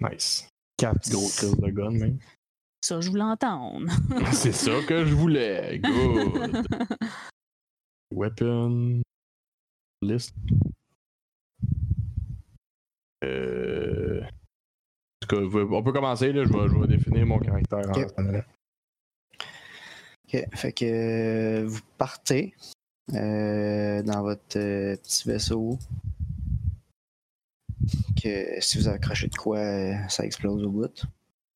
[0.00, 0.48] Nice.
[0.76, 2.18] Quatre gros crises de gun, même.
[2.80, 3.86] Ça, je voulais entendre.
[4.32, 5.78] C'est ça que je voulais.
[5.78, 6.66] Good.
[8.12, 9.00] Weapon.
[10.02, 10.34] List.
[13.24, 14.20] Euh...
[14.22, 14.28] En
[15.20, 16.44] tout cas, on peut commencer, là.
[16.44, 18.12] Je vais, je vais définir mon caractère en Ok.
[18.18, 18.42] en.
[20.34, 22.54] Ok, fait que euh, vous partez
[23.12, 25.78] euh, dans votre euh, petit vaisseau.
[28.22, 31.04] Que si vous accrochez de quoi, euh, ça explose au bout.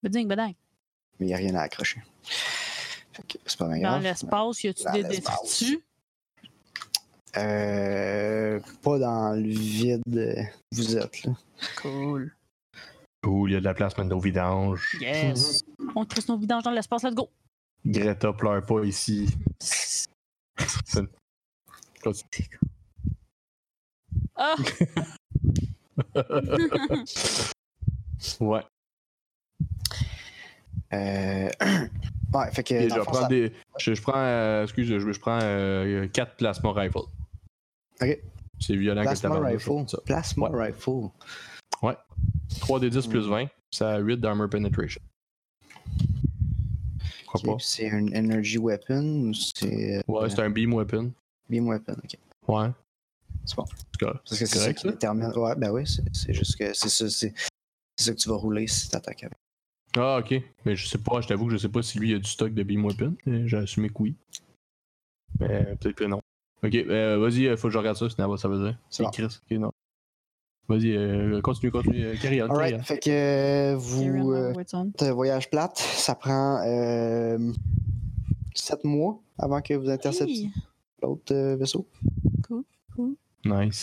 [0.03, 0.55] Beding, beding.
[1.19, 2.03] Mais il n'y a rien à accrocher.
[3.45, 4.03] C'est pas bien Dans grave.
[4.03, 5.79] l'espace, y a-tu des détritus?
[7.37, 11.25] Euh, pas dans le vide euh, où vous êtes.
[11.25, 11.33] Là.
[11.81, 12.35] Cool.
[13.23, 14.97] Cool, il y a de la place maintenant au vidange.
[15.01, 15.63] Yes.
[15.95, 17.29] On crisse nos vidanges dans l'espace, let's go.
[17.85, 19.29] Greta pleure pas ici.
[24.37, 24.55] Ah!
[28.41, 28.63] ouais.
[30.93, 31.49] Euh,
[32.35, 32.75] ouais, fait que.
[32.75, 33.53] Et je prends ça- des.
[33.79, 34.13] Je, je prends.
[34.17, 35.39] euh, excuse, je, je prends
[36.13, 36.99] 4 plasma rifles.
[38.01, 38.19] Ok.
[38.59, 39.85] C'est violent que Plasma tabarnak, rifle.
[40.05, 40.67] Plasma Ouais.
[40.69, 41.11] rifle.
[42.61, 43.31] 3 des 10 plus Mm.
[43.31, 45.01] 20, ça a 8 d'armor penetration.
[47.31, 49.99] Pourquoi Ok, C'est un energy weapon ou c'est.
[49.99, 50.03] euh?
[50.09, 51.13] Ouais, c'est un beam weapon.
[51.51, 52.17] beam weapon, ok.
[52.49, 52.69] Ouais.
[53.47, 53.65] C'est bon.
[54.01, 55.33] Parce que c'est ça correct, qui détermine.
[55.37, 57.33] Ouais, ben oui, c'est juste que c'est ça, c'est
[57.97, 59.39] c'est ça que tu vas rouler si t'attaques avec.
[59.97, 60.43] Ah, ok.
[60.67, 62.53] Mais je sais pas, je t'avoue que je sais pas si lui a du stock
[62.53, 63.15] de beam weapon.
[63.25, 64.15] mais J'ai assumé que oui.
[65.41, 66.21] Mais peut-être que non.
[66.63, 68.79] Ok, euh, vas-y, euh, faut que je regarde ça, sinon ça veut dire.
[68.91, 69.11] C'est bon.
[69.11, 69.73] Chris, ok, non.
[70.69, 72.05] Vas-y, euh, continue, continue.
[72.05, 72.83] euh, Carry on, carry on.
[72.83, 74.33] fait que euh, vous.
[74.33, 74.53] euh,
[75.13, 77.53] voyage plate, ça prend euh,
[78.55, 80.53] 7 mois avant que vous interceptiez Hey.
[81.03, 81.87] l'autre euh, vaisseau.
[83.47, 83.83] Nice.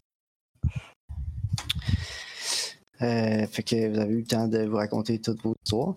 [3.01, 5.95] Euh, fait que vous avez eu le temps de vous raconter toutes vos histoires.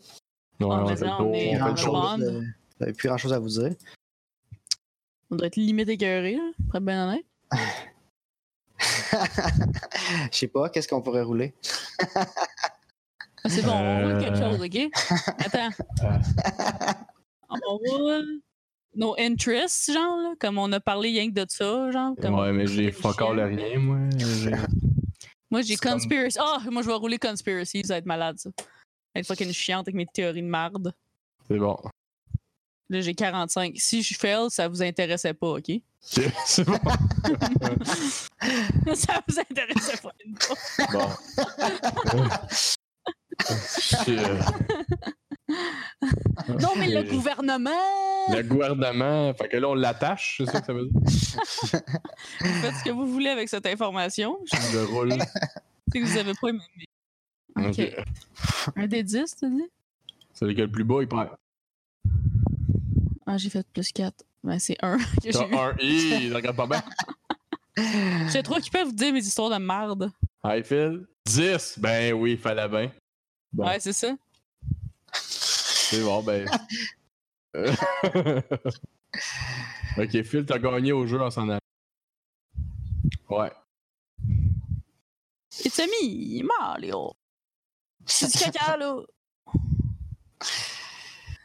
[0.61, 2.45] Ouais, Ah, on fait on est fait euh, vous
[2.81, 3.75] n'avez plus grand chose à vous dire.
[5.31, 7.25] On doit être limite écœuré, là, pour être bien honnête.
[10.33, 11.55] Je sais pas, qu'est-ce qu'on pourrait rouler?
[12.15, 12.27] Ah,
[13.49, 14.53] C'est bon, on roule quelque Euh.
[14.53, 14.91] chose, ok?
[15.39, 15.71] Attends.
[17.51, 18.41] on roule
[18.97, 22.15] nos interests, genre, là, comme on a parlé rien que de ça, genre.
[22.21, 23.99] Comme Ouais, mais j'ai fuck all rien, moi.
[25.51, 26.39] Moi, j'ai comme- conspiracy.
[26.41, 28.51] Ah, moi, je vais rouler conspiracy, ça va être malade, ça.
[29.15, 30.93] Être fucking chiante avec mes théories de marde.
[31.47, 31.79] C'est bon.
[32.89, 33.73] Là, j'ai 45.
[33.77, 35.71] Si je fail, ça vous intéressait pas, ok?
[36.01, 36.79] C'est c'est bon.
[38.95, 40.13] ça vous intéressait pas.
[40.25, 40.57] une fois.
[40.93, 41.09] bon.
[44.05, 44.21] Shit.
[46.61, 47.71] Non, mais le gouvernement!
[48.33, 51.01] Le gouvernement, fait que là on l'attache, c'est ça que ça veut dire?
[52.61, 54.39] Faites ce que vous voulez avec cette information.
[54.53, 55.11] Je Je roule.
[55.93, 56.61] que vous avez pas aimé.
[57.57, 58.05] Ok.
[58.75, 59.71] Un des 10, tu dis?
[60.35, 61.31] Celui qui a le plus bas, il perd.
[63.27, 64.25] Ah, j'ai fait plus 4.
[64.45, 66.83] Ben, c'est 1 que j'ai un i, regarde pas bien.
[68.33, 70.11] J'ai trop qui peuvent vous dire mes histoires de merde.
[70.45, 71.07] Hi Phil.
[71.27, 71.79] 10.
[71.79, 72.91] Ben oui, fallait bien.
[73.53, 73.67] Bon.
[73.67, 74.15] Ouais, c'est ça.
[75.91, 76.49] C'est bon, ben.
[79.99, 81.59] Ok, Phil, t'as gagné au jeu en s'en allant.
[83.31, 83.51] Ouais.
[85.65, 87.13] It's a me, Mario.
[88.05, 89.01] C'est du caca, là.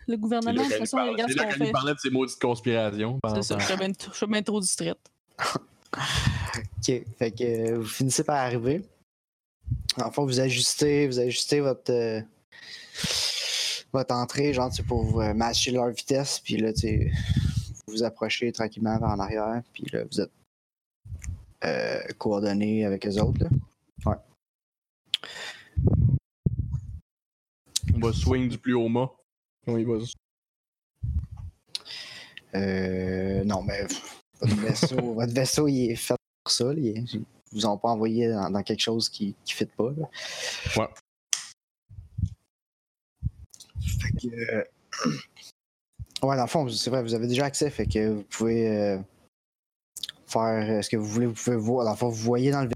[0.07, 1.71] Le gouvernement, de toute façon, il regarde c'est ce là qu'on qu'elle nous fait.
[1.71, 3.19] parlait de ses maudites conspirations.
[3.33, 4.99] C'est ça, je suis bien, je suis bien trop distraite.
[5.39, 8.81] ok, fait que euh, vous finissez par arriver.
[9.97, 12.21] En fait, vous ajustez, vous ajustez votre euh,
[13.93, 17.11] votre entrée, genre, sais, pour vous, euh, matcher leur vitesse, puis là, tu sais,
[17.87, 20.31] vous vous approchez tranquillement vers en arrière, puis là, vous êtes
[21.63, 23.43] euh, coordonnés avec les autres.
[23.43, 23.49] Là.
[27.93, 29.11] On va swing du plus haut mât.
[29.67, 30.13] Oui, vas-y.
[32.55, 33.85] Euh, non, mais
[34.39, 36.65] votre vaisseau, votre vaisseau, il est fait pour ça.
[36.65, 39.65] là, il est- ils vous ont pas envoyé dans, dans quelque chose qui ne fit
[39.65, 39.91] pas.
[39.97, 40.09] Là.
[40.77, 40.87] Ouais.
[44.01, 44.27] Fait que.
[44.53, 44.63] euh,
[46.23, 48.99] Ouais, dans le fond, c'est vrai, vous avez déjà accès, fait que vous pouvez euh,
[50.27, 50.41] faire
[50.77, 51.25] euh, ce que vous voulez.
[51.25, 51.83] Vous pouvez voir.
[51.83, 52.69] Dans le fond, vous voyez dans le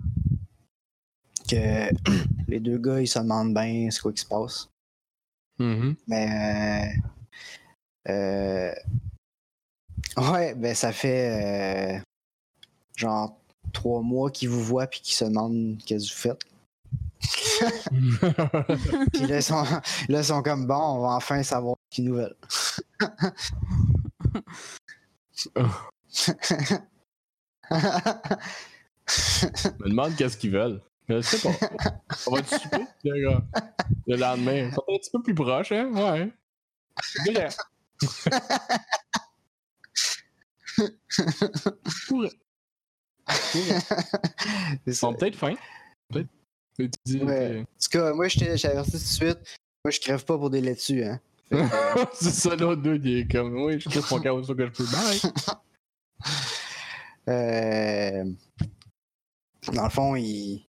[1.47, 1.89] que
[2.47, 4.67] les deux gars, ils se demandent bien ce qui se passe.
[5.59, 5.95] Mhm.
[6.07, 6.91] Mais.
[8.09, 8.73] euh,
[10.17, 12.01] ouais, ben ça fait.
[12.95, 13.37] genre
[13.73, 16.41] trois mois qu'ils vous voient puis qu'ils se demandent qu'est-ce que vous faites.
[19.13, 19.81] Puis là, ils sont, là,
[20.19, 22.35] ils sont comme bon, on va enfin savoir qui nous veulent.
[29.07, 30.81] Je me demande qu'est-ce qu'ils veulent.
[31.07, 31.51] Je sais pas.
[32.27, 33.43] On va te souper, gars.
[34.07, 34.69] Le lendemain.
[34.69, 35.91] Ils sont un petit peu plus proches, hein?
[35.93, 36.33] Ouais.
[44.85, 45.55] Ils sont peut-être fins.
[46.09, 46.29] Peut-être.
[46.79, 47.61] Ouais.
[47.61, 49.39] En tout cas, moi, je t'ai j'ai averti tout de suite.
[49.83, 51.19] Moi, je crève pas pour des laitues, hein.
[51.49, 54.57] Que, euh, C'est ça, l'autre deux, il est comme, oui, je trouve mon carreau sur
[54.57, 54.85] que je peux.
[54.85, 55.21] Bye.
[57.27, 58.23] Euh,
[59.73, 60.63] dans le fond, il,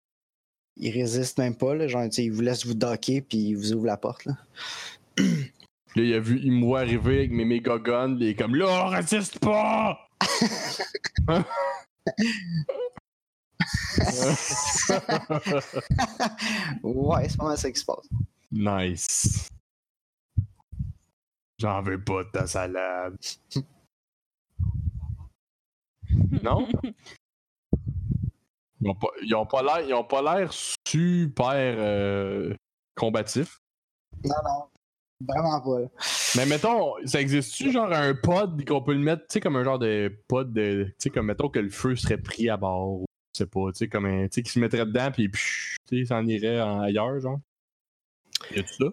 [0.77, 1.73] il résiste même pas.
[1.73, 4.25] Là, genre, tu sais, il vous laisse vous docker puis il vous ouvre la porte.
[4.25, 4.37] Là.
[5.17, 9.39] Là, il a vu, voit arriver avec mes méga guns, il est comme, là, résiste
[9.39, 9.97] pas!
[16.83, 18.07] ouais, c'est pas mal ça qui se passe.
[18.51, 19.49] nice.
[21.59, 23.17] J'en veux pas de ta salade.
[26.43, 26.67] non?
[28.81, 32.53] Ils ont pas, ils ont pas l'air, ils ont pas l'air super euh,
[32.95, 33.61] combatifs.
[34.25, 34.65] Non, non.
[35.25, 35.89] Vraiment pas.
[36.35, 39.63] Mais mettons, ça existe-tu genre un pod qu'on peut le mettre, tu sais, comme un
[39.63, 40.85] genre de pod de.
[40.87, 43.79] Tu sais, comme mettons que le feu serait pris à bord, ou sais pas, tu
[43.79, 44.27] sais, comme un.
[44.27, 47.39] Tu sais, qui se mettrait dedans, puis tu sais, s'en irait ailleurs, genre.
[48.51, 48.85] Y a-tu ça?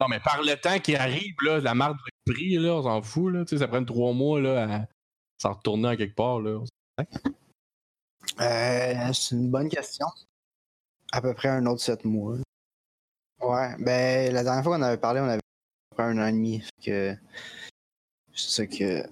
[0.00, 3.02] Non, mais par le temps qui arrive, là, la marque être prise, là, on s'en
[3.02, 3.44] fout, là.
[3.44, 4.88] Tu sais, ça prend trois mois, là, à
[5.40, 6.60] s'en retourner en quelque part, là.
[8.40, 10.06] Euh, c'est une bonne question.
[11.12, 12.36] À peu près un autre sept mois.
[13.40, 15.40] Ouais, ben la dernière fois qu'on avait parlé, on avait à
[15.90, 16.64] peu près un an et demi.
[16.84, 17.14] Que
[18.32, 19.06] c'est ça que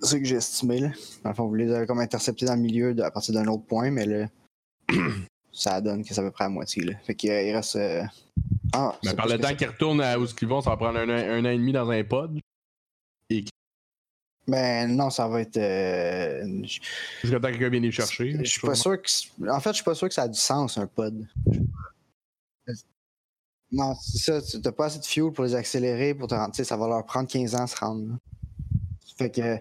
[0.00, 0.90] ça que j'ai estimé là.
[1.24, 3.46] Dans le fond, vous les avez comme interceptés dans le milieu de- à partir d'un
[3.46, 4.28] autre point, mais là,
[5.52, 6.92] ça donne que c'est à peu près à moitié là.
[7.04, 7.76] Fait qu'il il reste.
[7.76, 8.02] euh,
[8.72, 11.08] Ah, Mais par le temps qu'ils retournent à où ils vont, ça va prendre un,
[11.08, 12.38] an- un an et demi dans un pod?
[14.48, 15.56] Ben non, ça va être.
[15.56, 18.36] euh, Jusqu'à temps que quelqu'un vienne les chercher.
[18.38, 19.50] Je suis pas sûr que.
[19.50, 21.26] En fait, je suis pas sûr que ça a du sens, un pod.
[23.72, 24.40] Non, c'est ça.
[24.42, 26.54] Tu n'as pas assez de fuel pour les accélérer, pour te rendre.
[26.54, 28.08] Ça va leur prendre 15 ans à se rendre.
[28.10, 28.14] là.
[29.16, 29.58] Fait que.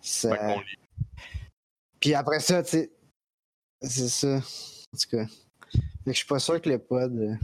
[0.00, 0.60] ça- Fait
[2.00, 2.90] Puis après ça, tu sais.
[3.82, 4.36] C'est ça.
[4.36, 5.26] En tout cas.
[5.26, 7.10] Fait que je suis pas sûr que les pods.
[7.18, 7.36] euh,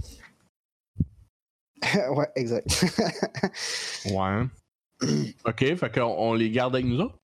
[2.15, 2.69] ouais, exact.
[4.07, 4.47] Ouais.
[5.47, 7.17] ok, fait qu'on on les garde avec nous autres?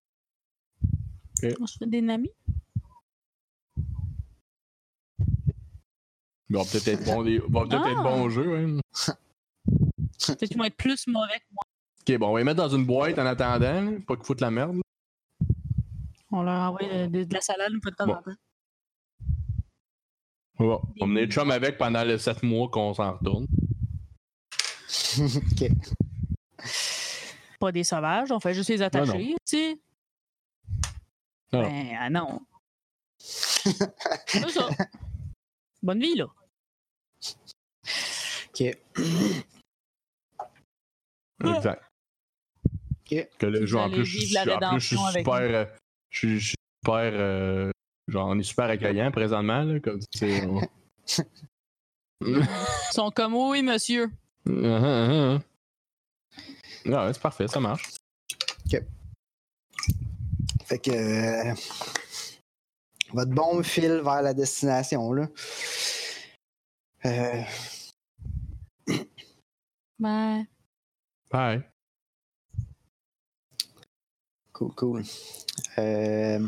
[1.59, 2.31] On se fait des amis.
[6.49, 8.03] Ils vont peut-être être bons, des- vont peut-être être Ah!
[8.03, 8.55] bons au jeu.
[8.57, 8.79] hein.
[10.25, 11.63] Peut-être qu'ils vont être plus mauvais que moi.
[12.07, 14.39] Ok, bon, on va les mettre dans une boîte en attendant, là, pas qu'ils foutent
[14.39, 14.79] la merde.
[16.31, 18.31] On leur envoie de, de la salade une fois de temps en temps.
[20.57, 23.47] Bon, on va mener chum avec pendant les 7 mois qu'on s'en retourne.
[25.19, 25.69] ok.
[27.59, 29.77] Pas des sauvages, on fait juste les attacher, tu sais.
[31.51, 31.61] Ah.
[31.61, 32.39] Ben, ah non.
[33.17, 34.69] C'est ça.
[35.83, 36.27] Bonne vie, là.
[38.49, 38.61] Ok.
[41.43, 41.86] Exact.
[43.11, 43.27] Ok.
[43.37, 45.33] Que le jeu, en plus, je vivre suis, la en plus, je suis super.
[45.35, 45.65] euh,
[46.09, 46.55] je suis- je suis
[46.85, 47.11] super.
[47.13, 47.71] euh,
[48.07, 49.79] genre, on est super accueillant présentement, là.
[49.79, 50.45] Comme tu sais.
[50.45, 50.61] on-
[52.21, 52.43] Ils
[52.91, 54.11] sont comme, oui, monsieur.
[54.45, 55.41] Uh-huh, uh-huh.
[56.93, 57.83] Ah ouais, c'est parfait, ça marche.
[60.65, 60.91] Fait que.
[60.91, 61.53] euh,
[63.13, 65.27] votre bombe file vers la destination, là.
[67.05, 67.41] Euh,
[69.99, 70.45] Ben,
[71.31, 71.63] Bye.
[74.57, 75.03] Cool, cool.
[75.77, 76.39] Euh,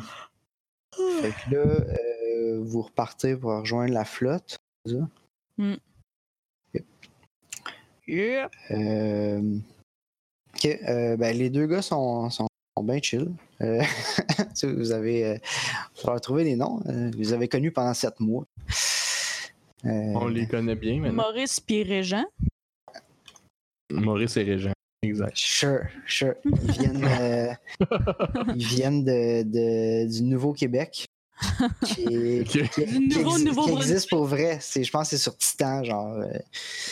[1.22, 4.58] Fait que là, euh, vous repartez pour rejoindre la flotte.
[4.86, 5.10] c'est ça?
[8.08, 8.50] Yeah.
[8.72, 9.60] Euh,
[10.56, 13.32] ok, euh, ben, les deux gars sont, sont, sont bien chill.
[13.62, 13.82] Euh,
[14.38, 15.26] tu sais, vous avez.
[15.26, 16.82] Euh, va falloir trouver des noms.
[16.88, 18.46] Euh, vous les avez connus pendant sept mois.
[19.86, 21.24] Euh, On les connaît bien maintenant.
[21.24, 22.26] Maurice puis Régent.
[23.92, 24.74] Maurice et Régent.
[25.02, 25.36] Exact.
[25.38, 26.36] Sure, sure.
[26.44, 27.54] Ils viennent, euh,
[28.56, 31.06] ils viennent de, de- du Nouveau-Québec.
[31.86, 34.58] Qui, est- qui- Du qui nouveau- exi- nouveau qui existe pour vrai.
[34.62, 36.16] C'est, je pense que c'est sur Titan, genre.
[36.18, 36.38] euh,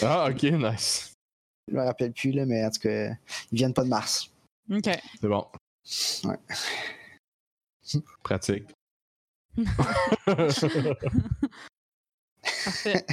[0.02, 1.14] Ah, ok, nice.
[1.68, 3.10] je me rappelle plus, là, mais en tout cas,
[3.52, 4.32] ils viennent pas de Mars.
[4.72, 4.84] OK.
[5.20, 5.46] C'est bon.
[6.24, 6.38] Ouais.
[8.24, 8.66] Pratique.
[12.64, 13.06] Parfait.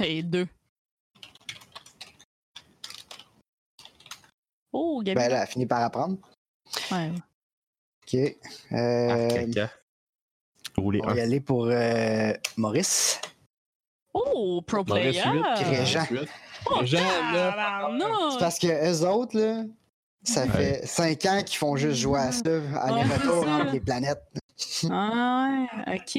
[0.00, 0.46] Hey, deux.
[4.78, 5.14] Oh, Gabi.
[5.14, 6.18] Ben là, elle a fini par apprendre.
[6.92, 7.10] Ouais.
[8.02, 8.14] Ok.
[8.72, 9.66] Euh.
[10.76, 13.18] Rouler on va y aller pour euh, Maurice.
[14.12, 15.32] Oh, pro Maurice player.
[15.32, 15.42] 8.
[15.56, 16.04] Puis Régent.
[16.70, 17.88] Oh, là.
[18.32, 19.64] C'est parce que eux autres, là,
[20.22, 20.50] ça Ouais.
[20.50, 22.50] fait cinq ans qu'ils font juste jouer à ça, à
[22.92, 23.54] Ouais, aller-retour c'est ça.
[23.56, 24.22] entre les planètes.
[24.90, 26.18] Ah ouais, ok.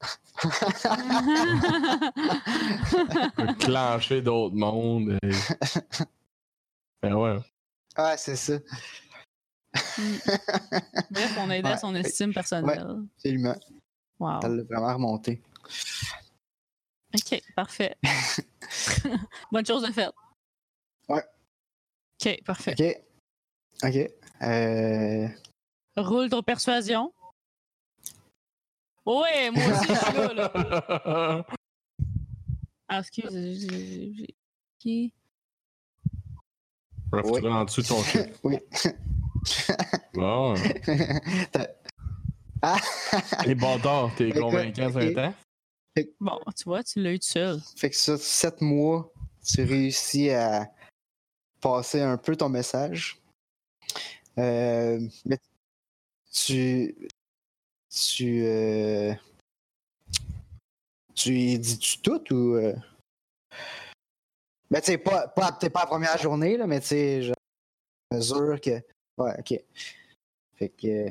[3.36, 5.18] peut clencher d'autres mondes.
[5.22, 5.30] et-
[7.02, 7.38] Ben ouais.
[7.96, 8.58] Ouais, c'est ça.
[11.10, 12.00] Bref, on a aidé à son Ouais.
[12.00, 13.04] estime personnelle.
[13.16, 13.56] Absolument.
[14.18, 14.40] Wow.
[14.40, 15.42] Ça l'a vraiment remonté.
[17.14, 17.96] Ok, parfait.
[19.52, 20.12] Bonne chose de faite.
[21.08, 21.22] Ouais.
[22.20, 22.74] Ok, parfait.
[22.78, 23.04] Ok.
[23.84, 24.10] Ok.
[24.42, 25.28] Euh...
[25.96, 27.12] Roule ton persuasion.
[29.06, 31.46] Ouais, moi aussi, je suis là, là.
[32.88, 33.30] Ah, excuse,
[34.80, 35.12] j'ai-
[37.12, 38.26] va foutre en dessous de ton chien.
[38.42, 38.58] oui.
[40.14, 40.54] Bon.
[41.52, 41.68] T'as-
[42.62, 42.78] ah!
[43.46, 45.34] Les bâtards, t'es convaincant sur un temps?
[46.20, 47.60] Bon, tu vois, tu l'as eu tout seul.
[47.76, 49.12] fait que ça, sept mois,
[49.44, 50.70] tu réussis à
[51.60, 53.20] passer un peu ton message.
[54.38, 55.38] Euh, mais
[56.32, 56.94] tu.
[57.90, 58.42] Tu.
[58.44, 59.12] euh,
[61.14, 62.54] tu y dis-tu tout ou.
[62.54, 62.74] euh?
[64.70, 67.32] Ben, tu sais, pas, pas, pas la première journée, là, mais tu sais, je
[68.12, 68.82] mesure que.
[69.16, 69.54] Ouais, ok.
[70.56, 71.08] Fait que.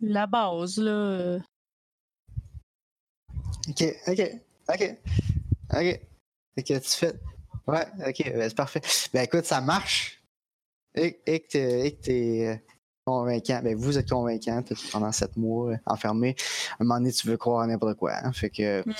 [0.00, 0.90] La base, là.
[0.90, 1.38] euh,
[3.68, 4.20] Ok, ok,
[4.68, 4.96] ok,
[5.72, 6.00] ok.
[6.54, 7.14] Fait que tu fais.
[7.66, 8.80] Ouais, ok, ben, c'est parfait.
[9.12, 10.22] Ben écoute, ça marche.
[10.94, 12.56] Et, et que t'es- euh,
[13.04, 13.60] convaincant.
[13.62, 16.34] Ben vous êtes convaincant pendant sept mois euh, enfermé.
[16.78, 18.14] À un moment donné, tu veux croire à n'importe quoi.
[18.22, 18.32] hein.
[18.32, 18.84] Fait que.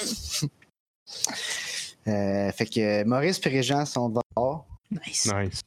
[2.09, 4.67] Euh, fait que Maurice et Régent sont dehors.
[4.91, 5.33] Nice.
[5.33, 5.61] Nice.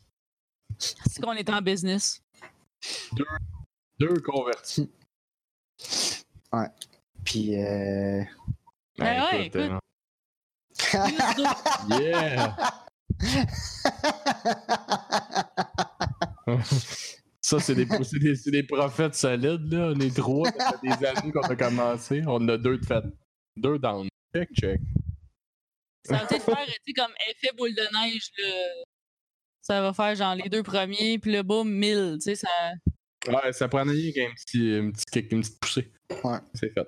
[0.78, 2.22] C'est qu'on est en business?
[4.00, 4.90] Deux convertis.
[7.26, 7.62] Puis.
[7.62, 8.24] Euh...
[8.98, 9.62] Ben ouais, écoute.
[9.62, 9.80] euh,
[12.00, 12.56] Yeah!
[17.42, 17.86] Ça, c'est des,
[18.64, 19.94] prophètes solides, là.
[19.96, 22.22] On est trois, ça fait des années qu'on a commencé.
[22.28, 23.04] On en a deux de fait.
[23.58, 24.08] Deux down.
[24.36, 24.80] Check, check.
[26.06, 28.54] Ça va peut-être faire, tu sais, comme effet boule de neige, là.
[29.62, 32.48] Ça va faire genre les deux premiers, puis le boum, 1000, tu sais, ça...
[33.28, 34.24] Ouais, ça petit,
[34.76, 35.92] un petit kick, une petite poussée.
[36.24, 36.38] Ouais.
[36.54, 36.88] C'est fait.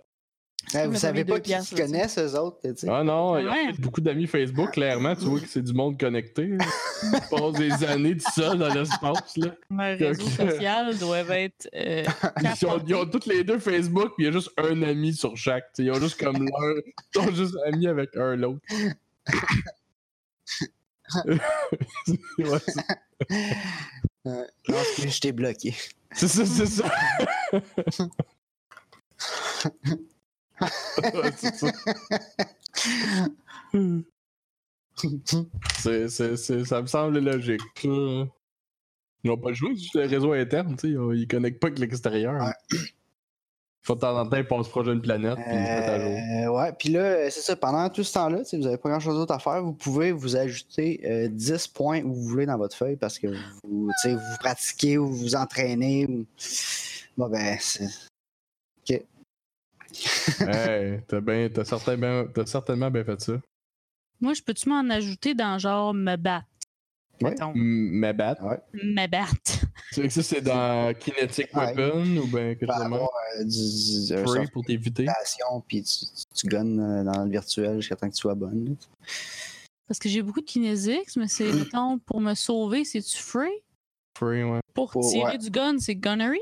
[0.73, 2.87] Ouais, vous me savez pas qui se connaissent, eux autres, tu sais.
[2.89, 5.15] Ah non, il y a beaucoup d'amis Facebook, clairement.
[5.15, 6.51] Tu vois que c'est du monde connecté.
[7.03, 9.55] Ils passent des années tout seul dans l'espace, là.
[9.97, 10.51] Les réseaux Ok.
[10.51, 12.05] sociaux doivent être euh,
[12.61, 15.13] Ils ont, ils ont tous les deux Facebook, puis il y a juste un ami
[15.13, 15.65] sur chaque.
[15.73, 15.87] tu sais.
[15.87, 16.75] Ils ont juste comme leur.
[16.85, 18.61] Ils sont juste amis avec un l'autre.
[24.23, 24.45] Non,
[24.99, 25.73] je t'ai bloqué.
[26.13, 26.91] c'est ça, c'est ça.
[31.35, 31.71] C'est ça.
[35.79, 37.61] C'est- c'est- c'est- ça me semble logique.
[37.83, 38.27] Ils
[39.23, 40.75] n'ont pas joué sur le réseau interne.
[40.83, 42.41] Ils, ils connectent pas avec l'extérieur.
[42.43, 42.77] Ouais.
[43.83, 45.99] Faut de temps en temps, ils passent proche d'une planète, puis ils se mettent à
[45.99, 46.11] jour.
[46.11, 49.15] Euh, ouais, puis là, c'est ça, pendant tout ce temps-là, sais, vous n'avez pas grand-chose
[49.15, 52.77] d'autre à faire, vous pouvez vous ajouter euh, 10 points où vous voulez dans votre
[52.77, 53.27] feuille parce que
[53.63, 56.05] vous, tu sais, vous pratiquez ou vous vous entraînez.
[56.05, 56.25] Ou...
[57.17, 57.87] Bon, ben, c'est...
[60.39, 63.33] hey, t'as certainement, t'as certainement bien fait ça.
[64.19, 66.47] Moi, je peux-tu m'en ajouter dans genre me battre?
[67.21, 67.35] Ouais.
[68.73, 69.25] Ma bat.
[69.43, 71.73] Tu sais que ça, c'est dans Kinetic Ouais.
[71.75, 72.93] Weapon ou bien Tu même?
[72.93, 73.09] avoir
[73.39, 75.05] euh, Free pour t'éviter.
[75.67, 78.75] puis tu, tu, tu gunnes euh, dans le virtuel jusqu'à temps que tu sois bonne.
[79.87, 83.49] Parce que j'ai beaucoup de kinésix, mais c'est, mettons, pour me sauver, c'est-tu free?
[84.17, 84.59] Free, ouais.
[84.73, 85.37] Pour tirer ouais.
[85.37, 86.39] du gun, c'est gunnery?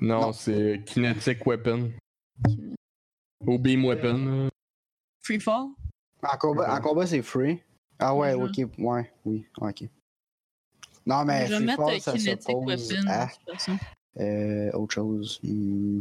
[0.00, 0.32] Non, Non.
[0.32, 1.90] c'est Kinetic Weapon.
[3.46, 4.48] Ou Beam Weapon.
[5.22, 5.68] Free fall?
[6.22, 7.62] En combat, en combat c'est free.
[7.98, 8.42] Ah ouais, Mhm.
[8.42, 9.84] ok, ouais, oui, ok.
[11.06, 13.08] Non, mais je vais mettre euh, ça kinetic s'oppose weapon.
[13.08, 13.78] à de toute façon.
[14.20, 15.40] euh, autre chose.
[15.42, 16.00] Hmm.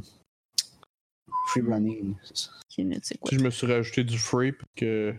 [1.48, 2.52] Free running, c'est ça.
[2.70, 5.14] Kinetic Si je me suis rajouté du Free, parce que.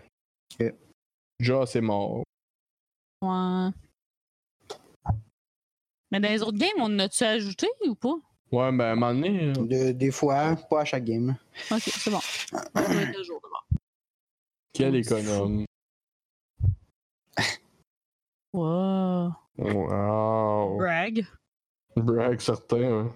[0.61, 0.74] Ok.
[1.41, 2.22] Ja, c'est mort.
[3.22, 3.70] Ouais.
[6.11, 8.14] Mais dans les autres games, on en a-tu ajouté ou pas?
[8.53, 9.49] Ouais, ben à un moment donné.
[9.49, 11.37] euh, De- des fois, pas à chaque game.
[11.70, 12.20] Ok, c'est bon.
[13.24, 13.41] Jour.
[14.72, 15.64] Quel économe.
[18.53, 19.32] Wow.
[19.57, 20.76] Wow.
[20.78, 21.26] Brag.
[21.96, 23.11] Brag certain, ouais.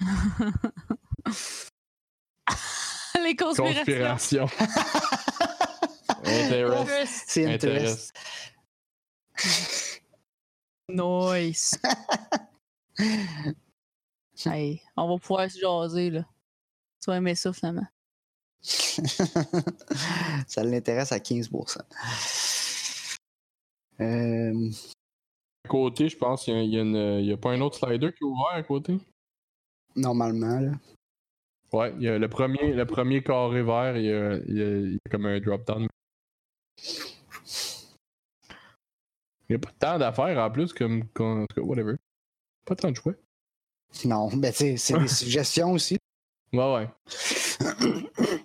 [3.22, 4.46] Les conspirations.
[4.46, 4.48] Conspiration.
[6.24, 6.82] Intéressant.
[6.82, 7.24] Interest.
[7.26, 8.12] C'est intéressant.
[9.34, 9.98] Intéressant.
[10.90, 11.76] Nice.
[14.46, 16.24] hey, on va pouvoir se jaser, là.
[17.02, 17.86] Tu vas aimer ça, finalement.
[18.62, 21.78] ça l'intéresse à 15%.
[24.00, 24.70] Euh,
[25.68, 26.82] côté, je pense qu'il y a,
[27.20, 28.98] il y a pas un autre slider qui est ouvert à côté?
[29.94, 30.72] normalement, là.
[31.72, 34.62] Ouais, il y a le premier, le premier carré vert, il y a, il y
[34.62, 35.86] a- il y a comme un drop-down.
[39.50, 41.96] Il n'y a pas tant d'affaires en plus, comme, comme- en tout cas, whatever.
[42.64, 43.14] Pas tant de choix.
[44.04, 45.98] Non, ben tu sais, c'est des suggestions aussi.
[46.52, 46.88] Ouais, ouais.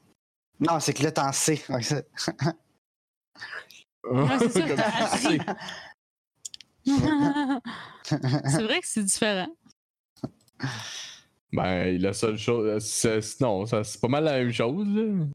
[0.60, 1.62] Non, c'est que là, t'en sais.
[1.70, 2.54] Ouais, c'est- ça, t'as
[5.06, 5.40] appris.
[6.86, 9.48] C'est vrai que c'est différent.
[11.52, 12.84] Ben, la seule chose.
[12.84, 15.26] c'est- Non, ça- c'est pas mal la même chose, là.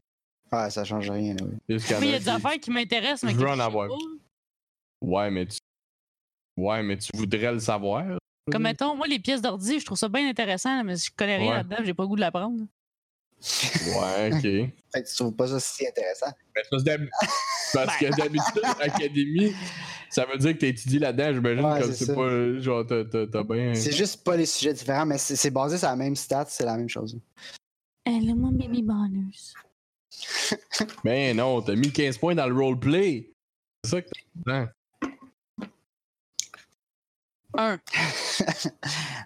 [0.51, 1.57] Ouais, ça change rien, là, oui.
[1.69, 3.87] Mais il y a qui- des affaires qui m'intéressent, mais Je veux en avoir.
[3.87, 3.95] pas.
[5.01, 5.59] Ouais, mais tu.
[6.57, 8.17] Ouais, mais tu voudrais le savoir.
[8.51, 11.49] Comme mettons, moi, les pièces d'ordi, je trouve ça bien intéressant, mais je connais rien
[11.51, 11.57] Ouais.
[11.57, 12.63] là-dedans, j'ai pas le goût de l'apprendre.
[13.95, 14.41] Ouais, ok.
[14.93, 16.31] Fait que tu trouves pas ça si intéressant.
[16.55, 16.77] Ben, c'est
[17.73, 19.53] parce que d'habitude, académie,
[20.09, 22.59] ça veut dire que t'as étudié là-dedans, j'imagine, Ouais, comme c'est pas.
[22.59, 23.73] Genre, t'as- bien.
[23.75, 26.65] C'est juste pas les sujets différents, mais c'est c'est basé sur la même stat, c'est
[26.65, 27.17] la même chose.
[28.05, 29.53] Elle est mon baby bonus.
[31.03, 33.31] Ben non, t'as mis 15 points dans le roleplay.
[33.83, 34.21] C'est ça que t'as.
[34.35, 34.67] dedans.
[37.57, 37.79] Un.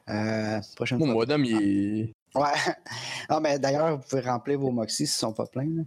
[0.10, 1.26] euh, prochaine Mon fois.
[1.26, 2.14] bonhomme, il est.
[2.36, 2.52] Ouais.
[3.30, 5.66] Non, mais d'ailleurs, vous pouvez remplir vos moxies s'ils sont pas pleins.
[5.76, 5.84] Là.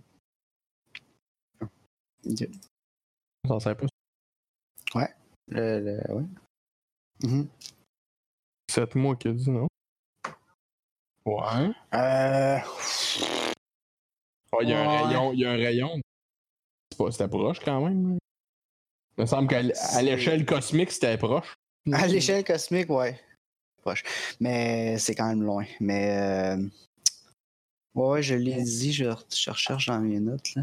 [2.30, 2.48] Ok.
[3.44, 3.86] On s'en sert pas.
[5.48, 6.24] Le, le- ouais.
[8.68, 9.68] 7 mois qu'il a dit, non?
[11.24, 11.70] Ouais.
[11.94, 12.58] Euh,
[14.52, 15.02] Ah, il y a un Ouais.
[15.04, 15.32] rayon.
[15.32, 16.00] Il y a un rayon.
[16.90, 18.18] C'est pas- C'était proche quand même.
[19.18, 19.62] Il me semble qu'à
[20.02, 21.54] l'échelle cosmique, c'était proche.
[21.92, 23.20] à l'échelle cosmique, ouais.
[23.82, 24.02] Proche.
[24.40, 25.64] Mais c'est quand même loin.
[25.80, 26.56] Mais.
[26.56, 26.68] euh,
[27.94, 29.04] Ouais, ouais, je l'ai dit, je,
[29.34, 30.54] je recherche dans mes notes.
[30.54, 30.62] Là.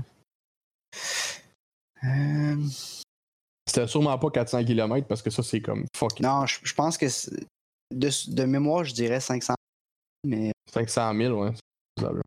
[2.06, 2.56] Euh,
[3.68, 6.98] C'était sûrement pas 400 km parce que ça, c'est comme fucking Non, je, je pense
[6.98, 7.06] que
[7.92, 9.54] de, de mémoire, je dirais 500.
[10.26, 11.52] Mais 500 000, ouais.
[11.98, 12.22] c'est ça, là.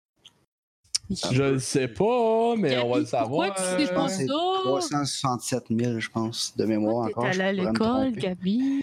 [1.08, 3.54] Je le sais pas, mais on va le savoir.
[3.54, 4.60] Pourquoi tu dis pas pense que c'est ça?
[4.64, 7.24] 367 000, je pense, de mémoire encore.
[7.24, 8.12] T'es allé à l'école.
[8.12, 8.82] Gabi?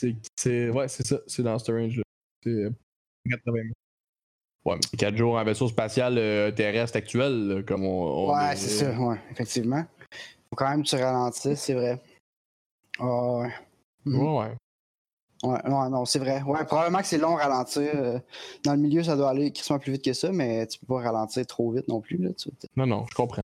[0.00, 2.02] C'est, c'est, ouais, c'est ça, c'est dans ce range-là.
[2.42, 2.70] C'est euh,
[3.28, 3.64] 80 000.
[4.64, 8.28] Ouais, mais c'est 4 jours en vaisseau spatial euh, terrestre actuel, là, comme on.
[8.28, 9.84] on Ouais, est- c'est ça, ouais, effectivement.
[10.50, 12.00] Faut quand même que tu ralentisses, c'est vrai.
[12.98, 13.04] Ah,
[13.38, 13.52] ouais.
[14.06, 14.52] Ouais, ouais.
[15.44, 16.42] Ouais, ouais, non, c'est vrai.
[16.42, 17.90] Ouais, probablement que c'est long ralentir.
[17.94, 18.18] euh,
[18.64, 21.00] Dans le milieu, ça doit aller quasiment plus vite que ça, mais tu peux pas
[21.02, 22.16] ralentir trop vite non plus.
[22.18, 23.40] Là, tu- Non, non, je comprends.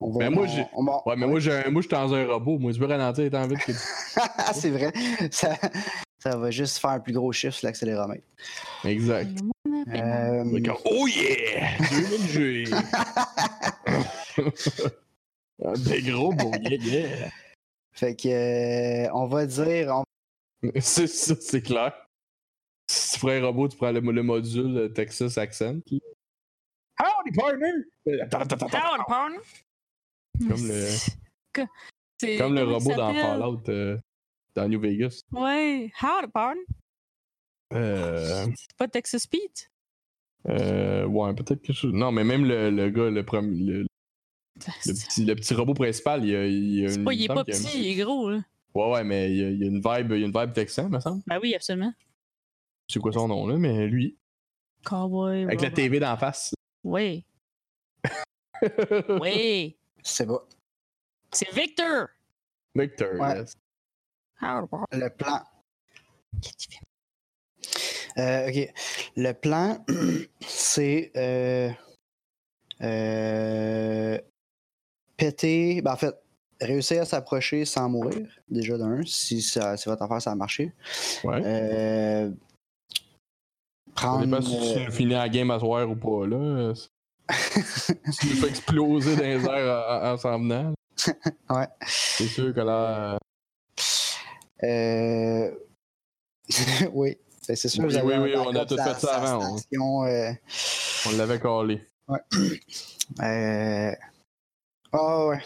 [0.00, 2.26] on va, Mais moi, on- Ouais, mais moi, j'ai un- moi, je suis dans un
[2.26, 2.58] robot.
[2.58, 3.72] Moi, je peux ralentir tant vite que.
[4.54, 4.92] c'est vrai.
[5.30, 5.54] Ça,
[6.18, 8.24] ça va juste faire un plus gros chiffre sur l'accéléromètre.
[8.84, 9.38] Exact.
[9.88, 10.44] Euh,
[10.84, 11.76] oh yeah!
[11.90, 12.64] 2000 G!
[15.86, 17.30] Des gros beaux yeah, yeah!
[17.92, 18.28] fait que,
[19.06, 19.88] euh, on va dire.
[19.94, 20.04] on-
[20.80, 21.92] C'est ça, c'est clair.
[22.88, 25.78] Si tu ferais un robot, tu prends le, le module Texas Accent.
[26.98, 27.72] Howdy, partner!
[28.06, 28.28] Howdy,
[29.08, 29.38] partner.
[30.40, 30.88] Comme le-
[32.38, 33.14] Comme le robot dans?
[33.14, 33.98] Fallout euh,
[34.54, 35.20] dans New Vegas.
[35.32, 35.90] Ouais.
[36.00, 36.62] Howdy, partner.
[37.72, 39.70] Euh, C'est pas Texas Pete?
[40.48, 41.92] Euh, ouais, peut-être quelque chose.
[41.92, 43.86] Non, mais même le, le gars, le, premier, le, le
[44.92, 47.28] petit, le petit robot principal, il y a, il a C'est une- pas, il est
[47.28, 48.40] pas a petit, il est gros, là.
[48.74, 50.32] Ouais, ouais, mais il y a, il y a une vibe, il y a une
[50.32, 51.22] vibe texan, me semble.
[51.26, 51.92] Ben oui, absolument.
[52.88, 54.16] Sais quoi son nom, là, mais lui?
[54.84, 55.44] Cowboy.
[55.44, 55.70] Avec la.
[55.70, 56.54] TV d'en face.
[56.84, 57.24] Oui.
[59.20, 59.76] Oui.
[60.02, 60.46] C'est pas.
[61.32, 62.06] C'est Victor.
[62.74, 63.38] Victor, Ouais.
[63.38, 63.54] yes.
[64.40, 64.78] Partner.
[64.92, 65.40] Le plan.
[66.40, 68.01] Qu'est-ce que tu fais?
[68.18, 68.72] Euh, ok.
[69.16, 69.84] Le plan,
[70.40, 71.70] c'est euh,
[72.82, 74.18] euh,
[75.16, 75.80] péter.
[75.82, 76.14] Ben, en fait,
[76.60, 80.72] réussir à s'approcher sans mourir, déjà d'un, si, ça, si votre affaire ça a marché.
[81.24, 81.40] Ouais.
[81.44, 84.24] Euh, Ça prendre.
[84.24, 86.74] dépend si euh, tu finis la game à soir ou pas, là.
[86.74, 86.88] si
[88.20, 90.72] tu fais exploser dans les airs en, en- en s'en venant.
[91.50, 91.66] Ouais.
[91.86, 93.18] C'est sûr que là.
[94.62, 95.50] Euh...
[96.92, 97.82] oui, c'est sûr.
[97.84, 99.56] Oui, vous avez oui, oui, on a tout fait ça avant,
[100.06, 100.32] euh,
[101.06, 101.80] On l'avait collé.
[103.20, 103.92] euh,
[104.92, 105.40] Ah ouais.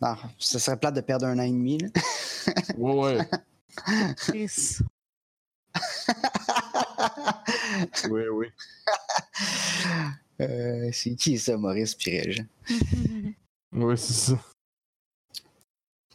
[0.00, 1.78] Non, ce serait plate de perdre un an et demi.
[1.78, 1.88] là.
[2.76, 3.18] Ouais, ouais.
[4.16, 4.78] Chris.
[8.10, 8.46] oui, oui.
[10.40, 12.44] Euh, c'est qui ça, Maurice Pirège?
[13.72, 14.38] Oui, c'est ça.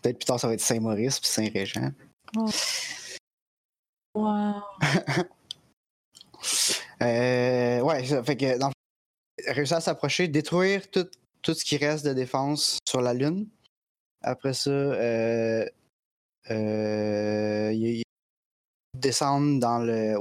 [0.02, 1.92] Peut-être plus tard, ça va être Saint-Maurice puis Saint-Régent.
[4.16, 4.62] Wow.
[7.02, 8.72] Euh, ouais, ça fait que dans
[9.48, 11.08] réussir à s'approcher, détruire tout,
[11.42, 13.48] tout ce qui reste de défense sur la Lune.
[14.22, 15.66] Après ça, euh,
[16.52, 18.02] euh,
[18.98, 20.18] descendre dans le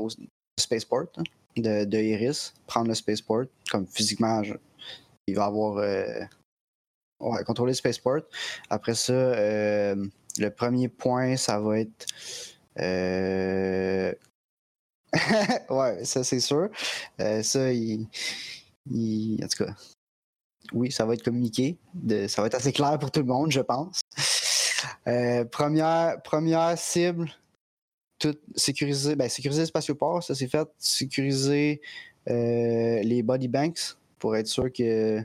[0.61, 1.25] spaceport hein,
[1.57, 4.43] de, Iris, prendre le spaceport, comme physiquement,
[5.27, 6.21] il va avoir euh,
[7.21, 8.21] ouais, contrôler le spaceport.
[8.71, 10.07] Après ça, euh,
[10.39, 12.07] le premier point, ça va être
[12.81, 14.13] euh,
[15.71, 16.69] ouais, ça c'est sûr.
[17.21, 18.07] Euh, ça, il,
[19.43, 19.75] En tout cas,
[20.73, 21.79] oui, ça va être communiqué.
[22.29, 24.01] Ça va être assez clair pour tout le monde, je pense.
[25.07, 27.31] Euh, première, première cible,
[28.55, 30.69] sécuriser, ben, sécuriser le spatioport, ça c'est fait.
[30.79, 31.81] Sécuriser
[32.29, 35.23] euh, les body banks pour être sûr que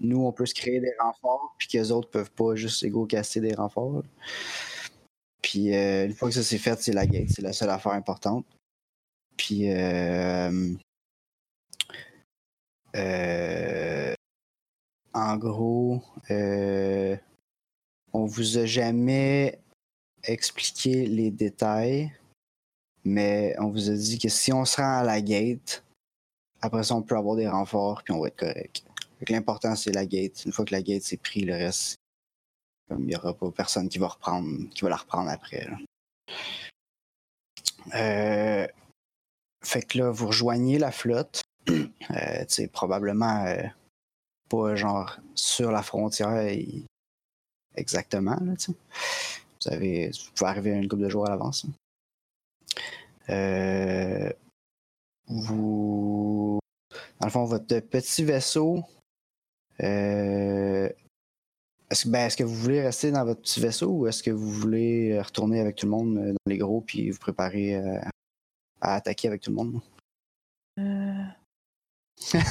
[0.00, 3.06] nous, on peut se créer des renforts, puis que les autres peuvent pas juste égo
[3.06, 4.02] casser des renforts.
[5.54, 7.92] Puis euh, une fois que ça c'est fait, c'est la gate, c'est la seule affaire
[7.92, 8.44] importante.
[9.36, 10.74] Puis, euh,
[12.96, 14.14] euh,
[15.12, 19.60] en gros, on vous a jamais
[20.24, 22.12] expliqué les détails,
[23.04, 25.84] mais on vous a dit que si on se rend à la gate,
[26.62, 28.82] après ça, on peut avoir des renforts, puis on va être correct.
[29.28, 30.44] L'important, c'est la gate.
[30.46, 31.94] Une fois que la gate s'est pris, le reste,
[32.88, 35.68] comme il n'y aura pas personne qui va reprendre, qui va la reprendre après.
[37.94, 38.66] Euh,
[39.62, 41.42] fait que là, vous rejoignez la flotte.
[42.10, 43.62] Euh, tu sais, probablement euh,
[44.50, 46.46] pas genre sur la frontière
[47.76, 48.36] exactement.
[48.42, 51.64] Là, vous, avez, vous pouvez arriver une couple de jours à l'avance.
[51.64, 51.72] hein.
[53.30, 54.30] Euh,
[55.28, 56.58] vous.
[57.20, 58.84] Dans le fond, votre petit vaisseau.
[61.90, 64.30] Est-ce que, ben, est-ce que vous voulez rester dans votre petit vaisseau ou est-ce que
[64.30, 67.76] vous voulez euh, retourner avec tout le monde euh, dans les gros puis vous préparer
[67.76, 67.98] euh,
[68.80, 69.80] à attaquer avec tout le monde?
[70.80, 71.22] Euh...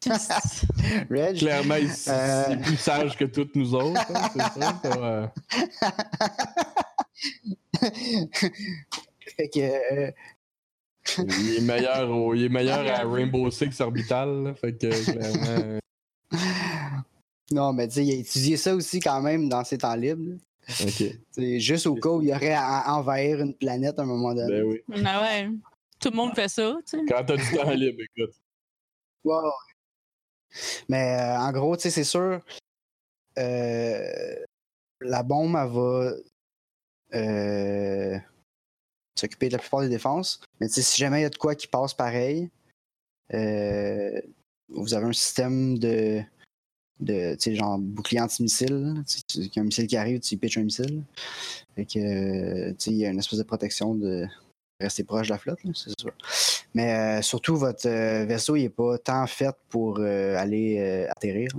[1.10, 1.38] Reg?
[1.38, 2.50] Clairement, il il Euh.
[2.50, 4.00] est plus sage que toutes nous autres.
[4.14, 4.80] hein, c'est ça.
[4.82, 5.26] ça, euh,
[9.36, 10.12] fait que.
[11.18, 14.44] il est meilleur, au- il est meilleur à Rainbow Six Orbital.
[14.44, 15.78] là, fait que clairement.
[17.50, 20.36] Non, mais tu sais, il a étudié ça aussi quand même dans ses temps libres.
[20.66, 21.18] C'est
[21.60, 24.60] juste au cas où il y aurait à envahir une planète à un moment donné.
[24.60, 24.82] Ben oui.
[25.04, 25.48] Ah ouais.
[25.98, 27.04] Tout le monde fait ça, tu sais.
[27.08, 28.34] Quand t'as du temps libre, écoute.
[29.24, 29.34] Ouais.
[30.88, 32.40] Mais euh, en gros, tu sais, c'est sûr,
[33.38, 34.44] euh,
[35.00, 36.12] la bombe, elle va
[37.14, 38.18] euh,
[39.14, 40.40] s'occuper de la plupart des défenses.
[40.60, 42.50] Mais tu sais, si jamais il y a de quoi qui passe pareil,
[43.34, 44.20] euh,
[44.68, 46.22] vous avez un système de,
[47.00, 49.02] de tu sais, genre bouclier anti-missile.
[49.34, 51.02] Il y a un missile qui arrive, tu pitches un missile.
[51.76, 54.26] Fait que, euh, tu sais, il y a une espèce de protection de
[54.80, 56.12] rester proche de la flotte, c'est sûr.
[56.74, 61.50] Mais euh, surtout, votre euh, vaisseau, il n'est pas tant fait pour euh, aller atterrir.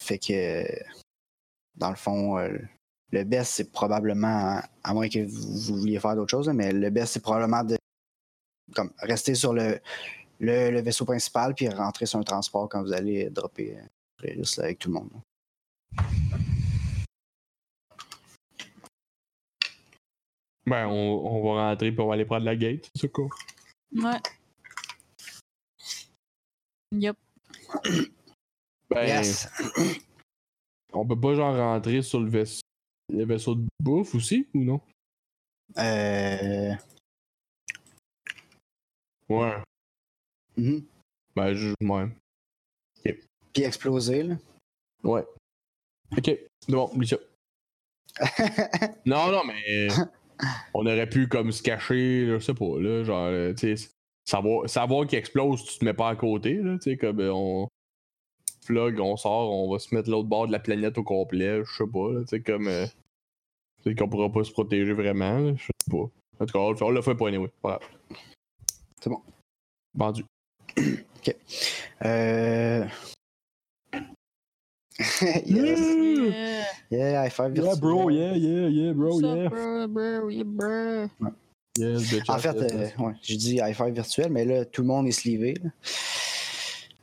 [0.00, 0.64] fait que,
[1.76, 2.38] dans le fond,
[3.10, 6.90] le best, c'est probablement, à moins que vous, vous vouliez faire d'autres choses, mais le
[6.90, 7.76] best, c'est probablement de
[8.74, 9.80] comme, rester sur le,
[10.40, 14.44] le, le vaisseau principal puis rentrer sur un transport quand vous allez dropper euh, là,
[14.64, 15.10] avec tout le monde.
[20.66, 23.28] Ben, on, on va rentrer pour aller prendre la gate, c'est ça quoi.
[23.92, 24.20] Ouais.
[26.92, 27.16] Yup.
[28.88, 29.48] Ben, Yes!
[30.92, 32.62] on peut pas genre rentrer sur le vaisseau.
[33.12, 34.80] Le vaisseau de bouffe aussi, ou non?
[35.76, 36.72] Euh,
[39.28, 39.56] Ouais.
[40.56, 40.84] Mhm.
[41.36, 41.74] Ben, je.
[41.82, 42.08] Ouais.
[43.52, 44.36] Puis exploser, là.
[45.04, 45.24] Ouais.
[46.16, 46.36] Ok.
[46.68, 47.16] Bon, oublie ça.
[49.06, 49.88] Non, non, mais
[50.72, 53.90] on aurait pu comme se cacher, je sais pas, là, genre, euh, tu sais,
[54.24, 57.32] savoir, savoir qu'il explose, tu te mets pas à côté, là, tu sais, comme euh,
[57.32, 57.68] on
[58.64, 61.76] flog, on sort, on va se mettre l'autre bord de la planète au complet, je
[61.76, 62.86] sais pas, là, tu sais, comme, euh,
[63.82, 66.10] tu sais qu'on pourra pas se protéger vraiment, là, je sais pas.
[66.40, 67.80] En tout cas, on le fait, on le fait pas anyway, grave.
[69.00, 69.22] C'est bon.
[69.94, 70.24] Vendu.
[72.04, 72.84] Euh...
[75.46, 75.80] yes.
[75.80, 76.64] Yeah.
[76.90, 77.80] Yeah, high five Yeah, virtuel.
[77.80, 79.48] bro, yeah, yeah, yeah, bro, What's up, yeah.
[79.48, 81.08] bro, bro, yeah, bro.
[81.78, 84.88] Yes, bitch, En fait, euh, ouais, j'ai dit high five virtuel, mais là, tout le
[84.88, 85.54] monde est slivé.
[85.62, 85.70] là.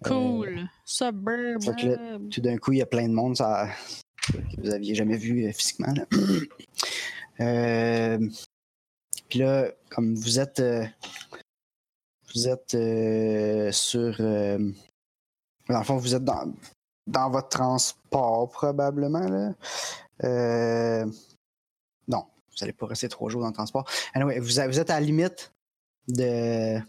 [0.06, 0.68] Cool.
[0.99, 2.30] Que là, bro?
[2.30, 3.69] Tout d'un coup, il y a plein de monde ça,
[4.31, 5.93] que vous aviez jamais vu euh, physiquement.
[5.93, 6.06] là.
[7.39, 8.19] Euh,
[9.30, 10.85] Puis là, comme vous êtes, euh,
[12.33, 14.57] vous êtes euh, sur, euh,
[15.69, 16.53] dans le fond, vous êtes dans,
[17.07, 19.53] dans votre transport probablement là.
[20.23, 21.05] Euh,
[22.07, 23.89] non, vous n'allez pas rester trois jours dans le transport.
[24.15, 25.51] Vous, vous êtes à la limite
[26.07, 26.79] de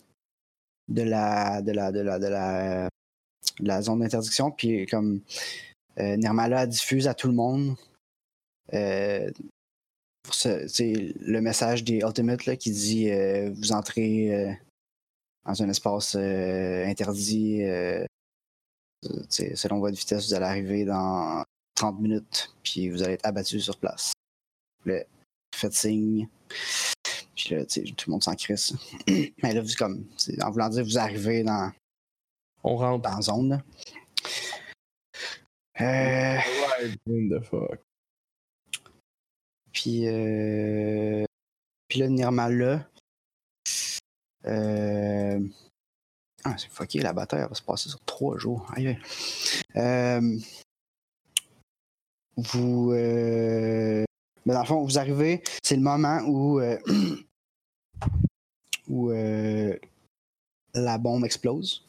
[0.89, 2.27] de la de la de la de
[3.61, 5.21] la, zone d'interdiction puis comme
[5.99, 7.77] euh, Nirmala diffuse à tout le monde
[10.25, 10.67] pour ce-
[11.31, 13.11] le message des Ultimates là, qui dit
[13.55, 14.59] vous entrez
[15.45, 18.05] dans un espace euh, interdit euh,
[19.31, 21.45] selon votre vitesse vous allez arriver dans
[21.75, 24.13] 30 minutes puis vous allez être abattu sur place
[24.85, 25.05] le
[25.55, 26.29] faites signe
[27.35, 28.73] puis là, tout le monde s'en crisse
[29.43, 30.07] mais là vous comme
[30.41, 31.73] en voulant dire vous arrivez dans
[32.63, 33.03] On rentre.
[33.03, 33.49] dans la zone.
[33.49, 33.63] là.
[35.81, 36.39] Euh,
[37.07, 37.81] the fuck?
[39.73, 41.25] puis, euh,
[41.89, 42.89] puis là, Nirmala.
[44.47, 45.41] Euh,
[46.45, 48.67] ah, c'est fucké, la bataille va se passer sur trois jours.
[49.77, 50.39] Euh,
[52.37, 52.93] vous.
[52.93, 54.05] euh,
[54.45, 56.61] ben, dans le fond, vous arrivez, c'est le moment où.
[58.89, 59.11] où
[60.75, 61.87] la bombe explose.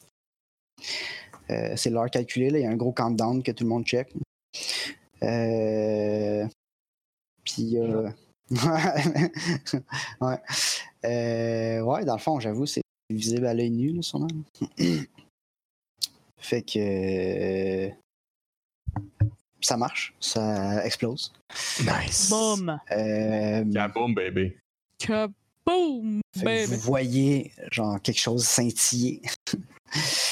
[1.48, 2.58] C'est l'heure calculée, là.
[2.58, 4.12] il y a un gros countdown que tout le monde check.
[7.44, 7.76] Puis,
[10.20, 10.38] ouais.
[11.04, 14.28] Euh, ouais, dans le fond, j'avoue, c'est visible à l'œil nu, là, sûrement.
[16.38, 16.78] fait que.
[17.88, 17.90] euh,
[19.60, 21.32] ça marche, ça explose.
[21.80, 22.28] Nice.
[22.28, 22.78] Boom.
[22.92, 24.54] Euh, Kaboom, baby.
[24.98, 26.66] Kaboom, baby.
[26.66, 29.22] vous voyez, genre, quelque chose scintiller.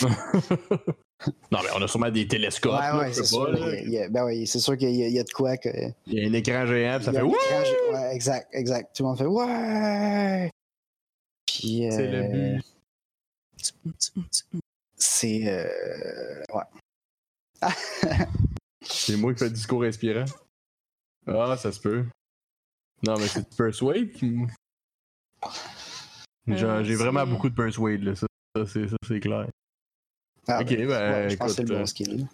[1.50, 2.72] non, mais on a sûrement des télescopes.
[2.80, 3.50] ouais, ouais, c'est sûr.
[4.10, 5.68] ben oui, c'est sûr qu'il y, a- il y a de quoi que.
[6.06, 8.96] Il y a un écran géant, puis ça fait gé- Ouais, exact, exact.
[8.96, 10.50] Tout le monde fait Ouais!
[11.46, 11.86] Puis.
[11.90, 12.62] C'est le euh, but.
[14.96, 15.42] C'est.
[15.46, 17.68] euh, ouais.
[18.84, 20.24] C'est moi qui fais le discours inspirant.
[21.26, 22.04] Ah, ça se peut.
[23.06, 24.36] Non, mais c'est Persuade qui
[26.48, 28.14] J'ai Euh, j'ai vraiment beaucoup de Persuade, là.
[28.16, 28.26] Ça,
[28.56, 29.46] ça, c'est ça, c'est clair.
[30.48, 32.26] Ah, Ok, ben, ben, je pense que c'est écoute, le bon euh, skill.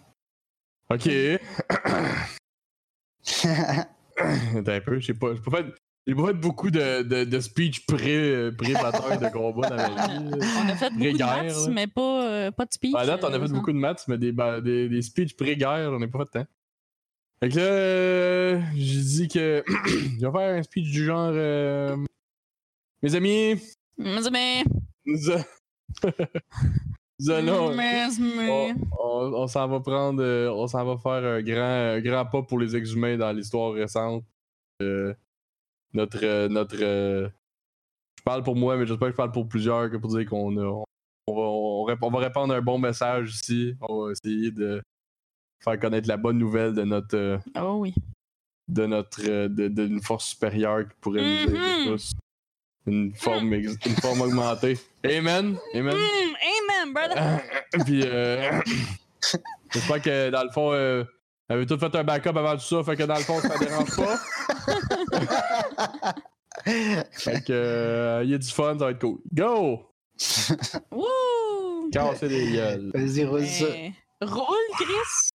[0.89, 1.07] Ok.
[4.57, 5.65] Attends un peu, j'ai pas, pas fait.
[6.07, 10.39] J'ai pas fait beaucoup de, de, de speech pré, pré-bataille de combat dans ma vie.
[10.57, 11.71] On a fait beaucoup de maths, là.
[11.71, 12.95] mais pas, euh, pas de speech.
[12.95, 15.35] À date, on a euh, fait beaucoup de maths, mais des, ba- des, des speeches
[15.35, 16.47] pré-guerre, on n'a pas fait de temps.
[17.43, 21.95] Fait que là, euh, j'ai dit que je vais faire un speech du genre euh,
[23.03, 23.61] Mes amis,
[23.97, 24.63] Mais, mais,
[28.49, 30.23] On, on- on s'en va prendre.
[30.23, 33.73] euh, on s'en va faire un grand, un grand pas pour les exhumer dans l'histoire
[33.73, 34.23] récente.
[34.81, 35.13] Euh,
[35.93, 36.19] notre.
[36.23, 37.27] euh, notre euh,
[38.17, 40.55] je parle pour moi, mais j'espère que je parle pour plusieurs que pour dire qu'on
[40.57, 40.83] a.
[41.27, 43.75] On va, on, on va répandre un bon message ici.
[43.81, 44.81] On va essayer de
[45.63, 47.39] faire connaître la bonne nouvelle de notre.
[47.59, 47.93] Oh oui.
[48.67, 49.21] de notre.
[49.47, 51.85] de- d'une force supérieure qui pourrait nous aider Mhm.
[51.87, 52.13] tous.
[52.87, 54.77] Une forme, une forme augmentée.
[55.03, 55.57] Amen!
[55.75, 55.95] Amen!
[55.95, 55.97] Mm, amen,
[56.87, 57.41] brother.
[57.85, 58.59] Puis, euh,
[59.73, 61.03] j'espère que dans le fond, euh,
[61.47, 63.57] elle avait tout fait un backup avant tout ça, fait que dans le fond, ça
[63.57, 64.17] dérange pas.
[67.13, 69.19] Fait que, euh, il y a du fun, ça va être cool.
[69.33, 69.85] Go!
[70.91, 71.89] Wouh!
[71.91, 72.91] Casser les gueules.
[72.93, 73.65] Vas-y, roule ça.
[73.71, 75.29] Mais- Roule, Chris!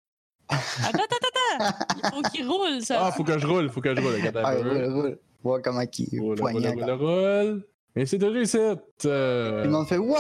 [0.50, 1.16] Attends, attends,
[1.62, 1.86] attends!
[1.96, 3.06] Il faut qu'il roule, ça.
[3.06, 4.16] Ah, faut que je roule, faut que je roule.
[4.28, 5.20] Attends Ah, roule, roule.
[5.44, 7.66] Voir comment Roule, roule, roule, roule.
[7.96, 8.80] Et c'est de réussite.
[9.00, 9.64] Tout Euh...
[9.64, 10.20] le monde fait Ouais!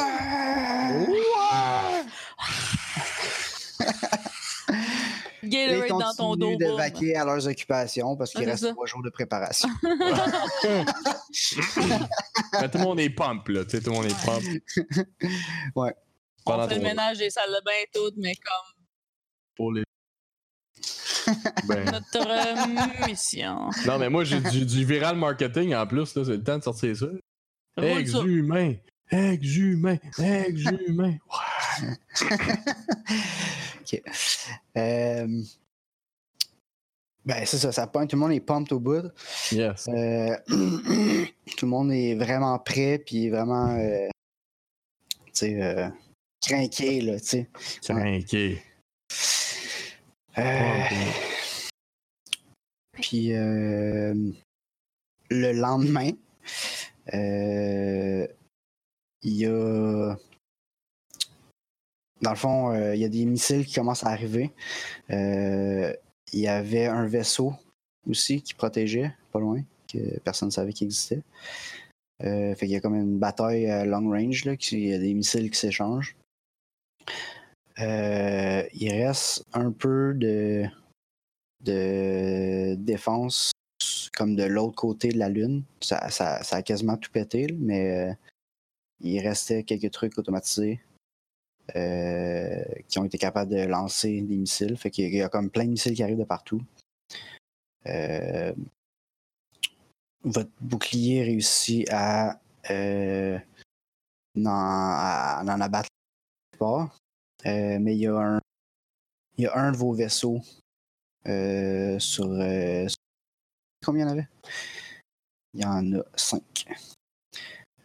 [5.45, 6.52] Et Gatorade dans ton dos.
[6.52, 8.72] continuent de vaquer à leurs occupations parce Ah, qu'il c'est reste ça.
[8.72, 9.68] trois jours de préparation.
[9.84, 9.90] Mais
[12.72, 13.66] tout le monde est pump, là.
[13.66, 14.41] Tu sais, tout le monde est pump.
[15.76, 15.94] Ouais.
[16.45, 18.74] Pendant On fait le ménage des salles de bain et tout, mais comme.
[19.56, 19.84] pour les.
[21.68, 22.56] Ben, Notre euh,
[23.08, 23.70] mission.
[23.86, 26.24] non, mais moi, j'ai du, du viral marketing en plus, là.
[26.26, 27.06] C'est le temps de sortir ça.
[27.78, 28.76] Exhumain!
[29.12, 29.98] Exhumain!
[30.20, 31.18] Exhumain!
[31.82, 32.38] Ouais.
[33.82, 34.02] ok.
[34.78, 35.41] Euh,
[37.26, 38.10] Ben, c'est ça, ça pointe.
[38.10, 39.12] Tout le monde est pumped au bout.
[39.52, 39.88] Yes.
[39.88, 40.36] Euh,
[41.58, 44.08] tout le monde est vraiment prêt, puis vraiment, euh,
[45.28, 45.90] tu sais, euh,
[46.45, 47.50] craqué, là, tu sais.
[47.82, 48.62] Crinqué.
[50.38, 50.84] Euh,
[53.02, 54.34] Puis le
[55.30, 56.12] lendemain,
[57.11, 58.27] il
[59.23, 60.15] y a.
[62.21, 64.51] Dans le fond, euh, il y a des missiles qui commencent à arriver.
[65.11, 65.93] Euh,
[66.31, 67.53] Il y avait un vaisseau
[68.07, 69.61] aussi qui protégeait, pas loin,
[69.91, 71.21] que personne ne savait qu'il existait.
[72.23, 74.99] Euh, fait qu'il y a comme une bataille à long range, là, il y a
[74.99, 76.15] des missiles qui s'échangent.
[77.80, 80.65] Euh, il reste un peu de,
[81.61, 83.51] de défense
[84.15, 85.64] comme de l'autre côté de la Lune.
[85.81, 88.14] Ça, ça, ça a quasiment tout pété, mais euh,
[89.02, 90.80] il restait quelques trucs automatisés
[91.76, 94.77] euh, qui ont été capables de lancer des missiles.
[94.77, 96.61] Fait qu'il y a- comme plein de missiles qui arrivent de partout.
[97.88, 98.53] Euh,
[100.23, 102.40] votre bouclier réussit à,
[104.35, 105.90] n'en- à, en abattre.
[107.45, 108.40] Euh, mais il y a un
[109.38, 110.40] il y a un de vos vaisseaux
[111.99, 112.30] sur-
[113.84, 114.27] combien il y en avait?
[115.53, 116.65] Il y en a cinq.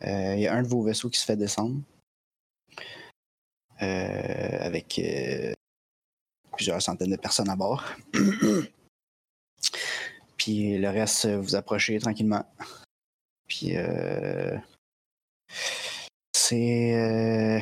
[0.03, 1.83] Euh, il y a un de vos vaisseaux qui se fait descendre
[3.83, 5.53] euh, avec euh,
[6.57, 7.85] plusieurs centaines de personnes à bord.
[10.37, 12.45] Puis le reste, vous approchez tranquillement.
[13.49, 13.73] Puis
[16.33, 17.61] c'est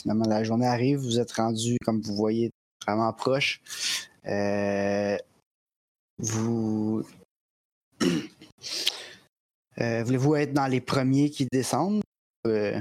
[0.00, 2.50] finalement la journée arrive, vous êtes rendu, comme vous voyez,
[2.84, 3.62] vraiment proche.
[6.18, 7.02] Vous
[9.80, 12.02] Euh, voulez-vous être dans les premiers qui descendent
[12.44, 12.78] ou, euh,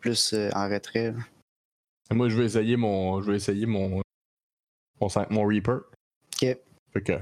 [0.00, 1.12] plus euh, en retrait?
[1.12, 1.18] là?
[2.12, 3.20] Moi, je vais essayer mon.
[3.22, 4.02] Je vais essayer mon.
[5.00, 5.80] Mon, cin- mon Reaper.
[6.34, 6.40] Ok.
[6.92, 7.12] Fait que.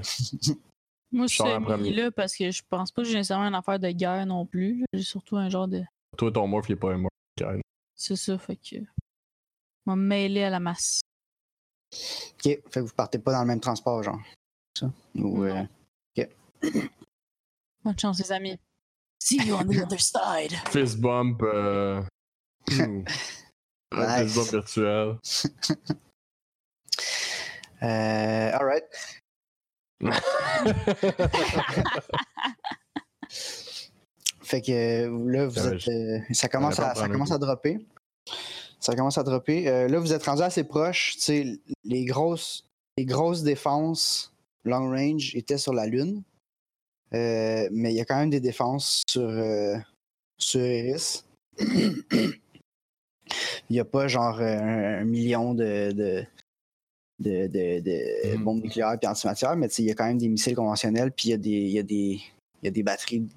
[1.11, 1.89] Moi, je sors en suis premier.
[1.89, 4.45] mis là parce que je pense pas que j'ai nécessairement une affaire de guerre non
[4.45, 4.79] plus.
[4.81, 4.85] là.
[4.93, 5.83] J'ai surtout un genre de.
[6.17, 7.11] Toi, ton morph, il est pas un morph.
[7.95, 8.75] C'est ça, fait que.
[9.87, 11.01] Me mêler à la masse.
[11.93, 14.19] Ok, fait que vous partez pas dans le même transport, genre.
[14.77, 14.91] Ça?
[15.15, 15.63] Ou, euh,
[17.85, 18.57] Bonne chance, les amis.
[19.19, 20.51] See you on the other side.
[20.71, 21.39] Fist bump.
[21.43, 22.01] Euh...
[22.71, 23.03] hmm.
[23.93, 24.33] Nice.
[24.33, 25.19] Fist bump virtuel.
[27.83, 28.83] euh, alright.
[34.41, 35.87] Fait que là, vous êtes.
[35.87, 37.85] euh, ça commence, à, ça commence à dropper.
[38.79, 39.67] Ça commence à dropper.
[39.67, 41.13] Euh, là, vous êtes rendu assez proche.
[41.17, 42.65] Tu sais, les grosses,
[42.97, 44.33] les grosses défenses
[44.63, 46.23] long range étaient sur la Lune.
[47.15, 49.77] Euh, mais il y a quand même des défenses sur, euh,
[50.37, 51.23] sur Eris.
[53.69, 56.23] Il n'y a pas genre un, un million de, de,
[57.19, 58.43] de, de- de Mhm.
[58.43, 61.31] bombes nucléaires et antimatières, mais il y a quand même des missiles conventionnels, puis il
[61.31, 62.21] y a des, il y a des,
[62.61, 63.27] il y a des batteries.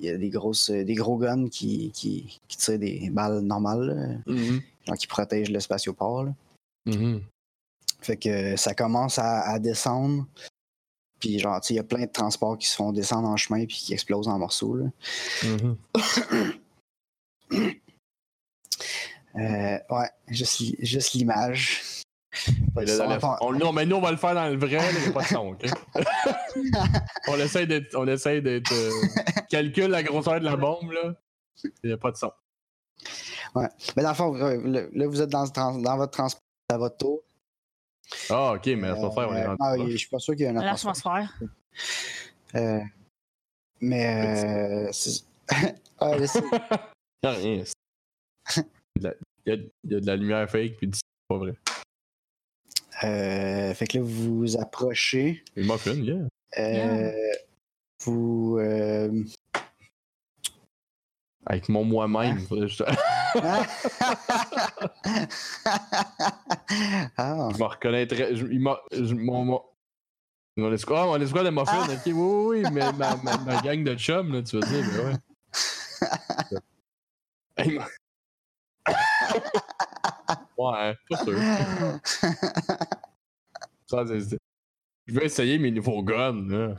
[0.00, 4.22] Il y a- des grosses, des gros guns qui, qui, qui tirent des balles normales,
[4.26, 4.60] Mhm.
[4.86, 6.28] genre qui protègent le spatioport.
[6.86, 7.20] Mhm.
[8.00, 10.24] Fait que ça commence à, à descendre.
[11.20, 13.36] Puis genre, tu sais, il y a plein de transports qui se font descendre en
[13.36, 14.76] chemin puis qui explosent en morceaux.
[14.76, 14.84] Là.
[15.44, 15.76] Mhm.
[19.36, 22.02] Euh, ouais, juste, juste l'image.
[22.74, 22.84] Mais
[23.40, 25.12] on- non, mais nous, on va le faire dans le vrai, là, il n'y a
[25.12, 25.66] pas de son, OK?
[27.28, 27.94] on essaie d'être.
[27.94, 28.72] On essaie d'être.
[28.72, 28.90] euh,
[29.48, 31.14] calcule la grosseur de la bombe, là.
[31.84, 32.32] Il n'y a pas de son.
[33.54, 37.20] Mais dans le fond, euh, là, vous êtes dans, dans votre transport à votre tour.
[38.30, 40.42] Ah, ok, mais ça faire, on est Euh, rendu ah, je suis pas sûr qu'il
[40.42, 41.34] y ait un À atmosphère.
[41.34, 41.40] l'atmosphère.
[42.54, 42.80] Euh,
[43.80, 44.90] mais euh,
[45.98, 46.40] Ah, là, c'est-
[47.22, 47.64] Y a rien.
[47.64, 48.62] c'est-
[48.96, 49.14] Il y a,
[49.46, 51.54] il il de la lumière fake, puis c'est pas vrai.
[53.04, 55.44] euh, fait que là, vous vous approchez.
[55.54, 56.26] Le muffin, yeah.
[56.58, 57.12] Euh,
[58.04, 58.56] Vous.
[58.60, 59.24] euh,
[61.50, 62.46] Avec mon moi-même.
[62.46, 62.84] que Je
[67.16, 68.36] ah, je me reconnaîtrais.
[68.36, 69.62] Je, il m'a- je- mon, mon,
[70.58, 71.92] mon escouade, ah, mon escouade de muffin, Ah.
[71.92, 75.04] ok, oui, oui, mais ma, ma, ma gang de chums, là, tu veux dire, mais
[75.04, 75.14] ouais.
[77.56, 77.88] Hey, ma-
[80.58, 81.38] ouais, pas sûr.
[83.86, 84.38] C'est- c'est-
[85.06, 86.74] Je vais essayer mes nouveaux guns, là.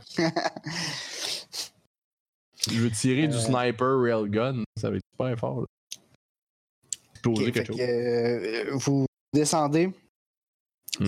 [2.68, 3.40] Je veux tirer du Euh.
[3.40, 5.60] sniper railgun, ça va être super fort.
[5.60, 5.66] Là.
[7.22, 7.76] Quelque chose.
[7.76, 9.90] que, euh, vous descendez.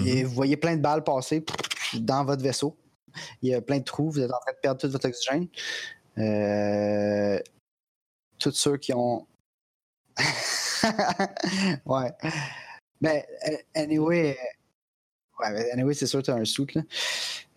[0.06, 1.44] Et vous voyez plein de balles passer
[1.94, 2.76] dans votre vaisseau.
[3.42, 5.48] Il y a plein de trous, vous êtes en train de perdre tout votre oxygène.
[6.18, 7.38] Euh,
[8.38, 9.26] tous ceux qui ont.
[11.86, 12.10] ouais.
[13.00, 14.38] Mais, euh, anyway.
[15.38, 16.82] Ouais, anyway, c'est sûr que tu as un suit, là.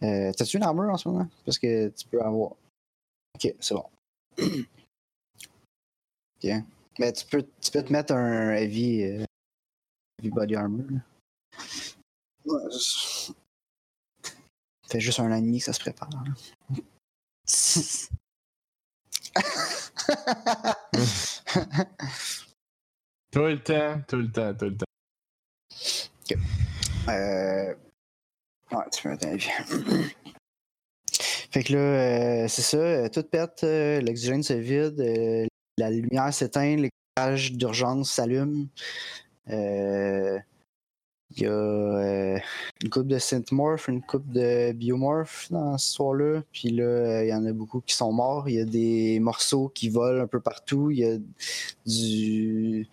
[0.03, 1.27] Euh, T'as-tu une armure en ce moment?
[1.45, 2.51] Parce que tu peux avoir.
[3.35, 3.89] Ok, c'est bon.
[6.37, 6.49] ok.
[6.99, 9.25] Mais tu peux, tu peux te mettre un heavy, euh,
[10.19, 10.85] heavy body armor.
[10.89, 10.99] Là.
[12.45, 12.61] Ouais,
[14.87, 16.09] fait juste un an et demi que ça se prépare.
[16.09, 16.19] là.
[23.31, 24.85] Tout le temps, tout le temps, tout le temps.
[27.09, 27.75] Euh...
[28.71, 29.49] Ouais, tu peux mettre un heavy.
[31.55, 34.99] Fait que là, euh, c'est ça, euh, tout pète, euh, l'oxygène se vide,
[35.77, 38.67] la lumière s'éteint, l'éclairage d'urgence s'allume.
[39.49, 40.37] Euh,
[41.31, 42.39] Il y a
[42.83, 46.43] une coupe de synthmorph, une coupe de biomorph dans cette histoire-là.
[46.51, 48.49] Puis là, il y en a beaucoup qui sont morts.
[48.49, 50.91] Il y a des morceaux qui volent un peu partout.
[50.91, 51.17] Il y a
[51.85, 52.89] du,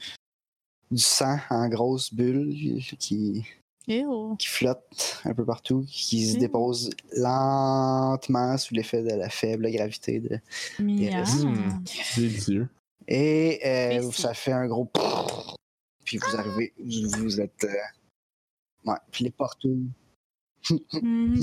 [0.92, 2.54] du sang en grosses bulles
[3.00, 3.44] qui,
[3.88, 4.36] Ew.
[4.38, 6.40] qui flotte un peu partout, qui se Mm.
[6.40, 10.20] dépose lentement sous l'effet de la faible gravité.
[10.20, 10.38] De...
[10.78, 11.82] Hmm.
[12.16, 12.68] Délicieux.
[13.08, 14.88] Et euh, ça fait un gros.
[16.04, 17.64] Puis vous arrivez, vous, vous êtes.
[17.64, 17.74] euh,
[18.84, 19.64] Ouais, puis les portes.
[19.64, 21.36] Hmm.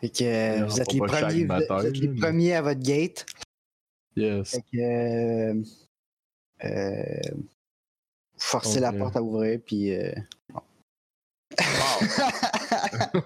[0.00, 2.20] Fait que euh, Non, vous êtes les premiers, vous êtes, vous bataille, êtes les mais-
[2.20, 3.26] premiers à votre gate.
[4.16, 4.50] yes.
[4.50, 5.62] Fait que euh,
[6.64, 7.20] euh,
[8.38, 8.98] vous forcez la Ok.
[8.98, 9.92] porte à ouvrir, puis.
[9.94, 10.12] euh,
[10.50, 10.60] bon.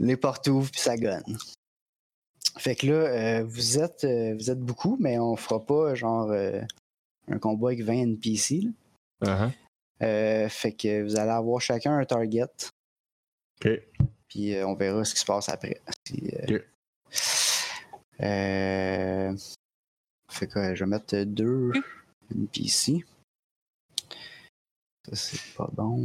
[0.00, 1.38] les portes ouvrent, puis ça gonne.
[2.58, 6.30] Fait que là, euh, vous êtes euh, vous êtes beaucoup, mais on fera pas genre
[6.32, 6.60] euh,
[7.28, 8.62] un combat avec 20 NPC.
[8.62, 8.70] là.
[9.48, 9.52] Uh-huh.
[10.02, 12.44] Euh, fait que vous allez avoir chacun un target,
[13.64, 13.70] Ok.
[14.28, 15.80] puis euh, on verra ce qui se passe après.
[16.06, 16.62] Si, euh, Ok.
[18.22, 19.36] euh,
[20.28, 21.70] fait que euh, je vais mettre deux
[22.34, 23.04] NPC.
[25.08, 25.96] Ça, c'est pas bon.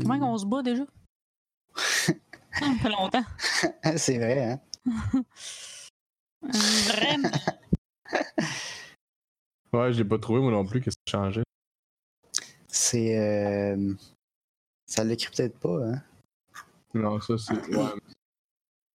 [0.00, 0.84] Comment qu'on se bat déjà?
[1.76, 3.24] Ça fait longtemps.
[3.98, 4.60] c'est vrai, hein?
[6.44, 6.48] Euh,
[6.88, 7.30] Vraiment.
[9.72, 11.42] Ouais, j'ai pas trouvé moi non plus qu'est-ce qui changeait.
[12.68, 13.18] C'est.
[13.18, 13.92] euh,
[14.86, 16.02] Ça l'écrit peut-être pas, hein?
[16.94, 17.52] Non, ça c'est.
[17.76, 17.90] Ouais.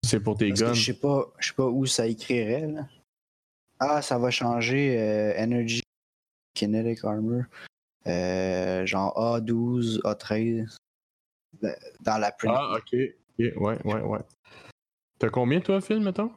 [0.04, 0.74] C'est pour tes Parce guns.
[0.74, 2.88] je sais pas, je sais pas où ça écrirait, là.
[3.80, 5.82] Ah, ça va changer euh, Energy
[6.56, 7.44] Kinetic Armor.
[8.08, 10.76] Euh, genre A12, A13.
[11.64, 11.70] euh,
[12.02, 12.54] Dans la print.
[12.56, 12.96] Ah, ok.
[13.40, 14.20] Ok, ouais, ouais, ouais.
[15.20, 16.32] T'as combien toi, Phil, mettons?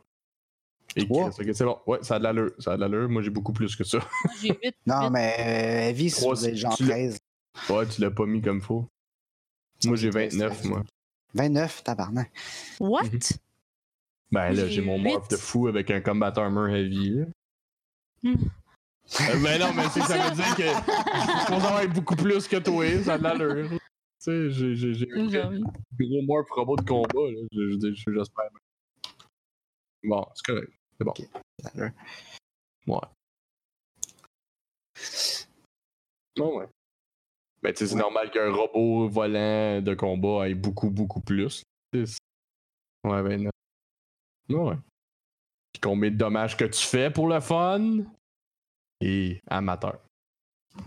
[0.96, 1.30] Et Trois.
[1.30, 1.78] Chris, ok, c'est bon.
[1.86, 2.52] Ouais, ça a de l'allure.
[2.58, 3.08] Ça a de l'allure.
[3.08, 3.98] Moi, j'ai beaucoup plus que ça.
[4.42, 4.76] J'ai 8.
[4.86, 7.18] non, mais euh, Heavy, c'est genre tu l'as- 13.
[7.70, 8.86] Ouais, tu l'as pas mis comme faut.
[9.84, 10.82] Moi, j'ai c'est 29, très- moi.
[11.34, 12.30] 29, tabarnak.
[12.80, 13.02] What?
[13.04, 13.18] Mhm.
[14.32, 17.10] Ben là, J'ai mon morph de fou avec un combat armor heavy.
[18.22, 18.32] là.
[19.20, 22.56] Euh, ben non, mais c'est ça veut dire que je pense avoir beaucoup plus que
[22.56, 23.68] toi, ça a de l'allure.
[23.70, 23.78] Tu
[24.18, 27.46] sais, j'ai j'ai- j'ai gros morph robot de combat, là.
[27.52, 28.48] Je- je- je- J'espère.
[30.02, 30.72] Bon, c'est correct.
[30.98, 31.14] C'est bon.
[32.86, 33.00] Ouais.
[36.36, 36.66] Non, ouais.
[37.62, 41.62] Ben, tu sais, c'est normal qu'un robot volant de combat ait beaucoup, beaucoup plus.
[41.94, 43.50] Ouais, ben, non.
[44.50, 44.76] Ouais, ouais.
[45.72, 47.98] Puis combien de dommages que tu fais pour le fun?
[49.00, 50.00] Et amateur.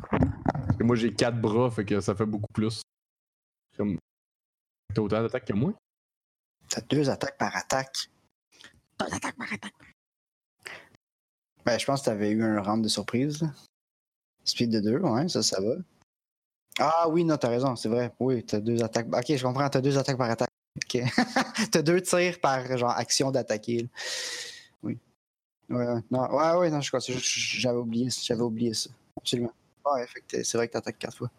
[0.10, 2.82] Parce que moi, j'ai quatre bras, fait que ça fait beaucoup plus.
[3.76, 3.98] Comme.
[4.94, 5.74] T'as autant d'attaques que moi?
[6.70, 8.10] T'as deux attaques par attaque.
[9.00, 9.74] Deux attaques par attaque.
[11.66, 13.42] Ben, je pense que t'avais eu un round de surprise.
[13.42, 13.50] là.
[14.46, 15.76] Speed de 2, ouais, ça, ça va.
[16.80, 18.14] Ah oui, non, t'as raison, c'est vrai.
[18.20, 19.08] Oui, t'as deux attaques.
[19.14, 20.50] Ok, je comprends, t'as deux attaques par attaque.
[20.78, 21.02] Ok.
[21.72, 23.90] t'as deux tirs par genre action d'attaquer.
[25.70, 27.00] Ouais, ouais, non, ouais, ouais, non, je crois.
[27.00, 28.90] J'avais oublié, j'avais oublié ça.
[29.18, 29.52] Absolument.
[29.86, 30.06] Ouais,
[30.44, 31.32] c'est vrai que t'attaques quatre fois.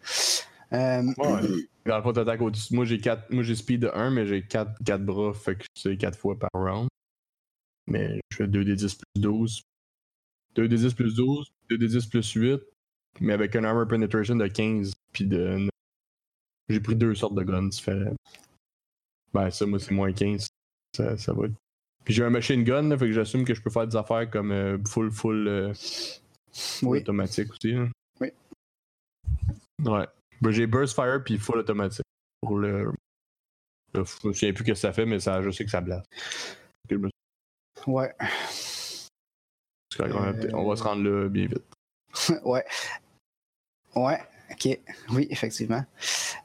[0.73, 1.41] Euh, Ouais.
[1.85, 2.75] Dans le fond, t'attaques au-dessus.
[2.75, 3.29] Moi, j'ai quatre...
[3.31, 6.37] Moi, j'ai speed de 1, mais j'ai 4, quatre bras, fait que c'est 4 fois
[6.37, 6.87] par round.
[7.87, 9.61] Mais je fais 2d10 plus 12.
[10.55, 12.61] 2d10 plus 12, 2d10 plus 8,
[13.21, 15.67] mais avec un armor penetration de 15, puis de.
[16.67, 18.15] J'ai pris deux sortes de guns différents.
[19.33, 20.47] Ben, ça, moi, c'est moins 15.
[20.95, 21.53] Ça, ça va être.
[22.05, 24.29] Puis j'ai un machine gun, là, fait que j'assume que je peux faire des affaires
[24.29, 25.73] comme euh, full, full, euh,
[26.53, 26.99] full oui.
[26.99, 27.73] automatique aussi.
[27.73, 27.87] là.
[28.21, 28.31] Oui.
[29.85, 30.07] Ouais.
[30.41, 32.05] Ben, j'ai burst fire puis full automatique.
[32.41, 32.91] Pour le.
[33.93, 35.81] le je me souviens plus ce que ça fait, mais ça, je sais que ça
[35.81, 35.89] me-
[37.87, 38.13] Ouais.
[39.99, 40.49] on va- Euh.
[40.53, 41.63] On va se rendre là bien vite.
[42.45, 42.65] ouais.
[43.95, 44.19] Ouais.
[44.51, 44.79] Ok,
[45.11, 45.83] oui, effectivement.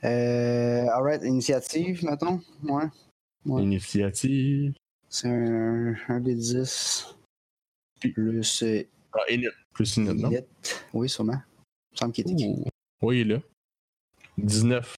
[0.04, 2.40] Euh, alright, initiative, mettons?
[2.64, 2.84] Ouais.
[3.46, 3.62] Ouais.
[3.62, 4.74] Initiative.
[5.14, 7.14] C'est un, un des 10.
[8.00, 8.82] Plus euh,
[9.12, 9.46] Ah, Init.
[9.72, 10.28] Plus Init, non?
[10.28, 10.40] Init.
[10.92, 11.40] Oui, sûrement.
[11.92, 12.26] Il me semble qu'il.
[12.26, 12.64] Ouh.
[13.00, 13.40] Oui, il est là.
[14.38, 14.96] 19.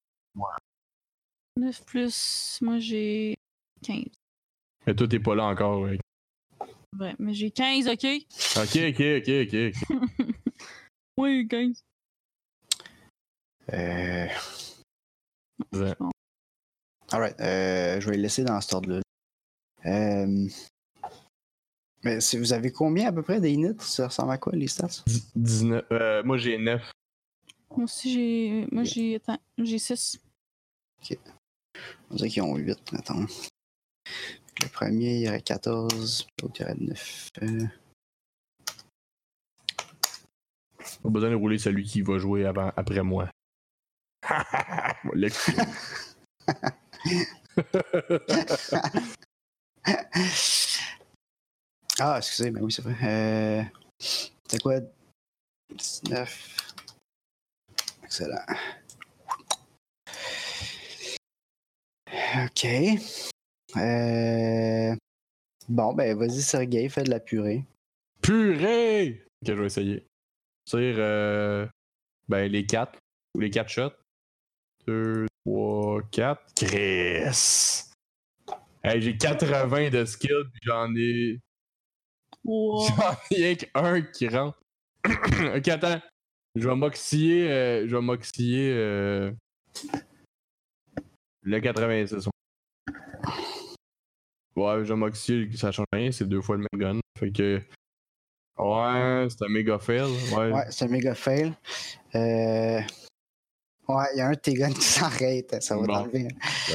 [1.58, 2.58] 9 plus.
[2.62, 3.34] Moi, j'ai
[3.82, 4.04] 15.
[4.86, 5.82] Mais toi, t'es pas là encore.
[5.82, 5.98] ouais.
[6.98, 8.06] Ouais, mais j'ai 15, ok?
[8.56, 10.32] Ok, ok, ok, ok.
[11.18, 11.82] Oui, 15.
[13.74, 14.28] Euh,
[15.72, 15.94] Ouais.
[17.12, 19.02] Alright, euh, je vais le laisser dans cet ordre-là.
[19.86, 20.48] Euh,
[22.04, 23.74] mais si vous avez combien à peu près d'init?
[23.80, 25.04] Ça ressemble à quoi les stats?
[25.34, 25.84] 19.
[25.92, 26.90] Euh, moi, j'ai 9.
[27.76, 28.66] Moi aussi, j'ai.
[28.72, 28.88] Moi, Ok.
[28.88, 29.16] j'ai.
[29.16, 30.18] Attends, j'ai 6.
[32.10, 33.26] On dirait qu'ils ont 8, mettons.
[34.62, 37.28] Le premier, il y aurait 14, l'autre, il y aurait 9.
[37.42, 37.66] Euh,
[41.02, 43.28] Pas besoin de rouler celui qui va jouer avant, après moi.
[45.12, 45.28] Le.
[52.00, 52.96] ah, excusez, mais oui, c'est vrai.
[53.02, 53.62] Euh,
[53.98, 54.80] c'est quoi?
[55.74, 56.74] 19.
[58.04, 58.44] Excellent.
[62.44, 62.66] OK.
[63.76, 64.94] Euh,
[65.68, 67.64] Bon, ben, vas-y, Sergei, fais de la purée.
[68.22, 69.24] Purée!
[69.42, 70.06] Ok, je vais essayer.
[70.64, 71.66] Tire euh,
[72.28, 72.96] ben, les 4.
[73.34, 73.90] Ou les 4 shots.
[74.86, 76.40] 2, 3, 4.
[76.54, 77.85] Chris!
[78.86, 81.40] Hey, j'ai 80 de skill, puis j'en ai.
[82.44, 82.86] Wow.
[82.96, 84.58] J'en ai rien qu'un qui rentre.
[85.04, 86.00] ok, attends.
[86.54, 87.50] Je vais m'oxyer.
[87.50, 88.70] euh, je vais m'oxyer.
[88.72, 89.32] euh,
[91.42, 92.28] le 86.
[94.54, 97.00] Ouais, je vais m'oxyer, ça change rien, c'est deux fois le même gun.
[97.18, 97.60] Fait que.
[98.58, 100.02] Ouais, c'est un méga fail.
[100.34, 100.52] Ouais.
[100.52, 101.52] Ouais, c'est un méga fail.
[102.14, 102.80] Euh...
[103.88, 105.62] Ouais, il y a un de tes guns qui s'arrête.
[105.62, 105.92] Ça va Bon.
[105.94, 106.28] t'enlever.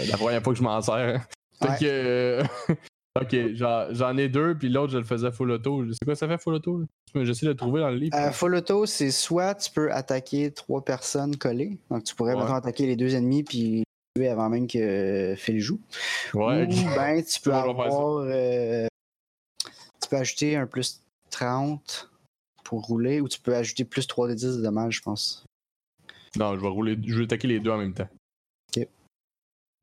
[0.10, 1.26] La première fois que je m'en sers.
[1.62, 1.78] Fait Ouais.
[1.80, 1.86] que.
[1.86, 2.44] euh,
[3.22, 5.86] ok, j'en ai deux, puis l'autre, je le faisais full auto.
[5.92, 6.84] C'est quoi ça fait full auto?
[7.14, 8.16] J'essaie de le trouver dans le livre.
[8.18, 11.78] Euh, full auto, c'est soit tu peux attaquer trois personnes collées.
[11.90, 12.52] Donc, tu pourrais Ouais.
[12.52, 13.84] attaquer les deux ennemis puis
[14.16, 15.80] tuer avant même que Phil joue.
[16.34, 18.18] ouais, Ou ben, tu peux avoir.
[18.26, 18.88] euh,
[20.02, 22.10] tu peux ajouter un plus 30
[22.64, 25.46] pour rouler ou tu peux ajouter plus 3 de 10 de dommages, je pense.
[26.38, 26.98] Non, je vais rouler.
[27.06, 28.08] Je vais attaquer les deux en même temps.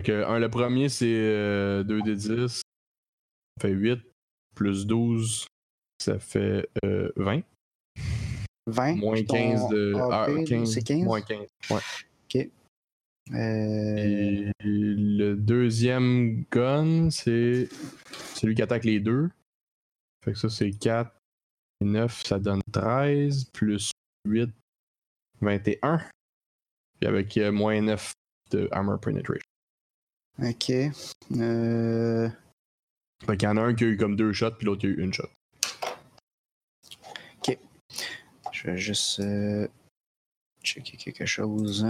[0.00, 0.06] Ok.
[0.06, 2.28] Fait que, un, le premier, c'est euh, 2 d 10.
[2.38, 2.62] Ça
[3.60, 4.00] fait 8.
[4.54, 5.46] Plus 12.
[6.02, 7.42] Ça fait euh, 20.
[8.66, 8.94] 20.
[8.96, 9.94] Moins puis ton 15 de.
[10.10, 11.02] ah, AP, 15, c'est 15.
[11.04, 11.46] Moins 15.
[11.70, 11.80] Ouais.
[13.34, 17.68] Euh, le deuxième gun, c'est
[18.34, 19.28] celui qui attaque les deux.
[20.24, 21.12] Fait que ça, c'est 4
[21.80, 23.44] et 9, ça donne 13.
[23.52, 23.90] Plus
[24.26, 24.50] 8,
[25.40, 25.98] 21.
[27.00, 28.12] Puis avec euh, moins 9
[28.50, 29.47] de armor penetration.
[30.42, 30.70] Ok.
[30.70, 32.28] Euh,
[33.26, 34.86] Fait qu'il y en a un qui a eu comme deux shots, puis l'autre qui
[34.86, 35.28] a eu une shot.
[38.52, 39.68] je vais juste euh,
[40.64, 41.86] checker quelque chose.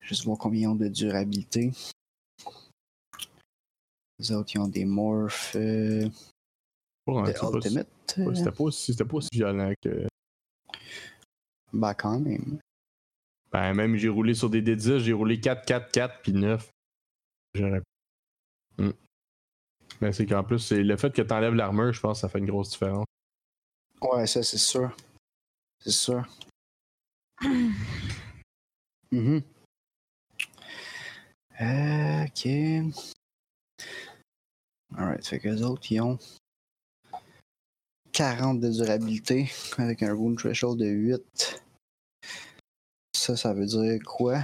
[0.00, 1.70] Juste voir combien ils ont de durabilité.
[4.18, 6.08] Les autres, ils ont des morphs euh,
[7.06, 7.88] de Ultimate.
[8.16, 10.08] pas, c'était pas aussi violent que.
[11.72, 12.58] Bah, quand même.
[13.52, 16.70] Ben, même j'ai roulé sur des D10, j'ai roulé 4, 4, 4, puis 9.
[17.54, 17.82] J'aurais.
[18.76, 18.90] Hmm.
[20.00, 22.38] Mais c'est qu'en plus, c'est le fait que t'enlèves l'armure, je pense que ça fait
[22.38, 23.06] une grosse différence.
[24.00, 24.94] Ouais, ça, c'est sûr.
[25.80, 26.24] C'est sûr.
[29.10, 29.40] Mhm.
[31.62, 32.46] Euh, ok.
[34.94, 36.18] Alright, fait que les autres, ils ont
[38.12, 41.62] 40 de durabilité avec un wound threshold de 8.
[43.28, 44.42] Ça, ça veut dire quoi?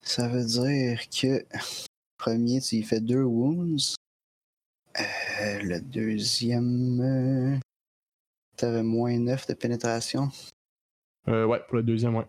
[0.00, 1.44] Ça veut dire que
[2.16, 3.94] premier, tu y fais deux wounds.
[4.98, 7.58] Euh, le deuxième, euh,
[8.56, 10.30] t'avais moins 9 de pénétration.
[11.28, 12.24] Euh, ouais, pour le deuxième, ouais.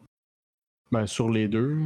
[0.92, 1.78] Ben, sur les deux.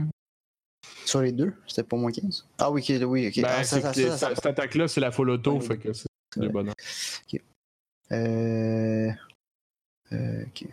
[1.05, 2.47] Sur les deux, c'était pas moins 15?
[2.57, 3.35] Ah oui, ok, oui, ok.
[3.43, 5.61] Ben, Ah, ça, c'est ça, que ça, ça- cette attaque-là, c'est la full auto, Ouais,
[5.61, 6.07] fait que c'est
[6.37, 6.73] le bonheur.
[8.13, 9.11] Euh...
[10.11, 10.65] euh, ok.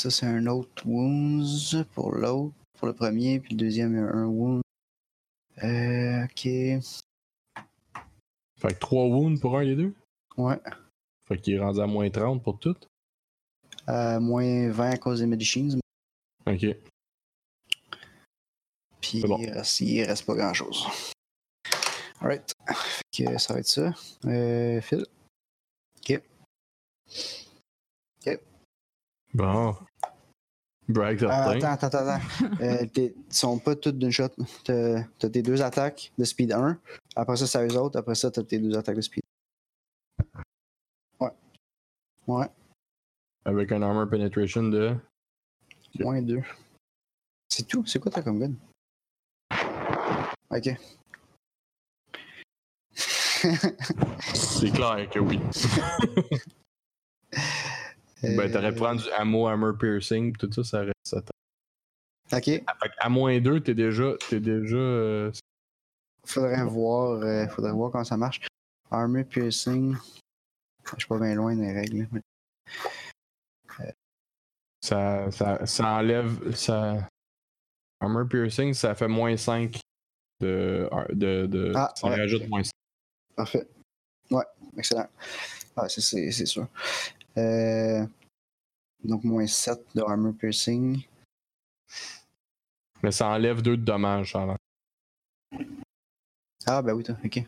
[0.00, 4.00] Ça, c'est un autre wounds pour l'autre, pour le premier, puis le deuxième, il y
[4.00, 4.62] a un wound.
[5.62, 6.42] Euh, ok.
[8.56, 9.92] Fait que 3 wounds pour un des deux?
[10.38, 10.58] Ouais.
[11.28, 12.78] Fait qu'il est rendu à moins 30 pour tout?
[13.90, 15.78] Euh, moins 20 à cause des medicines,
[16.46, 16.64] Ok.
[19.02, 19.36] puis bon.
[19.38, 20.86] il, reste, il reste pas grand chose.
[22.22, 22.54] Alright.
[23.14, 23.92] Fait que ça va être ça.
[24.24, 25.04] Euh, Phil?
[25.98, 26.22] Ok.
[29.34, 29.74] Bon.
[30.88, 31.72] Brag Euh, certain.
[31.72, 32.24] attends, attends, attends.
[32.62, 34.28] euh, t'es- ils sont pas toutes d'une shot.
[34.64, 36.78] T'as t'as tes deux attaques de speed 1.
[37.14, 37.98] Après ça, c'est à eux autres.
[37.98, 39.22] Après ça, t'as tes deux attaques de speed.
[41.20, 41.30] Ouais.
[42.26, 42.46] Ouais.
[43.44, 44.96] Avec un armor penetration de?
[46.00, 46.42] Moins 2.
[47.48, 47.84] C'est tout.
[47.86, 48.54] C'est quoi t'as comme gun?
[50.50, 50.74] Ok.
[54.34, 55.40] C'est clair que oui.
[58.22, 61.14] Ben, t'aurais pu prendre du ammo, armor piercing, tout ça, ça reste.
[62.32, 62.44] Ok.
[62.44, 62.64] Fait
[62.98, 64.12] à moins 2, t'es déjà.
[64.28, 64.76] T'es déjà.
[64.76, 65.32] euh,
[66.26, 68.40] Faudrait voir, euh, faudrait voir comment ça marche.
[68.90, 69.96] Armor piercing.
[70.92, 72.08] Je suis pas bien loin des règles.
[72.12, 72.20] mais-
[74.82, 76.54] ça, ça, ça enlève.
[76.54, 77.06] Ça...
[78.00, 79.78] Armor piercing, ça fait moins 5
[80.40, 80.88] de.
[81.10, 82.70] de, de Ah, ça ouais, rajoute moins 5.
[83.36, 83.68] Parfait.
[84.30, 84.44] Ouais,
[84.76, 85.08] excellent.
[85.76, 86.00] Ah, c'est
[86.46, 86.66] sûr.
[87.36, 88.06] Euh,
[89.04, 91.02] donc, moins 7 de armor piercing.
[93.02, 94.34] Mais ça enlève 2 de dommages.
[94.36, 94.56] enlève.
[96.66, 97.42] Ah, ben oui, toi, ok.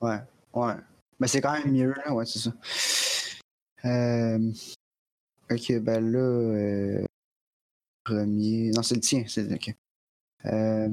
[0.00, 0.20] Ouais,
[0.54, 0.74] ouais.
[1.18, 2.52] Mais c'est quand même mieux, là, ouais, c'est ça.
[3.84, 4.52] Euh,
[5.50, 7.04] ok, ben là, euh,
[8.04, 8.70] premier.
[8.70, 9.74] Non, c'est le tien, c'est ok.
[10.46, 10.88] Euh,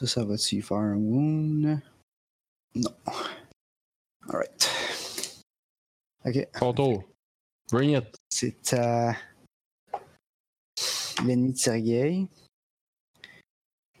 [0.00, 1.80] ça, ça va-tu faire un wound?
[2.74, 2.90] Non.
[4.28, 4.77] Alright.
[6.24, 7.04] Ok, Ton tour.
[7.70, 8.16] Bring it.
[8.30, 9.14] c'est à
[11.24, 12.26] l'ennemi de Sergei.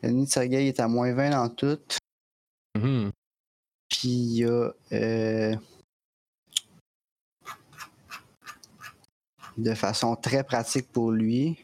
[0.02, 1.78] L'ennemi de Sergei est à moins 20 dans tout.
[2.76, 3.10] Mhm.
[3.88, 5.56] Puis il y a euh,
[9.56, 11.58] de façon très pratique pour lui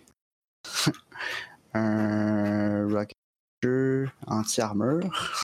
[1.74, 3.16] un rocket
[4.26, 5.42] anti-armure.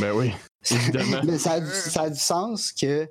[0.00, 0.32] Ben oui,
[0.70, 1.20] évidemment.
[1.24, 3.08] Mais ça a, du, ça a du sens que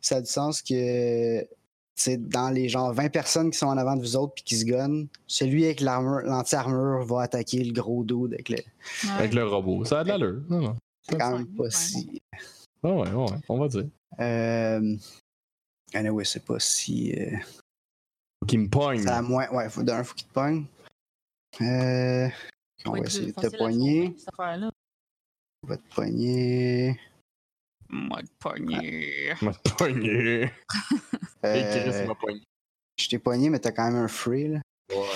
[0.00, 1.46] ça a du sens que
[1.94, 4.56] c'est dans les genre 20 personnes qui sont en avant de vous autres puis qui
[4.56, 8.58] se gonnent, celui avec l'armure, l'anti-armure va attaquer le gros dude avec le.
[9.10, 9.84] Avec le robot.
[9.84, 10.40] Ça a de l'allure.
[10.48, 10.76] Non, non.
[11.02, 11.70] C'est quand même pas ouais.
[11.70, 12.22] si.
[12.84, 13.86] Ah ouais, ouais, ouais, on va dire.
[14.20, 14.96] Euh.
[15.94, 17.12] Anyway, c'est pas si.
[17.18, 17.36] euh,
[18.40, 19.02] Faut qu'il me pogne.
[19.02, 19.48] Ça a moins.
[19.50, 20.66] Ouais, faut d'un faut qu'il te pogne.
[21.62, 22.28] Euh.
[22.86, 24.14] On va essayer de te poigner.
[25.66, 26.98] Te poigner.
[27.90, 29.32] Moi, de pogner.
[29.40, 30.42] Il m'a pogné.
[30.44, 30.48] Et
[31.40, 32.14] Chris Euh, m'a
[32.98, 34.60] je t'ai poigné, mais t'as quand même un free, là.
[34.90, 35.06] Ouais.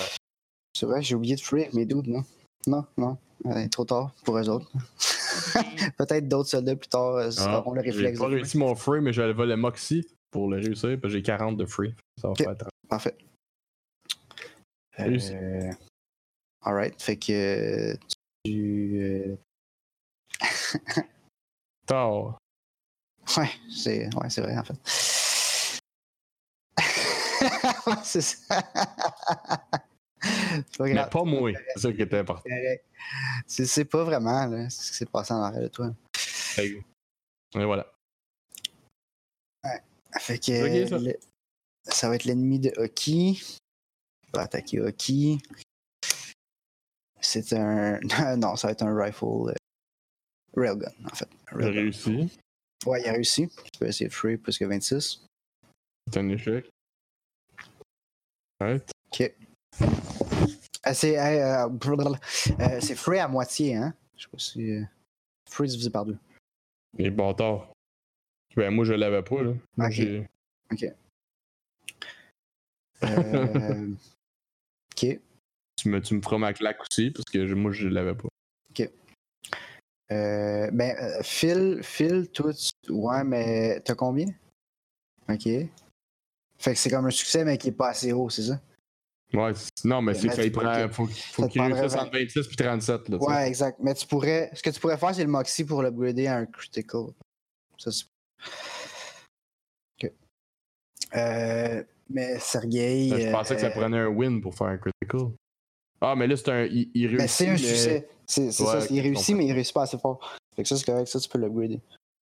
[0.75, 2.23] C'est vrai, j'ai oublié de free avec mes dudes, non?
[2.65, 3.17] Non, non.
[3.45, 4.71] Euh, trop tard pour eux autres.
[5.97, 8.19] Peut-être d'autres soldats plus tard euh, Ah, auront le J'ai réflexe.
[8.19, 8.35] pas de free.
[8.41, 11.65] réussi mon free, mais j'avais le Moxie pour le réussir, parce que j'ai 40 de
[11.65, 11.93] free.
[12.19, 12.37] Ça va Ok.
[12.37, 12.69] faire 30.
[12.89, 13.17] Parfait.
[14.97, 15.33] Réussi.
[15.35, 15.71] Euh,
[16.61, 17.95] Alright, fait que
[18.45, 19.35] tu.
[20.97, 21.01] euh,
[21.85, 22.37] Tard.
[23.37, 24.73] Ouais, c'est ouais, vrai en fait.
[27.87, 28.61] Ouais, c'est ça.
[30.77, 31.51] pas Mais pas moi.
[31.75, 32.49] C'est ça qui était important.
[33.47, 35.93] C'est c'est pas vraiment là, ce qui s'est passé en arrière de toi.
[36.57, 36.83] Et
[37.53, 37.87] voilà.
[40.19, 40.97] Fait que C'est ok, ça.
[40.99, 41.19] le-
[41.85, 43.31] ça va être l'ennemi de Hockey.
[43.31, 45.37] Il va attaquer Hockey.
[47.19, 47.99] C'est un.
[48.37, 49.53] non, ça va être un rifle.
[50.55, 51.29] Railgun, en fait.
[51.51, 51.81] J'ai railgun.
[51.81, 52.39] réussi.
[52.85, 53.47] Ouais, il a réussi.
[53.47, 55.25] Tu peux essayer de free plus que 26.
[56.11, 56.69] C'est un échec.
[58.61, 58.81] Ouais.
[59.07, 59.33] Ok.
[60.85, 61.67] Euh, c'est euh.
[61.67, 63.93] Euh, c'est free à moitié, hein?
[64.17, 64.79] Je sais pas si.
[65.49, 66.17] Free divisé par deux.
[66.97, 67.71] Les bâtards.
[68.55, 69.53] Ben, moi, je l'avais pas, là.
[69.79, 69.99] Ok.
[73.03, 73.93] Euh,
[74.91, 75.19] ok.
[75.75, 78.29] Tu me, tu me feras ma claque aussi, parce que moi, je l'avais pas.
[80.11, 84.27] Euh, ben, euh, Phil, Phil, toi, tu- ouais, mais t'as combien?
[85.29, 85.43] Ok.
[85.45, 88.61] Fait que c'est comme un succès, mais qui est pas assez haut, c'est ça?
[89.33, 89.51] Ouais,
[89.83, 90.87] non, mais c'est ça, il prend.
[90.89, 93.31] Faut, qu'il réussisse entre 26 puis 37, là, tu sais.
[93.31, 93.79] Ouais, exact.
[93.81, 94.51] Mais tu pourrais.
[94.53, 97.05] Ce que tu pourrais faire, c'est le Moxie pour l'upgrader à un critical.
[97.79, 98.05] Ça, c'est.
[100.03, 100.11] Ok.
[101.15, 103.09] Euh, mais Sergei.
[103.09, 105.31] Ben, Je pensais que ça euh, prenait un win pour faire un critical.
[106.05, 106.65] Ah, mais là, c'est un.
[106.65, 107.19] Il, il réussit.
[107.19, 108.09] Mais c'est un mais- succès.
[108.25, 108.51] C'est Ouais,
[108.81, 108.87] ça.
[108.89, 110.19] il réussit, mais il réussit pas assez fort.
[110.55, 111.07] Fait que ça, c'est correct.
[111.07, 111.79] Ça, tu peux l'upgrader.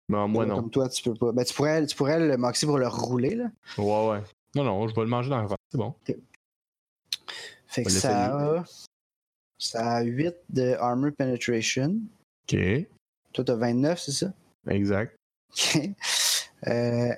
[0.10, 0.56] Mais moi, non.
[0.56, 1.32] Comme toi, tu peux pas.
[1.32, 3.52] Ben, tu pourrais, tu pourrais le Moxie pour le rouler, là.
[3.78, 4.22] Ouais, ouais.
[4.56, 5.48] Non, non, je vais le manger dans la.
[5.72, 5.94] C'est bon.
[7.68, 8.64] Fait que ça a.
[9.58, 12.00] Ça a 8 de armor penetration.
[12.52, 12.58] Ok.
[13.34, 14.34] Toi, t'as 29, c'est ça?
[14.70, 15.16] Exact.
[15.52, 15.80] Ok.
[16.68, 17.14] Euh,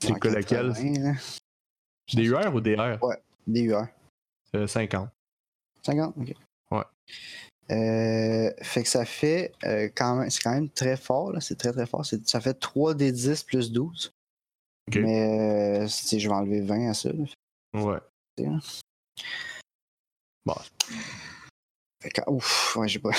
[0.00, 1.12] C'est ouais, lequel 80, là.
[2.14, 2.98] Des UR ou des R?
[3.46, 3.86] Des UR.
[4.54, 5.08] Euh, 50.
[5.88, 6.14] 50?
[6.18, 6.34] Ok.
[6.70, 6.84] Ouais.
[7.70, 11.40] Euh, fait que ça fait euh, quand même, c'est quand même très fort, là.
[11.40, 12.04] C'est très très fort.
[12.04, 14.12] Ça fait 3 des 10 plus 12.
[14.88, 14.96] Ok.
[14.96, 17.10] Mais euh, je vais enlever 20 à ça.
[17.12, 17.24] là.
[17.74, 17.98] Ouais.
[20.46, 20.54] Bon,
[22.02, 23.10] Fait que, ouf, ouais, j'ai pas.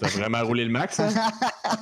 [0.00, 1.08] t'as vraiment roulé le max, hein?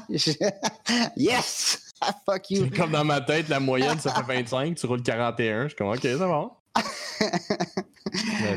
[1.17, 1.91] yes!
[2.01, 2.65] Ah, fuck you!
[2.65, 5.65] C'est comme dans ma tête, la moyenne, ça fait 25, tu roules 41.
[5.65, 6.53] Je suis comme, ok, c'est bon.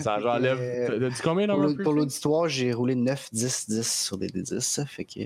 [0.02, 0.58] Ça j'enlève.
[0.60, 1.48] Euh, T'as dit combien
[1.84, 4.60] Pour l'auditoire, j'ai roulé 9, 10, 10 sur des D10.
[4.62, 5.20] ça Fait que,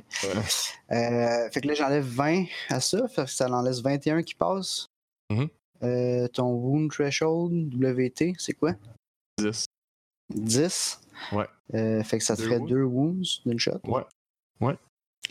[0.91, 3.07] euh, fait que là, j'enlève 20 à ça.
[3.07, 4.87] Fait que ça en laisse 21 qui passent.
[5.29, 5.47] Mhm.
[5.83, 8.73] Euh, ton wound threshold, WT, c'est quoi?
[9.39, 9.65] 10.
[10.33, 10.99] 10.
[11.33, 11.45] Ouais.
[11.75, 12.69] Euh, fait que ça te Deux ferait wounds?
[12.69, 13.79] deux wounds d'une shot.
[13.85, 14.03] Ouais.
[14.61, 14.75] Ouais.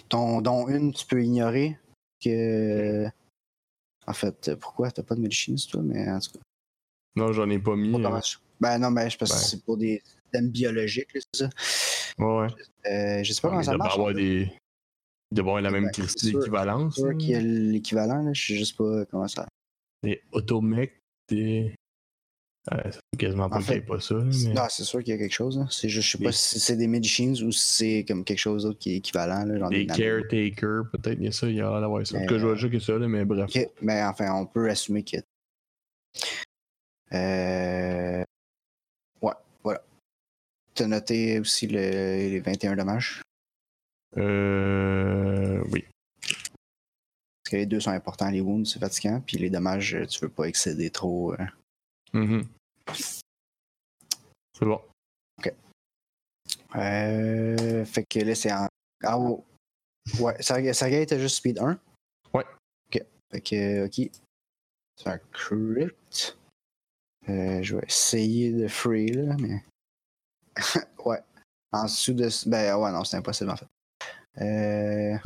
[0.08, 1.76] Ton, dont une, tu peux ignorer.
[2.22, 3.06] Que...
[4.06, 4.90] En fait, pourquoi?
[4.92, 6.38] T'as pas de medicine, toi, mais en tout cas.
[7.16, 7.90] Non, j'en ai pas mis.
[8.00, 8.20] pas
[8.60, 9.40] Ben non, mais je pense que Ouais.
[9.42, 10.02] c'est pour des
[10.32, 11.50] thèmes biologiques, c'est ça.
[12.18, 12.46] Ouais, ouais.
[12.90, 13.94] Euh, je sais pas Ouais, comment ça marche.
[13.94, 14.50] avoir des.
[15.32, 18.32] Il devrait avoir la même Ben, christie c'est sûr- qu'il y a l'équivalent, là.
[18.32, 19.46] Je sais juste pas comment ça.
[20.02, 21.74] Des automec, des.
[22.72, 24.14] Euh, ça fait quasiment pas En qu'il y ait fait, pas ça.
[24.16, 24.52] mais...
[24.54, 25.56] Non, c'est sûr qu'il y a quelque chose.
[25.58, 25.66] là.
[25.70, 28.38] C'est juste, je sais pas Des- si c'est des medicines ou si c'est comme quelque
[28.40, 29.44] chose d'autre qui est équivalent.
[29.44, 29.96] Là, genre Des nanos.
[29.96, 32.16] caretakers, peut-être, il y a ça, il y a l'air d'avoir ça.
[32.18, 33.48] En tout cas, je vois déjà que ça, là, mais bref.
[33.54, 35.16] Ok, mais enfin, on peut assumer que.
[37.12, 38.24] Euh...
[40.76, 41.78] T'as noté aussi le...
[41.80, 43.22] les 21 dommages?
[44.16, 45.62] Euh.
[45.72, 45.84] Oui.
[46.20, 48.28] Parce que les deux sont importants.
[48.30, 49.20] Les wounds, c'est fatigant.
[49.20, 51.32] Puis les dommages, euh, tu veux pas excéder trop.
[51.32, 51.46] euh.
[52.12, 52.46] Mhm.
[52.92, 54.80] C'est bon.
[56.74, 58.68] Euh, Fait que là, c'est en.
[59.02, 59.38] Ah, ouais.
[60.20, 61.78] Ouais, Sergei Sergei était juste speed 1.
[62.34, 62.44] Ouais.
[62.88, 63.02] Ok.
[63.30, 64.10] Fait que, ok.
[64.96, 65.88] C'est un crit.
[67.28, 69.62] Euh, je vais essayer de free, là, mais.
[71.04, 71.22] Ouais.
[71.72, 72.28] En dessous de.
[72.48, 73.66] Ben, ouais, non, c'est impossible, en fait.
[74.40, 75.18] Euh.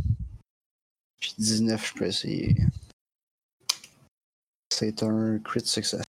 [1.20, 2.56] Puis 19, je peux essayer.
[4.72, 6.02] C'est un crit success.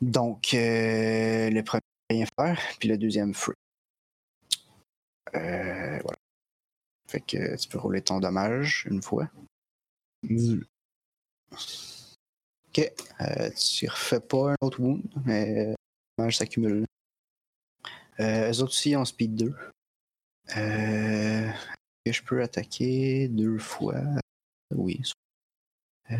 [0.00, 1.80] Donc, euh, le premier,
[2.10, 3.54] rien faire, puis le deuxième, free.
[5.34, 6.18] Euh, voilà.
[7.08, 9.28] Fait que tu peux rouler ton dommage une fois.
[10.24, 10.64] 18.
[12.68, 12.92] Ok.
[13.20, 15.74] Euh, tu refais pas un autre wound, mais le
[16.16, 16.84] dommage s'accumule.
[18.20, 19.54] Euh, eux autres aussi ont speed 2.
[20.56, 21.50] Euh,
[22.04, 24.00] que je peux attaquer deux fois?
[24.74, 25.00] Oui.
[26.10, 26.16] Euh,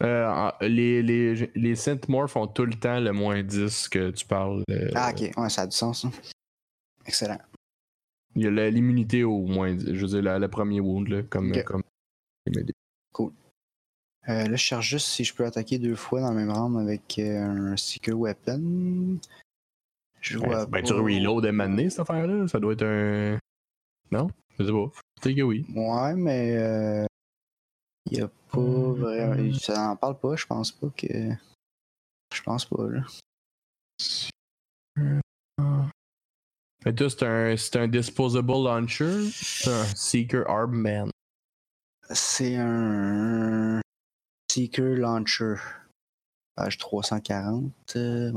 [0.00, 4.64] Euh, les, les, les synthmorphs ont tout le temps le moins 10 que tu parles.
[4.70, 5.30] euh, Ah, ok.
[5.36, 6.04] Ouais, ça a du sens.
[6.04, 6.12] hein.
[7.06, 7.38] Excellent.
[8.34, 9.94] Il y a l'immunité au moins 10.
[9.94, 11.52] Je veux dire, la- le premier wound, là, comme.
[11.52, 11.64] Ok.
[11.64, 11.82] comme...
[14.28, 16.78] Euh, là, je cherche juste si je peux attaquer deux fois dans le même round
[16.78, 19.18] avec euh, un Seeker Weapon.
[20.20, 22.46] Je vois Ben, tu reload et mané cette affaire-là?
[22.46, 23.38] Ça doit être un.
[24.12, 24.30] Non?
[24.58, 24.90] Je sais pas.
[25.20, 25.66] Peut-être que oui.
[25.74, 27.04] Ouais, mais euh,
[28.10, 28.92] il y a pas Hmm.
[28.94, 29.54] vraiment.
[29.58, 31.08] Ça en parle pas, je pense pas que.
[32.34, 33.02] Je pense pas, là.
[36.84, 39.30] Mais toi, c'est un, c'est un disposable launcher.
[39.32, 41.08] C'est un Seeker Armband.
[42.10, 43.80] C'est un
[44.52, 45.54] Seeker Launcher.
[46.56, 47.72] Page 340.
[47.96, 48.32] euh.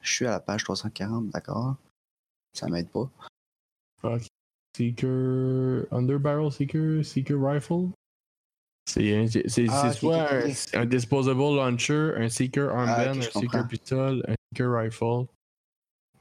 [0.00, 1.74] Je suis à la page 340, d'accord.
[2.54, 3.10] Ça m'aide pas.
[4.76, 5.86] Seeker.
[5.90, 7.04] Underbarrel Seeker.
[7.04, 7.88] Seeker Rifle.
[8.88, 10.28] C'est Ah, soit
[10.74, 13.66] un- disposable launcher, un Seeker Armband, ok, je un Seeker.
[13.68, 15.26] Pistol, un Seeker Rifle.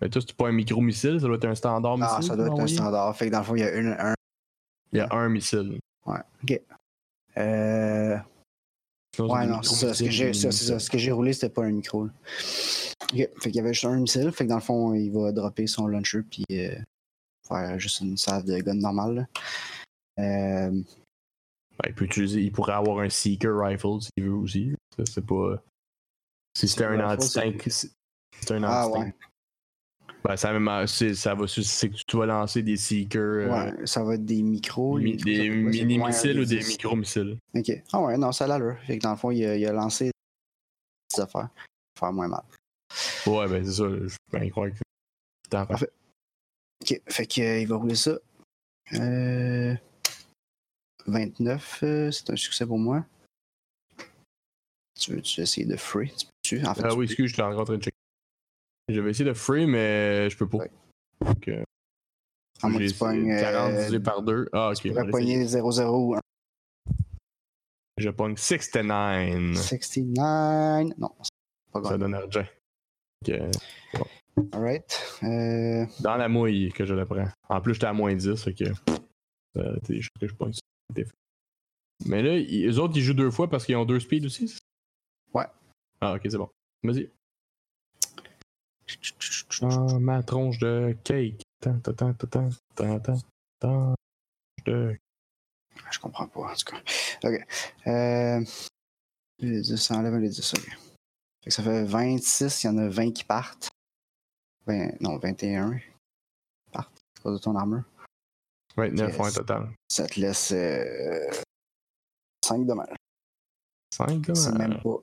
[0.02, 2.16] Mais toi, c'est pas un micro-missile, ça doit être un standard missile.
[2.18, 3.16] Ah, ça doit être un standard.
[3.16, 4.16] Fait que dans le fond, il y a une, un.
[4.92, 5.78] Il y a un missile.
[6.08, 6.60] Ouais, ok.
[7.38, 8.18] Euh,
[9.20, 9.94] Ouais, non, c'est ça.
[9.94, 10.80] Ce que j'ai, ça, ça.
[10.80, 12.06] Ce que j'ai roulé, c'était pas un micro.
[12.06, 12.12] là.
[13.04, 13.18] Ok.
[13.18, 14.32] Fait qu'il y avait juste un missile.
[14.32, 16.76] Fait que dans le fond, il va dropper son launcher puis euh,
[17.48, 19.28] faire juste une salve de gun normale.
[20.20, 24.74] Euh, Ben, il peut utiliser, il pourrait avoir un Seeker Rifle s'il veut aussi.
[25.10, 25.62] C'est pas.
[26.58, 27.68] Si c'était un anti-tank.
[27.70, 29.06] C'est un ah anti-tank.
[29.06, 29.14] ouais.
[30.28, 33.22] Ben, ça, même, c'est, ça va, c'est que tu vas lancer des Seekers.
[33.22, 33.50] euh,
[33.80, 33.86] ouais.
[33.86, 34.98] Ça va être des micros.
[34.98, 37.38] mi- des fait mini-missiles ou des micro-missiles.
[37.54, 37.72] Ok.
[37.94, 38.76] Ah ouais, non, ça a l'allure.
[38.88, 40.10] Fait que dans le fond, il a, il a lancé
[41.16, 41.50] des affaires.
[42.00, 42.42] Faire moins mal.
[43.28, 43.84] Ouais, ben c'est ça.
[43.88, 44.80] Je peux bien croire que.
[45.50, 45.90] T'en Parfait.
[46.82, 47.02] Ok.
[47.08, 48.18] Fait qu'il va rouler ça.
[48.94, 49.76] Euh,
[51.06, 53.06] 29, euh, c'est un succès pour moi.
[55.00, 56.12] Tu veux-tu essayer de free?
[56.18, 56.66] Tu peux-tu?
[56.66, 57.12] En fait, Ah tu oui, peux.
[57.12, 57.95] excuse, je suis en train de checker.
[58.88, 60.58] J'avais essayé de free, mais je peux pas.
[60.60, 60.72] Ouais.
[61.22, 61.64] Donc, euh,
[62.62, 64.50] À moins que j'ai tu pognes, essayé 40 euh, divisé par 2.
[64.54, 64.76] Ah, ok.
[64.82, 66.20] Tu on pourrais pogner 0-0 ou 1.
[67.98, 69.56] Je pogne 69.
[69.58, 70.88] 69.
[70.98, 71.30] Non, c'est
[71.72, 71.98] pas Ça grave.
[72.00, 72.46] donne argent.
[73.28, 73.34] Ok.
[74.54, 75.20] Alright.
[75.24, 77.26] Euh, Dans la mouille que je le prends.
[77.50, 78.66] En plus, j'étais à moins 10, fait que.
[79.58, 80.60] Euh, t'es- je que je pogne ça.
[82.06, 84.50] Mais là, ils- eux autres, ils jouent deux fois parce qu'ils ont deux speeds aussi.
[84.50, 84.58] ça?
[85.34, 85.46] Ouais.
[86.02, 86.50] Ah, ok, c'est bon.
[86.84, 87.10] Vas-y.
[89.62, 91.42] Ah, ma tronche de cake.
[91.62, 93.18] Tant, tant, tant, tant, tant, tant,
[93.60, 93.96] tant,
[94.66, 94.98] de...
[95.92, 96.82] Je comprends pas, en tout cas.
[97.24, 97.46] Ok.
[97.88, 98.44] Euh,
[99.40, 100.64] les 10, ça enlève des 10, ok.
[101.44, 103.70] Fait que ça fait 26, il y en a 20 qui partent.
[104.68, 105.84] 20, non, 21 qui
[106.72, 107.02] partent.
[107.16, 107.84] C'est pas de ton armure.
[108.78, 109.18] 29 Yes.
[109.18, 109.70] points total.
[109.90, 111.32] Ça te laisse euh,
[112.46, 112.96] 5 dommages.
[113.94, 114.98] 5 C'est même pas,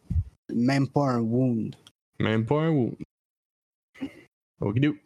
[0.52, 1.74] même pas un wound.
[2.20, 2.96] Même pas un wound.
[4.62, 4.96] Okidou.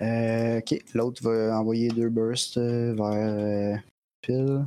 [0.00, 3.76] Euh, ok, l'autre va envoyer deux bursts euh, vers euh,
[4.20, 4.66] Pile.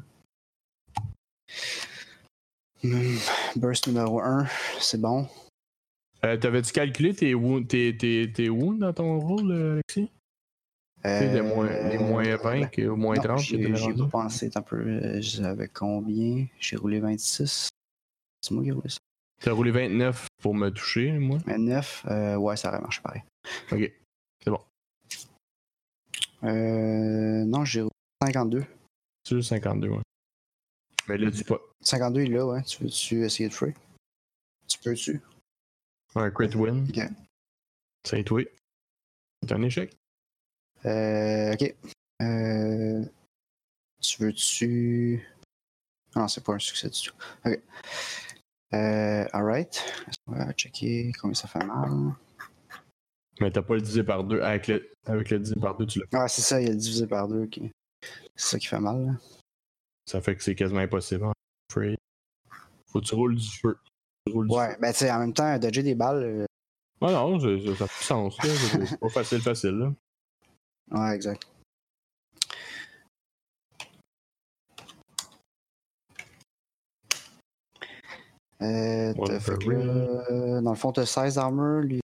[2.83, 3.17] Hmm,
[3.55, 4.45] Burst numéro 1,
[4.79, 5.27] c'est bon.
[6.25, 10.11] Euh, T'avais-tu calculé tes, wounds- tes, tes, tes wounds dans ton rôle, euh, Alexis?
[11.03, 14.75] Sais, les moins, les moins 20 que moins non, 30 que J'ai pensé, un peu.
[14.77, 16.45] euh, J'avais combien?
[16.59, 17.69] J'ai roulé 26.
[18.41, 18.97] C'est moi qui ai roulé ça.
[19.41, 21.37] T'as roulé 29 pour me toucher, moi?
[21.45, 23.23] 29, euh, ouais, ça aurait marché pareil.
[23.71, 23.91] Ok.
[26.43, 27.91] Euh, non, j'ai roulé
[28.23, 28.65] 52.
[29.23, 30.01] C'est juste 52, ouais.
[31.07, 31.59] Mais là, dis pas.
[31.81, 32.63] 52, il est là, ouais.
[32.63, 33.73] Tu veux-tu essayer de free?
[34.67, 35.21] Tu peux-tu?
[36.15, 36.87] Un crit win.
[36.89, 36.99] Ok.
[38.03, 38.41] C'est toi.
[39.43, 39.95] C'est un échec.
[40.85, 41.75] Euh, ok.
[42.21, 43.03] Euh,
[44.01, 45.27] tu veux-tu?
[46.15, 47.15] Ah Non, c'est pas un succès du tout.
[47.45, 47.59] Ok.
[48.73, 49.81] Euh, alright.
[50.27, 51.89] On va checker combien ça fait mal?
[53.39, 54.41] Mais t'as pas le divisé par deux.
[54.41, 56.05] Avec le, avec le divisé par deux, tu l'as.
[56.13, 57.43] Ah, c'est ça, il y a le divisé par deux.
[57.43, 57.59] ok.
[58.35, 59.05] C'est ça qui fait mal.
[59.05, 59.11] là.
[60.05, 61.27] Ça fait que c'est quasiment impossible.
[61.71, 61.95] Free.
[62.87, 63.77] Faut que tu roules du feu.
[64.31, 64.77] Roules du Ouais, feu.
[64.81, 66.23] ben tu sais, en même temps, dodger des balles.
[66.23, 66.45] euh,
[67.01, 68.37] Ah non, ça, fait sens.
[68.41, 69.71] C'est- C'est pas facile, facile.
[69.77, 69.93] Là.
[70.91, 71.47] Ouais, exact.
[78.61, 81.99] Euh, Ouais, t'as fait que là, dans le fond, t'as 16 d'armure, lui,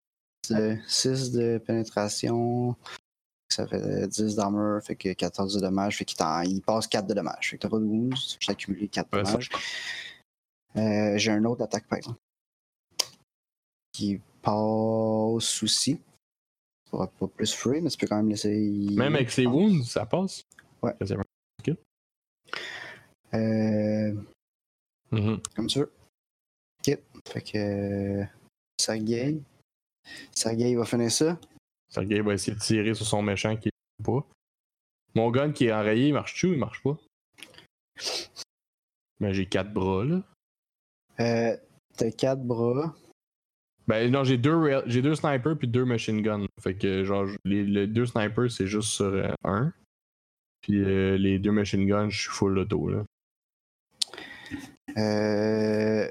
[0.47, 2.77] c'est 6 de pénétration,
[3.49, 6.17] ça fait 10 d'armure, fait que 14 de dommages, fait qu'il
[6.47, 7.51] il passe 4 de dommages.
[7.51, 9.49] Fait que t'as pas de wounds, tu as accumulé 4 Ouais, dommages.
[10.77, 12.19] Euh, J'ai un autre attaque, par exemple,
[13.93, 15.97] qui passe aussi.
[15.97, 18.51] Tu pourras pas plus free, mais tu peux quand même laisser.
[18.95, 20.43] Même avec ses wounds, ça passe?
[20.83, 20.95] Ouais.
[23.35, 24.13] Euh,
[25.11, 25.41] Mhm.
[25.57, 25.93] comme tu veux.
[26.87, 26.99] Ok.
[27.29, 28.25] Fait que.
[28.81, 29.41] Sergei.
[30.35, 31.39] Sergei va finir ça.
[31.89, 34.27] Sergei va essayer de tirer sur son méchant qui est pas.
[35.15, 36.99] Mon gun qui est enrayé, il marche-tu ou il marche pas?
[39.21, 40.23] Ben j'ai quatre bras là.
[41.21, 41.57] Euh,
[41.97, 42.97] T'as quatre bras.
[43.87, 46.47] Ben non, j'ai deux, j'ai deux snipers puis deux machine guns.
[46.61, 49.73] Fait que genre les, les deux snipers c'est juste sur euh, un.
[50.63, 53.05] Puis euh, les deux machine guns, je suis full auto là.
[54.97, 56.09] Euh,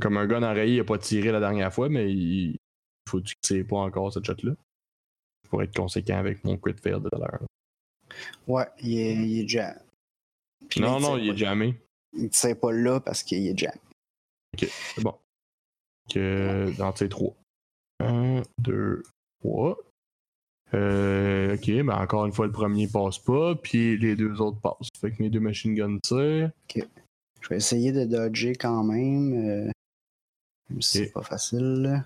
[0.00, 2.56] Comme un gun enrayé, il a pas tiré la dernière fois, mais il
[3.08, 4.52] faut que tu tires pas encore cette shot là.
[5.48, 7.40] Pour être conséquent avec mon crit fail de tout à l'heure.
[8.46, 9.74] ouais, il est, il est jam.
[10.68, 11.74] Puis là, Non, non, il est jamais.
[12.12, 13.72] Il tire pas là parce qu'il est jam.
[14.58, 15.14] C'est bon.
[16.10, 17.34] Que dans ces trois.
[18.00, 19.02] Un, deux,
[19.40, 19.78] trois.
[20.74, 24.88] Euh, ok, mais encore une fois, le premier passe pas, puis les deux autres passent.
[25.00, 26.50] Fait que mes deux machine guns tirent.
[27.40, 29.32] Je vais essayer de dodger quand même.
[29.68, 29.70] euh,
[30.70, 31.04] même si Ok.
[31.06, 31.82] c'est pas facile.
[31.82, 32.04] là.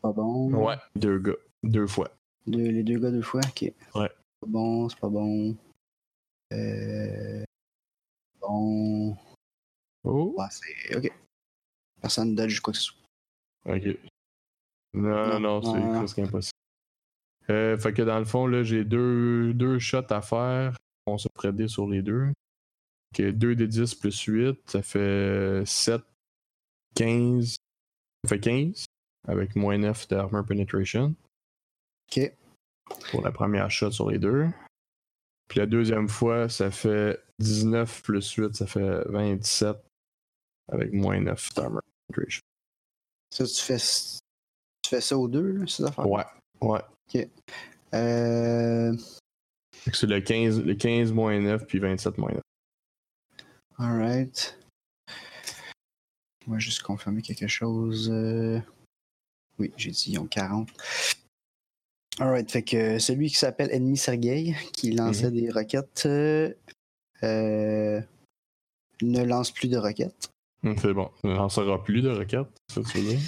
[0.00, 0.52] Pas bon.
[0.54, 0.76] Ouais.
[0.96, 1.36] Deux gars.
[1.62, 2.10] Deux fois.
[2.46, 3.62] Deux- les deux gars deux fois, ok.
[3.94, 4.08] Ouais.
[4.10, 5.56] C'est pas bon, c'est pas bon.
[6.52, 7.44] Euh...
[8.40, 9.16] Bon.
[10.04, 10.34] Oh.
[10.36, 10.96] Ouais, c'est.
[10.96, 11.12] Ok.
[12.00, 12.98] Personne dodge quoi que ce soit.
[13.66, 13.96] Ok.
[14.94, 15.98] Non, non, Non, c'est non.
[16.00, 16.52] presque impossible.
[17.50, 20.76] Euh, fait que dans le fond, là, j'ai deux, deux shots à faire.
[21.06, 22.32] On se prêter sur les deux.
[23.12, 26.02] Que 2 de 10 plus 8, ça fait 7,
[26.94, 27.56] 15.
[28.24, 28.84] Ça fait 15.
[29.28, 31.14] Avec moins 9 d'armor penetration.
[32.10, 32.32] Ok.
[33.10, 34.46] Pour la première shot sur les deux.
[35.48, 39.76] Puis la deuxième fois, ça fait 19 plus 8, ça fait 27.
[40.70, 42.42] Avec moins 9 d'armor penetration.
[43.30, 43.78] Ça, tu fais.
[43.78, 46.08] Tu fais ça aux deux, là, ces affaires?
[46.08, 46.24] Ouais,
[46.60, 46.80] ouais.
[47.94, 48.96] Euh.
[49.74, 52.41] Fait que c'est le 15, le 15 moins 9 puis 27 moins 9.
[53.82, 54.58] Alright.
[56.46, 58.08] Moi, juste confirmer quelque chose.
[58.12, 58.60] euh,
[59.58, 60.68] Oui, j'ai dit ils ont 40.
[62.20, 66.52] Alright, fait que celui qui s'appelle Ennemi Sergei, qui lançait des roquettes, euh,
[67.22, 68.00] euh,
[69.00, 70.28] ne lance plus de roquettes.
[70.64, 71.10] Hum, C'est bon.
[71.24, 73.18] Il n'en sera plus de roquettes, ça tu veux?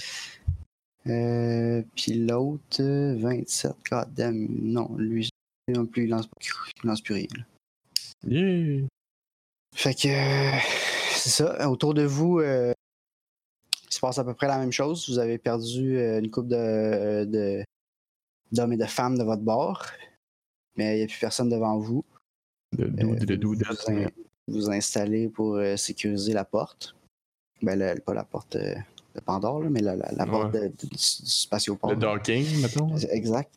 [1.06, 3.72] Euh, Puis l'autre, euh, 27.
[3.90, 5.28] God damn, non, lui
[5.68, 6.26] non plus, il lance,
[6.82, 7.26] il lance plus rien.
[7.36, 7.44] là.
[8.26, 8.86] Yeah!
[9.74, 10.58] Fait que euh,
[11.14, 11.68] c'est ça.
[11.68, 12.72] Autour de vous, euh,
[13.90, 15.08] il se passe à peu près la même chose.
[15.08, 17.64] Vous avez perdu euh, une couple de, de-
[18.52, 19.84] d'hommes et de femmes de votre bord,
[20.76, 22.04] mais il n'y a plus personne devant vous.
[22.78, 23.42] Le dude.
[23.44, 23.54] vous,
[23.88, 24.08] in-
[24.48, 26.94] vous installez pour sécuriser la porte.
[27.62, 30.30] Ben, le- pas la porte de Pandore, là, mais la, la- la Ouais.
[30.30, 31.90] porte de- de- du spatioport.
[31.90, 32.96] Le docking, mettons.
[32.96, 33.52] Exact.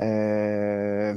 [0.00, 1.14] Euh,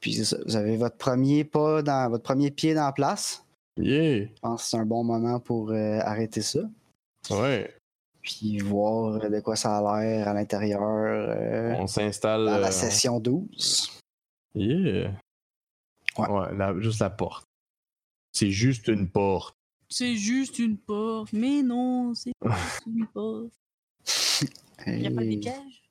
[0.00, 3.44] Puis c'est ça, vous avez votre premier pas dans votre premier pied dans la place.
[3.76, 4.24] Yeah!
[4.26, 6.60] Je pense que c'est un bon moment pour euh, arrêter ça.
[7.30, 7.74] Ouais.
[8.22, 12.44] Puis voir euh, de quoi ça a l'air à l'intérieur euh, On s'installe.
[12.44, 14.00] dans euh, la session 12.
[14.54, 15.12] Yeah!
[16.18, 16.28] Ouais.
[16.28, 17.44] Ouais, la- juste la porte.
[18.32, 19.54] C'est juste une porte.
[19.88, 21.32] C'est juste une porte.
[21.32, 23.52] Mais non, c'est pas juste une porte.
[24.86, 25.82] Il n'y a pas Et- des cages.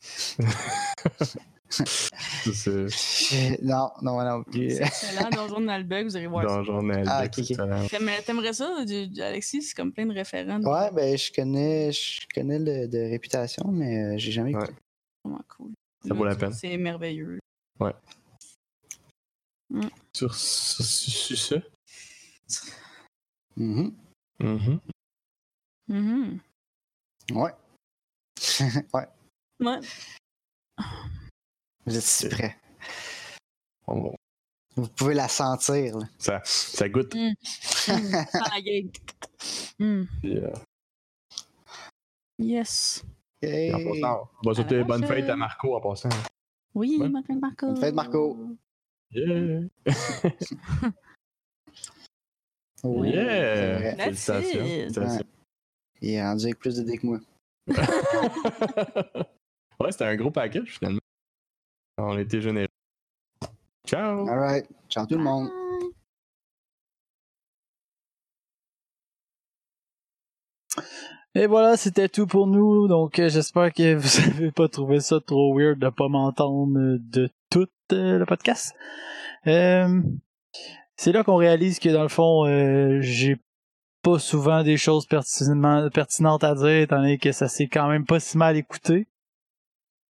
[3.62, 4.70] Non, Non, non, non plus.
[4.70, 5.30] c'est excellent.
[5.30, 6.48] Dans Journal Nalbug, vous allez voir ça.
[6.48, 7.04] dans le journal.
[7.08, 7.44] Ah, de ok, ok.
[7.44, 8.20] Christian.
[8.24, 9.62] T'aimerais ça, du- du- Alexis?
[9.62, 10.60] C'est comme plein de référents.
[10.62, 14.72] Ouais, ben je connais, je connais le, de réputation, mais euh, j'ai jamais écouté.
[15.24, 15.72] Vraiment cool.
[16.06, 16.52] Ça vaut la peine.
[16.52, 17.38] C'est merveilleux.
[20.14, 21.56] Sur, sur, sur ça?
[23.56, 23.94] Mhm.
[24.40, 24.80] Mhm.
[25.88, 26.40] Mhm.
[27.32, 27.52] Ouais.
[28.94, 29.08] ouais.
[29.60, 29.80] Ouais.
[31.88, 32.56] Vous êtes si prêts.
[33.86, 34.14] On-
[34.76, 35.96] Vous pouvez la sentir.
[35.98, 36.06] Là.
[36.18, 37.14] Ça, ça goûte.
[37.14, 37.32] Mm.
[37.88, 38.92] Mm.
[39.78, 40.04] Mm.
[40.20, 40.50] puis, euh,
[42.40, 43.04] Yes.
[43.40, 43.72] Hey.
[43.72, 45.20] en passant, on va souhaiter la bonne prochaine.
[45.22, 46.08] fête à Marco en passant.
[46.74, 47.66] Oui, bonne fête, Marco.
[47.66, 48.36] Bonne fête, Marco.
[49.12, 49.60] Yeah!
[52.84, 53.96] Yeah!
[53.96, 54.64] Félicitations.
[54.64, 54.94] it.
[54.94, 55.26] félicitations.
[56.00, 57.18] Il est rendu avec plus de dés que moi.
[59.80, 61.00] ouais, c'était un gros package finalement.
[61.98, 62.68] On était généreux.
[63.86, 64.28] Ciao!
[64.28, 64.66] Alright.
[64.88, 65.48] Ciao tout le monde.
[71.34, 72.88] Et voilà, c'était tout pour nous.
[72.88, 77.30] Donc, euh, j'espère que vous avez pas trouvé ça trop weird de pas m'entendre de
[77.50, 78.74] tout euh, le podcast.
[79.46, 80.02] Euh,
[80.96, 83.36] c'est là qu'on réalise que dans le fond, euh, j'ai
[84.02, 88.04] pas souvent des choses pertinemment- pertinentes à dire, étant donné que ça s'est quand même
[88.06, 89.06] pas si mal écouté.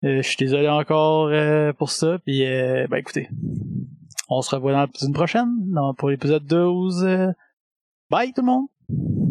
[0.05, 2.19] Euh, je suis désolé encore euh, pour ça.
[2.19, 3.29] Puis, euh, ben écoutez,
[4.29, 5.49] on se revoit dans l'épisode prochaine,
[5.97, 7.03] pour l'épisode 12.
[7.03, 7.31] Euh,
[8.09, 9.28] bye tout le monde!